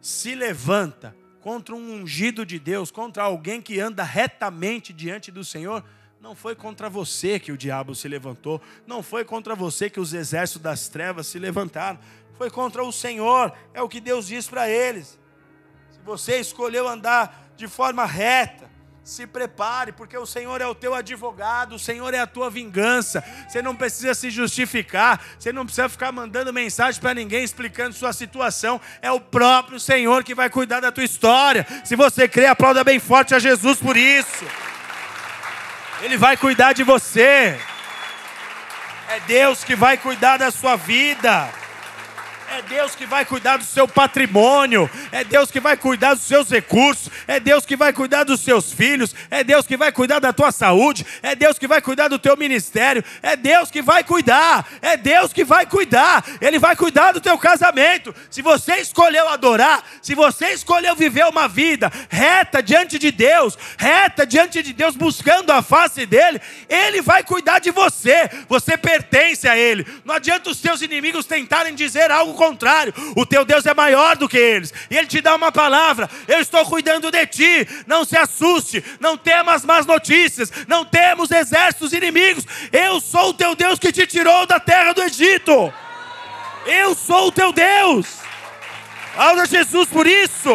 se 0.00 0.34
levanta 0.34 1.16
contra 1.40 1.74
um 1.74 1.94
ungido 1.94 2.44
de 2.44 2.58
Deus, 2.58 2.90
contra 2.90 3.22
alguém 3.22 3.62
que 3.62 3.80
anda 3.80 4.02
retamente 4.02 4.92
diante 4.92 5.30
do 5.30 5.42
Senhor, 5.42 5.82
não 6.20 6.34
foi 6.34 6.54
contra 6.54 6.88
você 6.88 7.40
que 7.40 7.50
o 7.50 7.56
diabo 7.56 7.94
se 7.94 8.06
levantou, 8.08 8.60
não 8.86 9.02
foi 9.02 9.24
contra 9.24 9.54
você 9.54 9.88
que 9.88 9.98
os 9.98 10.12
exércitos 10.12 10.62
das 10.62 10.88
trevas 10.88 11.26
se 11.26 11.38
levantaram, 11.38 11.98
foi 12.36 12.50
contra 12.50 12.84
o 12.84 12.92
Senhor, 12.92 13.52
é 13.72 13.80
o 13.80 13.88
que 13.88 14.00
Deus 14.00 14.26
diz 14.26 14.46
para 14.46 14.68
eles 14.68 15.18
você 16.04 16.38
escolheu 16.38 16.88
andar 16.88 17.50
de 17.56 17.68
forma 17.68 18.04
reta, 18.04 18.70
se 19.04 19.26
prepare, 19.26 19.90
porque 19.90 20.16
o 20.16 20.24
Senhor 20.24 20.60
é 20.60 20.66
o 20.66 20.74
teu 20.74 20.94
advogado, 20.94 21.74
o 21.74 21.78
Senhor 21.78 22.14
é 22.14 22.20
a 22.20 22.26
tua 22.26 22.48
vingança. 22.48 23.22
Você 23.48 23.60
não 23.60 23.74
precisa 23.74 24.14
se 24.14 24.30
justificar, 24.30 25.20
você 25.38 25.52
não 25.52 25.64
precisa 25.64 25.88
ficar 25.88 26.12
mandando 26.12 26.52
mensagem 26.52 27.00
para 27.00 27.14
ninguém 27.14 27.42
explicando 27.42 27.94
sua 27.94 28.12
situação. 28.12 28.80
É 29.00 29.10
o 29.10 29.20
próprio 29.20 29.80
Senhor 29.80 30.22
que 30.22 30.34
vai 30.34 30.48
cuidar 30.48 30.80
da 30.80 30.92
tua 30.92 31.04
história. 31.04 31.66
Se 31.84 31.96
você 31.96 32.28
crê, 32.28 32.46
aplauda 32.46 32.84
bem 32.84 33.00
forte 33.00 33.34
a 33.34 33.40
Jesus 33.40 33.78
por 33.78 33.96
isso. 33.96 34.44
Ele 36.00 36.16
vai 36.16 36.36
cuidar 36.36 36.72
de 36.72 36.84
você. 36.84 37.58
É 39.08 39.20
Deus 39.26 39.64
que 39.64 39.74
vai 39.74 39.96
cuidar 39.96 40.36
da 40.36 40.50
sua 40.50 40.76
vida. 40.76 41.61
É 42.54 42.60
Deus 42.60 42.94
que 42.94 43.06
vai 43.06 43.24
cuidar 43.24 43.56
do 43.56 43.64
seu 43.64 43.88
patrimônio. 43.88 44.90
É 45.10 45.24
Deus 45.24 45.50
que 45.50 45.58
vai 45.58 45.74
cuidar 45.74 46.12
dos 46.12 46.24
seus 46.24 46.50
recursos. 46.50 47.08
É 47.26 47.40
Deus 47.40 47.64
que 47.64 47.74
vai 47.74 47.94
cuidar 47.94 48.24
dos 48.24 48.40
seus 48.40 48.70
filhos. 48.70 49.14
É 49.30 49.42
Deus 49.42 49.66
que 49.66 49.74
vai 49.74 49.90
cuidar 49.90 50.18
da 50.18 50.34
tua 50.34 50.52
saúde. 50.52 51.06
É 51.22 51.34
Deus 51.34 51.58
que 51.58 51.66
vai 51.66 51.80
cuidar 51.80 52.08
do 52.08 52.18
teu 52.18 52.36
ministério. 52.36 53.02
É 53.22 53.36
Deus 53.36 53.70
que 53.70 53.80
vai 53.80 54.04
cuidar. 54.04 54.68
É 54.82 54.98
Deus 54.98 55.32
que 55.32 55.44
vai 55.44 55.64
cuidar. 55.64 56.22
Ele 56.42 56.58
vai 56.58 56.76
cuidar 56.76 57.12
do 57.12 57.22
teu 57.22 57.38
casamento. 57.38 58.14
Se 58.30 58.42
você 58.42 58.74
escolheu 58.74 59.30
adorar, 59.30 59.82
se 60.02 60.14
você 60.14 60.48
escolheu 60.48 60.94
viver 60.94 61.24
uma 61.24 61.48
vida 61.48 61.90
reta 62.10 62.62
diante 62.62 62.98
de 62.98 63.10
Deus, 63.10 63.56
reta 63.78 64.26
diante 64.26 64.62
de 64.62 64.74
Deus, 64.74 64.94
buscando 64.94 65.52
a 65.52 65.62
face 65.62 66.04
dele, 66.04 66.38
ele 66.68 67.00
vai 67.00 67.24
cuidar 67.24 67.60
de 67.60 67.70
você. 67.70 68.28
Você 68.46 68.76
pertence 68.76 69.48
a 69.48 69.56
ele. 69.56 69.86
Não 70.04 70.16
adianta 70.16 70.50
os 70.50 70.60
teus 70.60 70.82
inimigos 70.82 71.24
tentarem 71.24 71.74
dizer 71.74 72.10
algo 72.10 72.41
contrário, 72.42 72.92
o 73.14 73.24
teu 73.24 73.44
Deus 73.44 73.64
é 73.66 73.72
maior 73.72 74.16
do 74.16 74.28
que 74.28 74.36
eles. 74.36 74.74
E 74.90 74.96
ele 74.96 75.06
te 75.06 75.20
dá 75.20 75.36
uma 75.36 75.52
palavra: 75.52 76.10
eu 76.26 76.40
estou 76.40 76.64
cuidando 76.66 77.10
de 77.10 77.26
ti. 77.26 77.68
Não 77.86 78.04
se 78.04 78.16
assuste, 78.16 78.84
não 78.98 79.16
temas 79.16 79.64
más 79.64 79.86
notícias, 79.86 80.50
não 80.66 80.84
temos 80.84 81.30
exércitos 81.30 81.92
inimigos. 81.92 82.44
Eu 82.72 83.00
sou 83.00 83.30
o 83.30 83.34
teu 83.34 83.54
Deus 83.54 83.78
que 83.78 83.92
te 83.92 84.06
tirou 84.06 84.44
da 84.44 84.58
terra 84.58 84.92
do 84.92 85.02
Egito. 85.02 85.72
Eu 86.66 86.94
sou 86.94 87.28
o 87.28 87.32
teu 87.32 87.52
Deus. 87.52 88.06
Aula 89.16 89.46
Jesus 89.46 89.88
por 89.88 90.06
isso. 90.06 90.50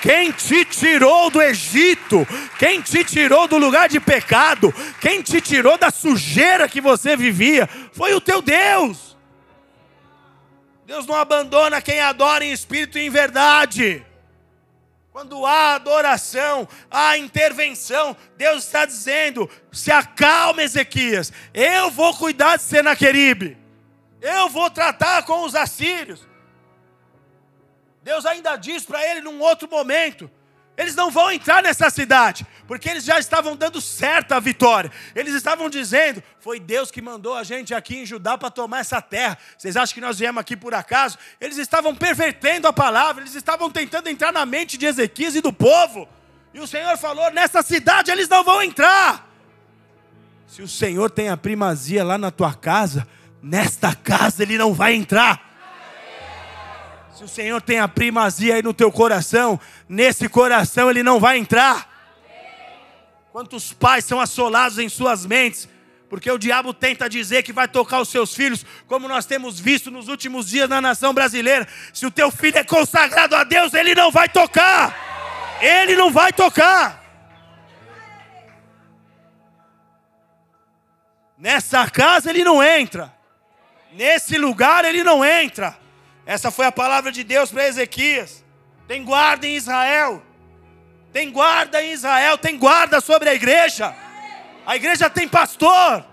Quem 0.00 0.32
te 0.32 0.64
tirou 0.64 1.30
do 1.30 1.42
Egito, 1.42 2.26
quem 2.58 2.80
te 2.80 3.04
tirou 3.04 3.46
do 3.46 3.58
lugar 3.58 3.86
de 3.90 4.00
pecado, 4.00 4.72
quem 4.98 5.20
te 5.20 5.42
tirou 5.42 5.76
da 5.76 5.90
sujeira 5.90 6.66
que 6.66 6.80
você 6.80 7.14
vivia, 7.14 7.68
foi 7.92 8.14
o 8.14 8.20
teu 8.20 8.40
Deus. 8.40 9.09
Deus 10.90 11.06
não 11.06 11.14
abandona 11.14 11.80
quem 11.80 12.00
adora 12.00 12.44
em 12.44 12.50
espírito 12.50 12.98
e 12.98 13.02
em 13.02 13.10
verdade. 13.10 14.04
Quando 15.12 15.46
há 15.46 15.76
adoração, 15.76 16.66
há 16.90 17.16
intervenção, 17.16 18.16
Deus 18.36 18.64
está 18.64 18.84
dizendo: 18.84 19.48
se 19.70 19.92
acalma, 19.92 20.64
Ezequias, 20.64 21.32
eu 21.54 21.92
vou 21.92 22.12
cuidar 22.16 22.56
de 22.56 22.64
Senaqueribe, 22.64 23.56
eu 24.20 24.48
vou 24.48 24.68
tratar 24.68 25.22
com 25.22 25.44
os 25.44 25.54
assírios. 25.54 26.26
Deus 28.02 28.26
ainda 28.26 28.56
diz 28.56 28.84
para 28.84 29.00
ele 29.08 29.20
num 29.20 29.40
outro 29.40 29.70
momento: 29.70 30.28
eles 30.80 30.94
não 30.94 31.10
vão 31.10 31.30
entrar 31.30 31.62
nessa 31.62 31.90
cidade, 31.90 32.46
porque 32.66 32.88
eles 32.88 33.04
já 33.04 33.18
estavam 33.18 33.54
dando 33.54 33.82
certa 33.82 34.40
vitória. 34.40 34.90
Eles 35.14 35.34
estavam 35.34 35.68
dizendo: 35.68 36.22
foi 36.40 36.58
Deus 36.58 36.90
que 36.90 37.02
mandou 37.02 37.34
a 37.34 37.44
gente 37.44 37.74
aqui 37.74 37.98
em 37.98 38.06
Judá 38.06 38.38
para 38.38 38.50
tomar 38.50 38.80
essa 38.80 39.02
terra. 39.02 39.36
Vocês 39.58 39.76
acham 39.76 39.92
que 39.92 40.00
nós 40.00 40.18
viemos 40.18 40.40
aqui 40.40 40.56
por 40.56 40.72
acaso? 40.72 41.18
Eles 41.38 41.58
estavam 41.58 41.94
pervertendo 41.94 42.66
a 42.66 42.72
palavra, 42.72 43.22
eles 43.22 43.34
estavam 43.34 43.70
tentando 43.70 44.08
entrar 44.08 44.32
na 44.32 44.46
mente 44.46 44.78
de 44.78 44.86
Ezequias 44.86 45.34
e 45.34 45.42
do 45.42 45.52
povo. 45.52 46.08
E 46.54 46.60
o 46.60 46.66
Senhor 46.66 46.96
falou: 46.96 47.30
nessa 47.30 47.60
cidade 47.60 48.10
eles 48.10 48.28
não 48.28 48.42
vão 48.42 48.62
entrar. 48.62 49.28
Se 50.46 50.62
o 50.62 50.68
Senhor 50.68 51.10
tem 51.10 51.28
a 51.28 51.36
primazia 51.36 52.02
lá 52.02 52.16
na 52.16 52.30
tua 52.30 52.54
casa, 52.54 53.06
nesta 53.42 53.94
casa 53.94 54.42
ele 54.42 54.56
não 54.56 54.72
vai 54.72 54.94
entrar. 54.94 55.49
Se 57.20 57.24
o 57.24 57.28
Senhor 57.28 57.60
tem 57.60 57.78
a 57.78 57.86
primazia 57.86 58.54
aí 58.54 58.62
no 58.62 58.72
teu 58.72 58.90
coração, 58.90 59.60
nesse 59.86 60.26
coração 60.26 60.88
ele 60.88 61.02
não 61.02 61.20
vai 61.20 61.36
entrar. 61.36 61.86
Quantos 63.30 63.74
pais 63.74 64.06
são 64.06 64.18
assolados 64.18 64.78
em 64.78 64.88
suas 64.88 65.26
mentes, 65.26 65.68
porque 66.08 66.30
o 66.30 66.38
diabo 66.38 66.72
tenta 66.72 67.10
dizer 67.10 67.42
que 67.42 67.52
vai 67.52 67.68
tocar 67.68 68.00
os 68.00 68.08
seus 68.08 68.34
filhos, 68.34 68.64
como 68.86 69.06
nós 69.06 69.26
temos 69.26 69.60
visto 69.60 69.90
nos 69.90 70.08
últimos 70.08 70.48
dias 70.48 70.66
na 70.66 70.80
nação 70.80 71.12
brasileira. 71.12 71.68
Se 71.92 72.06
o 72.06 72.10
teu 72.10 72.30
filho 72.30 72.56
é 72.56 72.64
consagrado 72.64 73.36
a 73.36 73.44
Deus, 73.44 73.74
ele 73.74 73.94
não 73.94 74.10
vai 74.10 74.26
tocar. 74.26 75.58
Ele 75.60 75.94
não 75.96 76.10
vai 76.10 76.32
tocar. 76.32 77.04
Nessa 81.36 81.86
casa 81.90 82.30
ele 82.30 82.42
não 82.42 82.62
entra. 82.62 83.12
Nesse 83.92 84.38
lugar 84.38 84.86
ele 84.86 85.04
não 85.04 85.22
entra. 85.22 85.78
Essa 86.30 86.52
foi 86.52 86.64
a 86.64 86.70
palavra 86.70 87.10
de 87.10 87.24
Deus 87.24 87.50
para 87.50 87.66
Ezequias. 87.66 88.44
Tem 88.86 89.02
guarda 89.02 89.48
em 89.48 89.56
Israel. 89.56 90.22
Tem 91.12 91.28
guarda 91.28 91.82
em 91.82 91.90
Israel, 91.90 92.38
tem 92.38 92.56
guarda 92.56 93.00
sobre 93.00 93.28
a 93.28 93.34
igreja. 93.34 93.92
A 94.64 94.76
igreja 94.76 95.10
tem 95.10 95.26
pastor. 95.26 96.06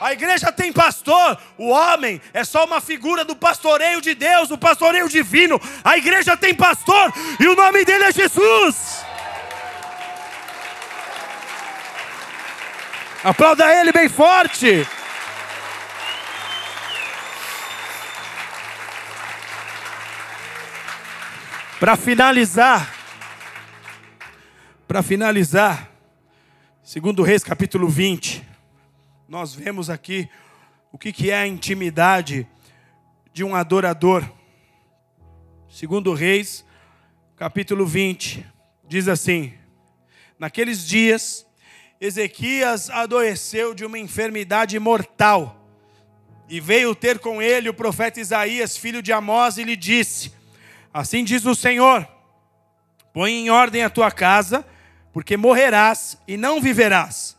A 0.00 0.12
igreja 0.14 0.50
tem 0.50 0.72
pastor. 0.72 1.38
O 1.58 1.68
homem 1.68 2.18
é 2.32 2.42
só 2.44 2.64
uma 2.64 2.80
figura 2.80 3.26
do 3.26 3.36
pastoreio 3.36 4.00
de 4.00 4.14
Deus, 4.14 4.48
do 4.48 4.56
pastoreio 4.56 5.06
divino. 5.06 5.60
A 5.84 5.98
igreja 5.98 6.34
tem 6.34 6.54
pastor 6.54 7.12
e 7.38 7.46
o 7.46 7.54
nome 7.54 7.84
dele 7.84 8.04
é 8.04 8.12
Jesus. 8.12 9.04
Aplauda 13.22 13.70
ele 13.70 13.92
bem 13.92 14.08
forte. 14.08 14.88
Para 21.80 21.96
finalizar, 21.96 22.92
para 24.88 25.00
finalizar, 25.00 25.88
segundo 26.82 27.22
Reis 27.22 27.44
capítulo 27.44 27.88
20, 27.88 28.44
nós 29.28 29.54
vemos 29.54 29.88
aqui 29.88 30.28
o 30.90 30.98
que, 30.98 31.12
que 31.12 31.30
é 31.30 31.36
a 31.36 31.46
intimidade 31.46 32.48
de 33.32 33.44
um 33.44 33.54
adorador. 33.54 34.28
Segundo 35.68 36.12
Reis, 36.14 36.64
capítulo 37.36 37.86
20, 37.86 38.44
diz 38.88 39.06
assim: 39.06 39.54
Naqueles 40.36 40.84
dias, 40.84 41.46
Ezequias 42.00 42.90
adoeceu 42.90 43.72
de 43.72 43.84
uma 43.84 44.00
enfermidade 44.00 44.76
mortal. 44.80 45.54
E 46.48 46.58
veio 46.58 46.92
ter 46.92 47.20
com 47.20 47.40
ele 47.40 47.68
o 47.68 47.74
profeta 47.74 48.18
Isaías, 48.18 48.76
filho 48.76 49.00
de 49.00 49.12
Amós, 49.12 49.58
e 49.58 49.62
lhe 49.62 49.76
disse: 49.76 50.37
Assim 50.98 51.22
diz 51.22 51.46
o 51.46 51.54
Senhor: 51.54 52.08
Põe 53.12 53.30
em 53.30 53.50
ordem 53.50 53.84
a 53.84 53.88
tua 53.88 54.10
casa, 54.10 54.66
porque 55.12 55.36
morrerás 55.36 56.18
e 56.26 56.36
não 56.36 56.60
viverás. 56.60 57.36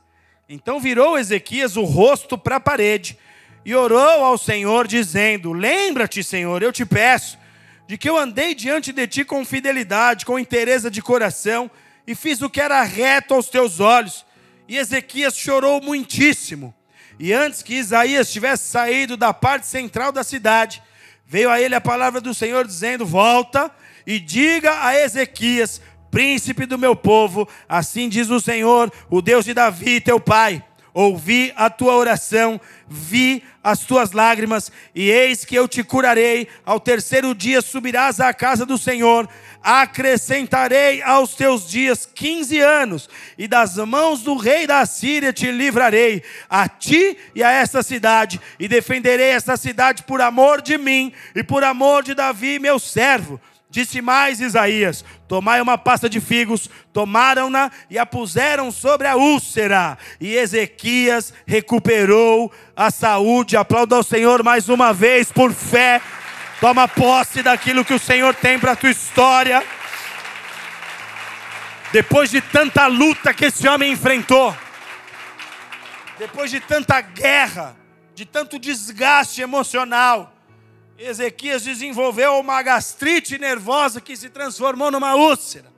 Então 0.48 0.80
virou 0.80 1.20
Ezequias 1.20 1.76
o 1.76 1.84
rosto 1.84 2.38
para 2.38 2.56
a 2.56 2.60
parede 2.62 3.20
e 3.66 3.76
orou 3.76 4.24
ao 4.24 4.38
Senhor, 4.38 4.88
dizendo: 4.88 5.52
Lembra-te, 5.52 6.24
Senhor, 6.24 6.64
eu 6.64 6.72
te 6.72 6.86
peço, 6.86 7.38
de 7.86 7.98
que 7.98 8.10
eu 8.10 8.18
andei 8.18 8.56
diante 8.56 8.94
de 8.94 9.06
ti 9.06 9.26
com 9.26 9.44
fidelidade, 9.44 10.26
com 10.26 10.40
interesse 10.40 10.90
de 10.90 11.02
coração, 11.02 11.70
e 12.08 12.16
fiz 12.16 12.42
o 12.42 12.50
que 12.50 12.62
era 12.62 12.82
reto 12.84 13.34
aos 13.34 13.50
teus 13.50 13.82
olhos 13.82 14.26
e 14.70 14.78
Ezequias 14.78 15.36
chorou 15.36 15.82
muitíssimo. 15.82 16.74
E 17.20 17.34
antes 17.34 17.62
que 17.62 17.74
Isaías 17.74 18.32
tivesse 18.32 18.70
saído 18.70 19.18
da 19.18 19.34
parte 19.34 19.68
central 19.68 20.14
da 20.14 20.24
cidade, 20.24 20.82
veio 21.30 21.52
a 21.52 21.62
ele 21.62 21.76
a 21.76 21.80
palavra 21.80 22.20
do 22.20 22.34
Senhor 22.34 22.66
dizendo: 22.66 23.06
Volta 23.06 23.72
e 24.06 24.20
diga 24.20 24.84
a 24.84 25.00
Ezequias, 25.00 25.80
príncipe 26.10 26.66
do 26.66 26.78
meu 26.78 26.96
povo, 26.96 27.48
assim 27.70 28.10
diz 28.10 28.30
o 28.32 28.42
Senhor, 28.42 28.92
o 29.10 29.22
Deus 29.22 29.46
de 29.46 29.54
Davi, 29.54 30.02
teu 30.02 30.20
pai. 30.20 30.64
Ouvi 30.94 31.54
a 31.56 31.70
tua 31.70 31.96
oração, 31.96 32.60
vi 32.88 33.44
as 33.64 33.80
tuas 33.80 34.12
lágrimas, 34.12 34.72
e 34.96 35.10
eis 35.10 35.46
que 35.46 35.56
eu 35.56 35.68
te 35.68 35.84
curarei. 35.84 36.48
Ao 36.66 36.80
terceiro 36.80 37.36
dia 37.36 37.62
subirás 37.62 38.20
à 38.20 38.34
casa 38.34 38.66
do 38.66 38.78
Senhor 38.78 39.28
acrescentarei 39.62 41.02
aos 41.02 41.36
teus 41.36 41.70
dias 41.70 42.06
quinze 42.06 42.60
anos, 42.60 43.10
e 43.38 43.48
das 43.48 43.76
mãos 43.78 44.22
do 44.22 44.36
rei 44.36 44.66
da 44.66 44.86
Síria 44.86 45.34
te 45.34 45.52
livrarei, 45.52 46.24
a 46.50 46.68
ti 46.68 47.18
e 47.36 47.44
a 47.44 47.52
esta 47.52 47.84
cidade, 47.84 48.40
e 48.60 48.68
defenderei 48.68 49.30
esta 49.30 49.58
cidade 49.58 50.04
por 50.04 50.22
amor 50.22 50.62
de 50.62 50.78
mim 50.78 51.12
e 51.36 51.44
por 51.44 51.64
amor 51.64 52.04
de 52.04 52.14
Davi, 52.14 52.60
meu 52.60 52.80
servo. 52.80 53.40
Disse 53.70 54.02
mais 54.02 54.40
Isaías: 54.40 55.06
Tomai 55.28 55.62
uma 55.62 55.78
pasta 55.78 56.10
de 56.10 56.20
figos, 56.20 56.68
tomaram-na 56.92 57.72
e 57.88 58.00
a 58.00 58.06
puseram 58.06 58.72
sobre 58.72 59.08
a 59.08 59.16
úlcera. 59.16 59.96
E 60.20 60.36
Ezequias 60.36 61.32
recuperou 61.46 62.52
a 62.76 62.90
saúde. 62.90 63.56
Aplauda 63.56 63.96
ao 63.96 64.04
Senhor 64.04 64.42
mais 64.42 64.70
uma 64.70 64.92
vez 64.92 65.32
por 65.32 65.54
fé. 65.54 66.02
Toma 66.60 66.88
posse 66.88 67.44
daquilo 67.44 67.86
que 67.86 67.94
o 67.94 68.00
Senhor 68.00 68.34
tem 68.34 68.58
para 68.58 68.72
a 68.72 68.76
tua 68.76 68.90
história. 68.90 69.64
Depois 71.92 72.32
de 72.32 72.42
tanta 72.42 72.88
luta 72.88 73.34
que 73.34 73.46
esse 73.46 73.68
homem 73.68 73.92
enfrentou, 73.92 74.56
depois 76.20 76.52
de 76.52 76.60
tanta 76.60 77.02
guerra, 77.02 77.76
de 78.14 78.26
tanto 78.26 78.60
desgaste 78.60 79.42
emocional, 79.42 80.39
Ezequias 81.00 81.64
desenvolveu 81.64 82.38
uma 82.38 82.62
gastrite 82.62 83.38
nervosa 83.38 84.02
que 84.02 84.18
se 84.18 84.30
transformou 84.30 84.92
numa 84.92 85.16
úlcera. 85.16 85.72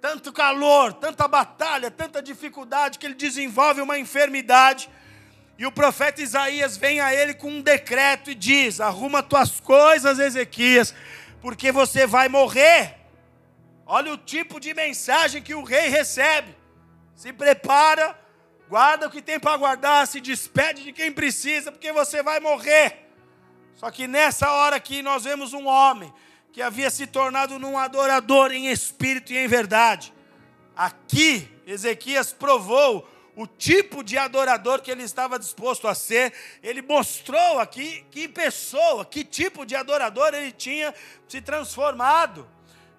Tanto 0.00 0.32
calor, 0.32 0.92
tanta 0.92 1.28
batalha, 1.28 1.88
tanta 1.90 2.20
dificuldade 2.20 2.98
que 2.98 3.06
ele 3.06 3.14
desenvolve 3.14 3.80
uma 3.80 3.98
enfermidade 3.98 4.90
e 5.58 5.66
o 5.66 5.72
profeta 5.72 6.22
Isaías 6.22 6.76
vem 6.76 7.00
a 7.00 7.12
ele 7.12 7.34
com 7.34 7.48
um 7.48 7.60
decreto 7.60 8.30
e 8.30 8.34
diz: 8.34 8.80
Arruma 8.80 9.24
tuas 9.24 9.58
coisas, 9.58 10.18
Ezequias, 10.20 10.94
porque 11.40 11.72
você 11.72 12.06
vai 12.06 12.28
morrer. 12.28 12.96
Olha 13.84 14.12
o 14.12 14.16
tipo 14.16 14.60
de 14.60 14.72
mensagem 14.74 15.42
que 15.42 15.54
o 15.54 15.64
rei 15.64 15.88
recebe. 15.88 16.56
Se 17.16 17.32
prepara, 17.32 18.16
guarda 18.68 19.08
o 19.08 19.10
que 19.10 19.20
tem 19.20 19.40
para 19.40 19.56
guardar, 19.56 20.06
se 20.06 20.20
despede 20.20 20.84
de 20.84 20.92
quem 20.92 21.10
precisa, 21.10 21.72
porque 21.72 21.92
você 21.92 22.22
vai 22.22 22.38
morrer. 22.38 23.07
Só 23.78 23.92
que 23.92 24.08
nessa 24.08 24.50
hora 24.50 24.74
aqui 24.74 25.02
nós 25.02 25.22
vemos 25.22 25.52
um 25.52 25.68
homem 25.68 26.12
que 26.52 26.60
havia 26.60 26.90
se 26.90 27.06
tornado 27.06 27.54
um 27.54 27.78
adorador 27.78 28.50
em 28.50 28.66
espírito 28.66 29.32
e 29.32 29.38
em 29.38 29.46
verdade. 29.46 30.12
Aqui, 30.76 31.48
Ezequias 31.64 32.32
provou 32.32 33.08
o 33.36 33.46
tipo 33.46 34.02
de 34.02 34.18
adorador 34.18 34.82
que 34.82 34.90
ele 34.90 35.04
estava 35.04 35.38
disposto 35.38 35.86
a 35.86 35.94
ser, 35.94 36.34
ele 36.60 36.82
mostrou 36.82 37.60
aqui 37.60 38.04
que 38.10 38.26
pessoa, 38.26 39.04
que 39.04 39.22
tipo 39.22 39.64
de 39.64 39.76
adorador 39.76 40.34
ele 40.34 40.50
tinha 40.50 40.92
se 41.28 41.40
transformado. 41.40 42.48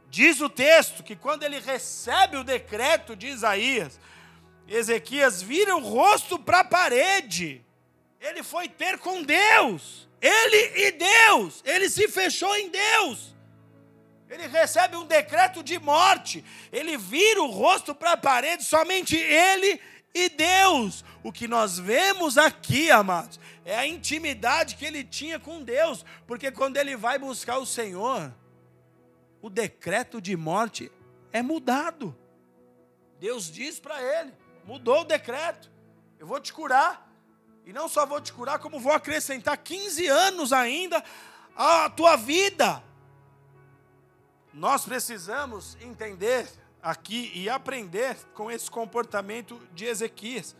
Diz 0.09 0.39
o 0.39 0.47
texto 0.47 1.03
que 1.03 1.13
quando 1.13 1.43
ele 1.43 1.59
recebe 1.59 2.37
o 2.37 2.43
decreto 2.43 3.17
de 3.17 3.27
Isaías, 3.27 3.99
Ezequias 4.65 5.41
vira 5.41 5.75
o 5.75 5.81
rosto 5.81 6.39
para 6.39 6.61
a 6.61 6.63
parede. 6.63 7.61
Ele 8.21 8.43
foi 8.43 8.69
ter 8.69 8.97
com 8.97 9.21
Deus. 9.21 10.08
Ele 10.21 10.87
e 10.87 10.91
Deus. 10.91 11.61
Ele 11.65 11.89
se 11.89 12.07
fechou 12.07 12.55
em 12.55 12.69
Deus. 12.69 13.35
Ele 14.29 14.47
recebe 14.47 14.95
um 14.95 15.05
decreto 15.05 15.63
de 15.63 15.79
morte. 15.79 16.43
Ele 16.71 16.97
vira 16.97 17.41
o 17.41 17.49
rosto 17.49 17.95
para 17.95 18.13
a 18.13 18.17
parede. 18.17 18.63
Somente 18.63 19.15
ele 19.15 19.79
e 20.13 20.29
Deus. 20.29 21.03
O 21.23 21.31
que 21.31 21.47
nós 21.47 21.79
vemos 21.79 22.37
aqui, 22.37 22.91
amados, 22.91 23.39
é 23.65 23.77
a 23.77 23.85
intimidade 23.85 24.75
que 24.75 24.85
ele 24.85 25.03
tinha 25.03 25.39
com 25.39 25.63
Deus, 25.63 26.05
porque 26.25 26.51
quando 26.51 26.77
ele 26.77 26.95
vai 26.95 27.19
buscar 27.19 27.57
o 27.57 27.65
Senhor, 27.65 28.33
o 29.41 29.49
decreto 29.49 30.21
de 30.21 30.35
morte 30.35 30.91
é 31.31 31.41
mudado. 31.41 32.15
Deus 33.19 33.51
diz 33.51 33.79
para 33.79 34.01
ele: 34.01 34.33
mudou 34.65 35.01
o 35.01 35.05
decreto, 35.05 35.71
eu 36.17 36.25
vou 36.25 36.39
te 36.39 36.53
curar. 36.53 37.08
E 37.69 37.73
não 37.73 37.87
só 37.87 38.03
vou 38.03 38.19
te 38.19 38.33
curar, 38.33 38.57
como 38.57 38.79
vou 38.79 38.91
acrescentar 38.91 39.55
15 39.55 40.07
anos 40.07 40.51
ainda 40.51 41.03
à 41.55 41.87
tua 41.87 42.15
vida. 42.15 42.81
Nós 44.51 44.85
precisamos 44.85 45.77
entender 45.79 46.49
aqui 46.81 47.31
e 47.35 47.47
aprender 47.47 48.17
com 48.33 48.49
esse 48.49 48.71
comportamento 48.71 49.61
de 49.71 49.85
Ezequias. 49.85 50.55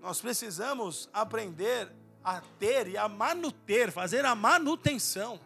Nós 0.00 0.18
precisamos 0.22 1.10
aprender 1.12 1.92
a 2.24 2.40
ter 2.58 2.88
e 2.88 2.96
a 2.96 3.06
manuter, 3.06 3.92
fazer 3.92 4.24
a 4.24 4.34
manutenção 4.34 5.38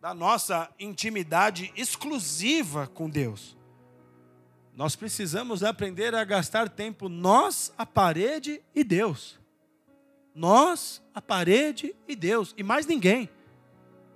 da 0.00 0.14
nossa 0.14 0.70
intimidade 0.78 1.72
exclusiva 1.74 2.86
com 2.86 3.10
Deus. 3.10 3.56
Nós 4.76 4.94
precisamos 4.94 5.64
aprender 5.64 6.14
a 6.14 6.22
gastar 6.22 6.68
tempo 6.68 7.08
nós, 7.08 7.74
a 7.76 7.84
parede 7.84 8.62
e 8.72 8.84
Deus. 8.84 9.41
Nós, 10.34 11.02
a 11.14 11.20
parede 11.20 11.94
e 12.08 12.16
Deus, 12.16 12.54
e 12.56 12.62
mais 12.62 12.86
ninguém. 12.86 13.28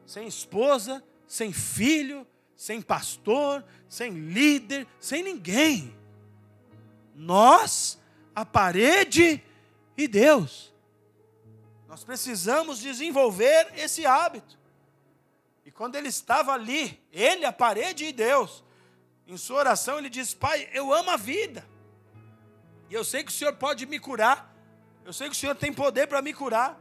Sem 0.06 0.26
esposa, 0.26 1.02
sem 1.26 1.52
filho, 1.52 2.26
sem 2.56 2.80
pastor, 2.80 3.64
sem 3.88 4.12
líder, 4.12 4.86
sem 4.98 5.22
ninguém. 5.22 5.94
Nós, 7.14 7.98
a 8.34 8.44
parede 8.44 9.42
e 9.96 10.08
Deus. 10.08 10.74
Nós 11.88 12.04
precisamos 12.04 12.78
desenvolver 12.78 13.72
esse 13.76 14.06
hábito. 14.06 14.58
E 15.64 15.70
quando 15.70 15.96
ele 15.96 16.08
estava 16.08 16.52
ali, 16.52 17.02
ele, 17.12 17.44
a 17.44 17.52
parede 17.52 18.04
e 18.04 18.12
Deus, 18.12 18.64
em 19.26 19.36
sua 19.36 19.58
oração, 19.58 19.98
ele 19.98 20.08
diz: 20.08 20.32
Pai, 20.32 20.68
eu 20.72 20.92
amo 20.92 21.10
a 21.10 21.16
vida. 21.16 21.66
E 22.88 22.94
eu 22.94 23.02
sei 23.04 23.24
que 23.24 23.30
o 23.30 23.34
Senhor 23.34 23.52
pode 23.54 23.84
me 23.86 23.98
curar. 23.98 24.55
Eu 25.06 25.12
sei 25.12 25.28
que 25.28 25.36
o 25.36 25.38
Senhor 25.38 25.54
tem 25.54 25.72
poder 25.72 26.08
para 26.08 26.20
me 26.20 26.34
curar. 26.34 26.76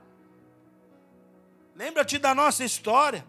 Lembra-te 1.76 2.18
da 2.18 2.34
nossa 2.34 2.64
história. 2.64 3.24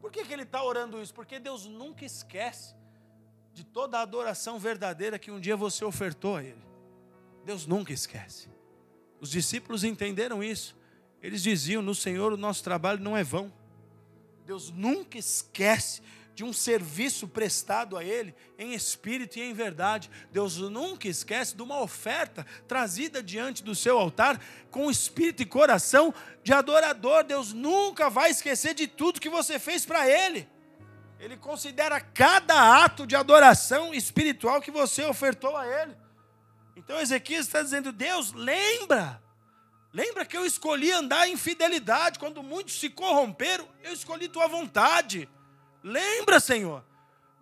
Por 0.00 0.10
que, 0.10 0.24
que 0.24 0.32
ele 0.32 0.44
está 0.44 0.64
orando 0.64 1.00
isso? 1.02 1.12
Porque 1.12 1.38
Deus 1.38 1.66
nunca 1.66 2.02
esquece 2.02 2.74
de 3.52 3.62
toda 3.62 3.98
a 3.98 4.00
adoração 4.00 4.58
verdadeira 4.58 5.18
que 5.18 5.30
um 5.30 5.38
dia 5.38 5.58
você 5.58 5.84
ofertou 5.84 6.36
a 6.36 6.42
Ele. 6.42 6.64
Deus 7.44 7.66
nunca 7.66 7.92
esquece. 7.92 8.48
Os 9.20 9.30
discípulos 9.30 9.84
entenderam 9.84 10.42
isso. 10.42 10.74
Eles 11.20 11.42
diziam: 11.42 11.82
No 11.82 11.94
Senhor 11.94 12.32
o 12.32 12.36
nosso 12.38 12.64
trabalho 12.64 12.98
não 12.98 13.14
é 13.14 13.22
vão. 13.22 13.52
Deus 14.46 14.70
nunca 14.70 15.18
esquece 15.18 16.00
de 16.34 16.44
um 16.44 16.52
serviço 16.52 17.28
prestado 17.28 17.96
a 17.96 18.04
Ele 18.04 18.34
em 18.58 18.72
espírito 18.72 19.38
e 19.38 19.42
em 19.42 19.52
verdade. 19.52 20.10
Deus 20.30 20.56
nunca 20.58 21.08
esquece 21.08 21.54
de 21.54 21.62
uma 21.62 21.80
oferta 21.80 22.46
trazida 22.66 23.22
diante 23.22 23.62
do 23.62 23.74
seu 23.74 23.98
altar 23.98 24.40
com 24.70 24.90
espírito 24.90 25.42
e 25.42 25.46
coração 25.46 26.14
de 26.42 26.52
adorador. 26.52 27.24
Deus 27.24 27.52
nunca 27.52 28.08
vai 28.08 28.30
esquecer 28.30 28.74
de 28.74 28.86
tudo 28.86 29.20
que 29.20 29.28
você 29.28 29.58
fez 29.58 29.84
para 29.84 30.08
Ele. 30.08 30.48
Ele 31.18 31.36
considera 31.36 32.00
cada 32.00 32.82
ato 32.82 33.06
de 33.06 33.14
adoração 33.14 33.94
espiritual 33.94 34.60
que 34.60 34.70
você 34.70 35.04
ofertou 35.04 35.56
a 35.56 35.66
Ele. 35.66 35.96
Então 36.74 36.98
Ezequias 36.98 37.46
está 37.46 37.62
dizendo: 37.62 37.92
Deus, 37.92 38.32
lembra. 38.32 39.22
Lembra 39.92 40.24
que 40.24 40.36
eu 40.36 40.46
escolhi 40.46 40.90
andar 40.90 41.28
em 41.28 41.36
fidelidade. 41.36 42.18
Quando 42.18 42.42
muitos 42.42 42.80
se 42.80 42.88
corromperam, 42.88 43.68
eu 43.82 43.92
escolhi 43.92 44.26
tua 44.26 44.48
vontade. 44.48 45.28
Lembra, 45.82 46.38
Senhor, 46.38 46.84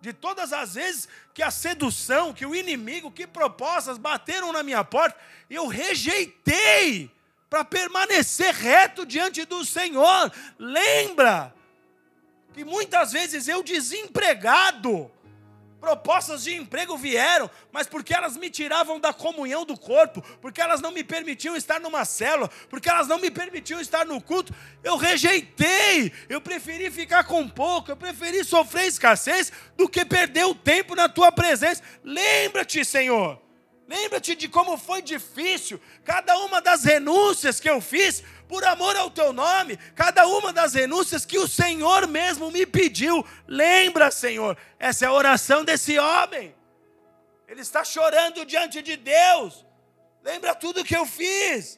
de 0.01 0.11
todas 0.11 0.51
as 0.51 0.73
vezes 0.73 1.07
que 1.33 1.43
a 1.43 1.51
sedução, 1.51 2.33
que 2.33 2.45
o 2.45 2.55
inimigo, 2.55 3.11
que 3.11 3.27
propostas 3.27 3.97
bateram 3.97 4.51
na 4.51 4.63
minha 4.63 4.83
porta, 4.83 5.17
eu 5.49 5.67
rejeitei 5.67 7.11
para 7.49 7.63
permanecer 7.63 8.53
reto 8.53 9.05
diante 9.05 9.45
do 9.45 9.63
Senhor. 9.63 10.31
Lembra 10.57 11.53
que 12.53 12.65
muitas 12.65 13.11
vezes 13.11 13.47
eu 13.47 13.61
desempregado, 13.61 15.11
Propostas 15.81 16.43
de 16.43 16.53
emprego 16.55 16.95
vieram, 16.95 17.49
mas 17.71 17.87
porque 17.87 18.13
elas 18.13 18.37
me 18.37 18.51
tiravam 18.51 18.99
da 18.99 19.11
comunhão 19.11 19.65
do 19.65 19.75
corpo, 19.75 20.21
porque 20.39 20.61
elas 20.61 20.79
não 20.79 20.91
me 20.91 21.03
permitiam 21.03 21.55
estar 21.55 21.79
numa 21.79 22.05
célula, 22.05 22.51
porque 22.69 22.87
elas 22.87 23.07
não 23.07 23.17
me 23.17 23.31
permitiam 23.31 23.81
estar 23.81 24.05
no 24.05 24.21
culto, 24.21 24.53
eu 24.83 24.95
rejeitei. 24.95 26.13
Eu 26.29 26.39
preferi 26.39 26.91
ficar 26.91 27.23
com 27.23 27.49
pouco, 27.49 27.89
eu 27.89 27.97
preferi 27.97 28.43
sofrer 28.43 28.85
escassez 28.85 29.51
do 29.75 29.89
que 29.89 30.05
perder 30.05 30.45
o 30.45 30.53
tempo 30.53 30.93
na 30.93 31.09
tua 31.09 31.31
presença. 31.31 31.81
Lembra-te, 32.03 32.85
Senhor. 32.85 33.40
Lembra-te 33.91 34.35
de 34.35 34.47
como 34.47 34.77
foi 34.77 35.01
difícil 35.01 35.77
cada 36.05 36.37
uma 36.37 36.61
das 36.61 36.85
renúncias 36.85 37.59
que 37.59 37.69
eu 37.69 37.81
fiz 37.81 38.23
por 38.47 38.63
amor 38.63 38.95
ao 38.95 39.11
teu 39.11 39.33
nome, 39.33 39.75
cada 39.93 40.25
uma 40.27 40.53
das 40.53 40.75
renúncias 40.75 41.25
que 41.25 41.37
o 41.37 41.45
Senhor 41.45 42.07
mesmo 42.07 42.49
me 42.49 42.65
pediu. 42.65 43.25
Lembra, 43.45 44.09
Senhor, 44.09 44.57
essa 44.79 45.03
é 45.03 45.07
a 45.09 45.11
oração 45.11 45.65
desse 45.65 45.99
homem. 45.99 46.55
Ele 47.45 47.59
está 47.59 47.83
chorando 47.83 48.45
diante 48.45 48.81
de 48.81 48.95
Deus. 48.95 49.65
Lembra 50.23 50.55
tudo 50.55 50.85
que 50.85 50.95
eu 50.95 51.05
fiz. 51.05 51.77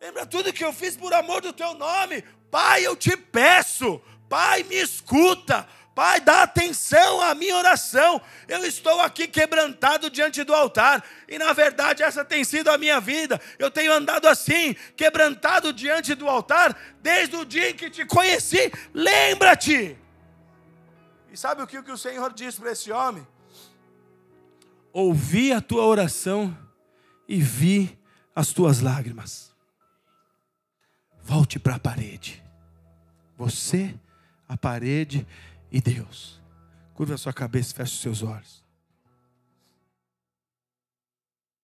Lembra 0.00 0.26
tudo 0.26 0.52
que 0.52 0.64
eu 0.64 0.72
fiz 0.72 0.96
por 0.96 1.14
amor 1.14 1.40
do 1.40 1.52
teu 1.52 1.72
nome. 1.74 2.24
Pai, 2.50 2.84
eu 2.84 2.96
te 2.96 3.16
peço. 3.16 4.02
Pai, 4.28 4.64
me 4.64 4.74
escuta. 4.74 5.68
Pai, 5.94 6.20
dá 6.20 6.42
atenção 6.42 7.20
à 7.20 7.34
minha 7.34 7.54
oração. 7.56 8.20
Eu 8.48 8.64
estou 8.64 9.00
aqui 9.00 9.28
quebrantado 9.28 10.10
diante 10.10 10.42
do 10.42 10.52
altar. 10.52 11.04
E 11.28 11.38
na 11.38 11.52
verdade, 11.52 12.02
essa 12.02 12.24
tem 12.24 12.42
sido 12.42 12.68
a 12.68 12.76
minha 12.76 13.00
vida. 13.00 13.40
Eu 13.60 13.70
tenho 13.70 13.92
andado 13.92 14.26
assim, 14.26 14.74
quebrantado 14.96 15.72
diante 15.72 16.14
do 16.16 16.28
altar, 16.28 16.76
desde 17.00 17.36
o 17.36 17.44
dia 17.44 17.70
em 17.70 17.74
que 17.74 17.88
te 17.88 18.04
conheci. 18.04 18.72
Lembra-te. 18.92 19.96
E 21.32 21.36
sabe 21.36 21.62
o 21.62 21.66
que, 21.66 21.78
o 21.78 21.98
Senhor 21.98 22.32
disse 22.32 22.60
para 22.60 22.72
esse 22.72 22.90
homem? 22.90 23.24
Ouvi 24.92 25.52
a 25.52 25.60
tua 25.60 25.84
oração 25.84 26.56
e 27.28 27.40
vi 27.40 27.96
as 28.34 28.52
tuas 28.52 28.80
lágrimas. 28.80 29.52
Volte 31.22 31.58
para 31.58 31.76
a 31.76 31.78
parede. 31.78 32.42
Você, 33.36 33.94
a 34.48 34.56
parede 34.56 35.26
e 35.74 35.80
Deus. 35.80 36.40
Curva 36.94 37.14
a 37.14 37.18
sua 37.18 37.32
cabeça 37.32 37.74
feche 37.74 37.94
os 37.94 38.00
seus 38.00 38.22
olhos. 38.22 38.63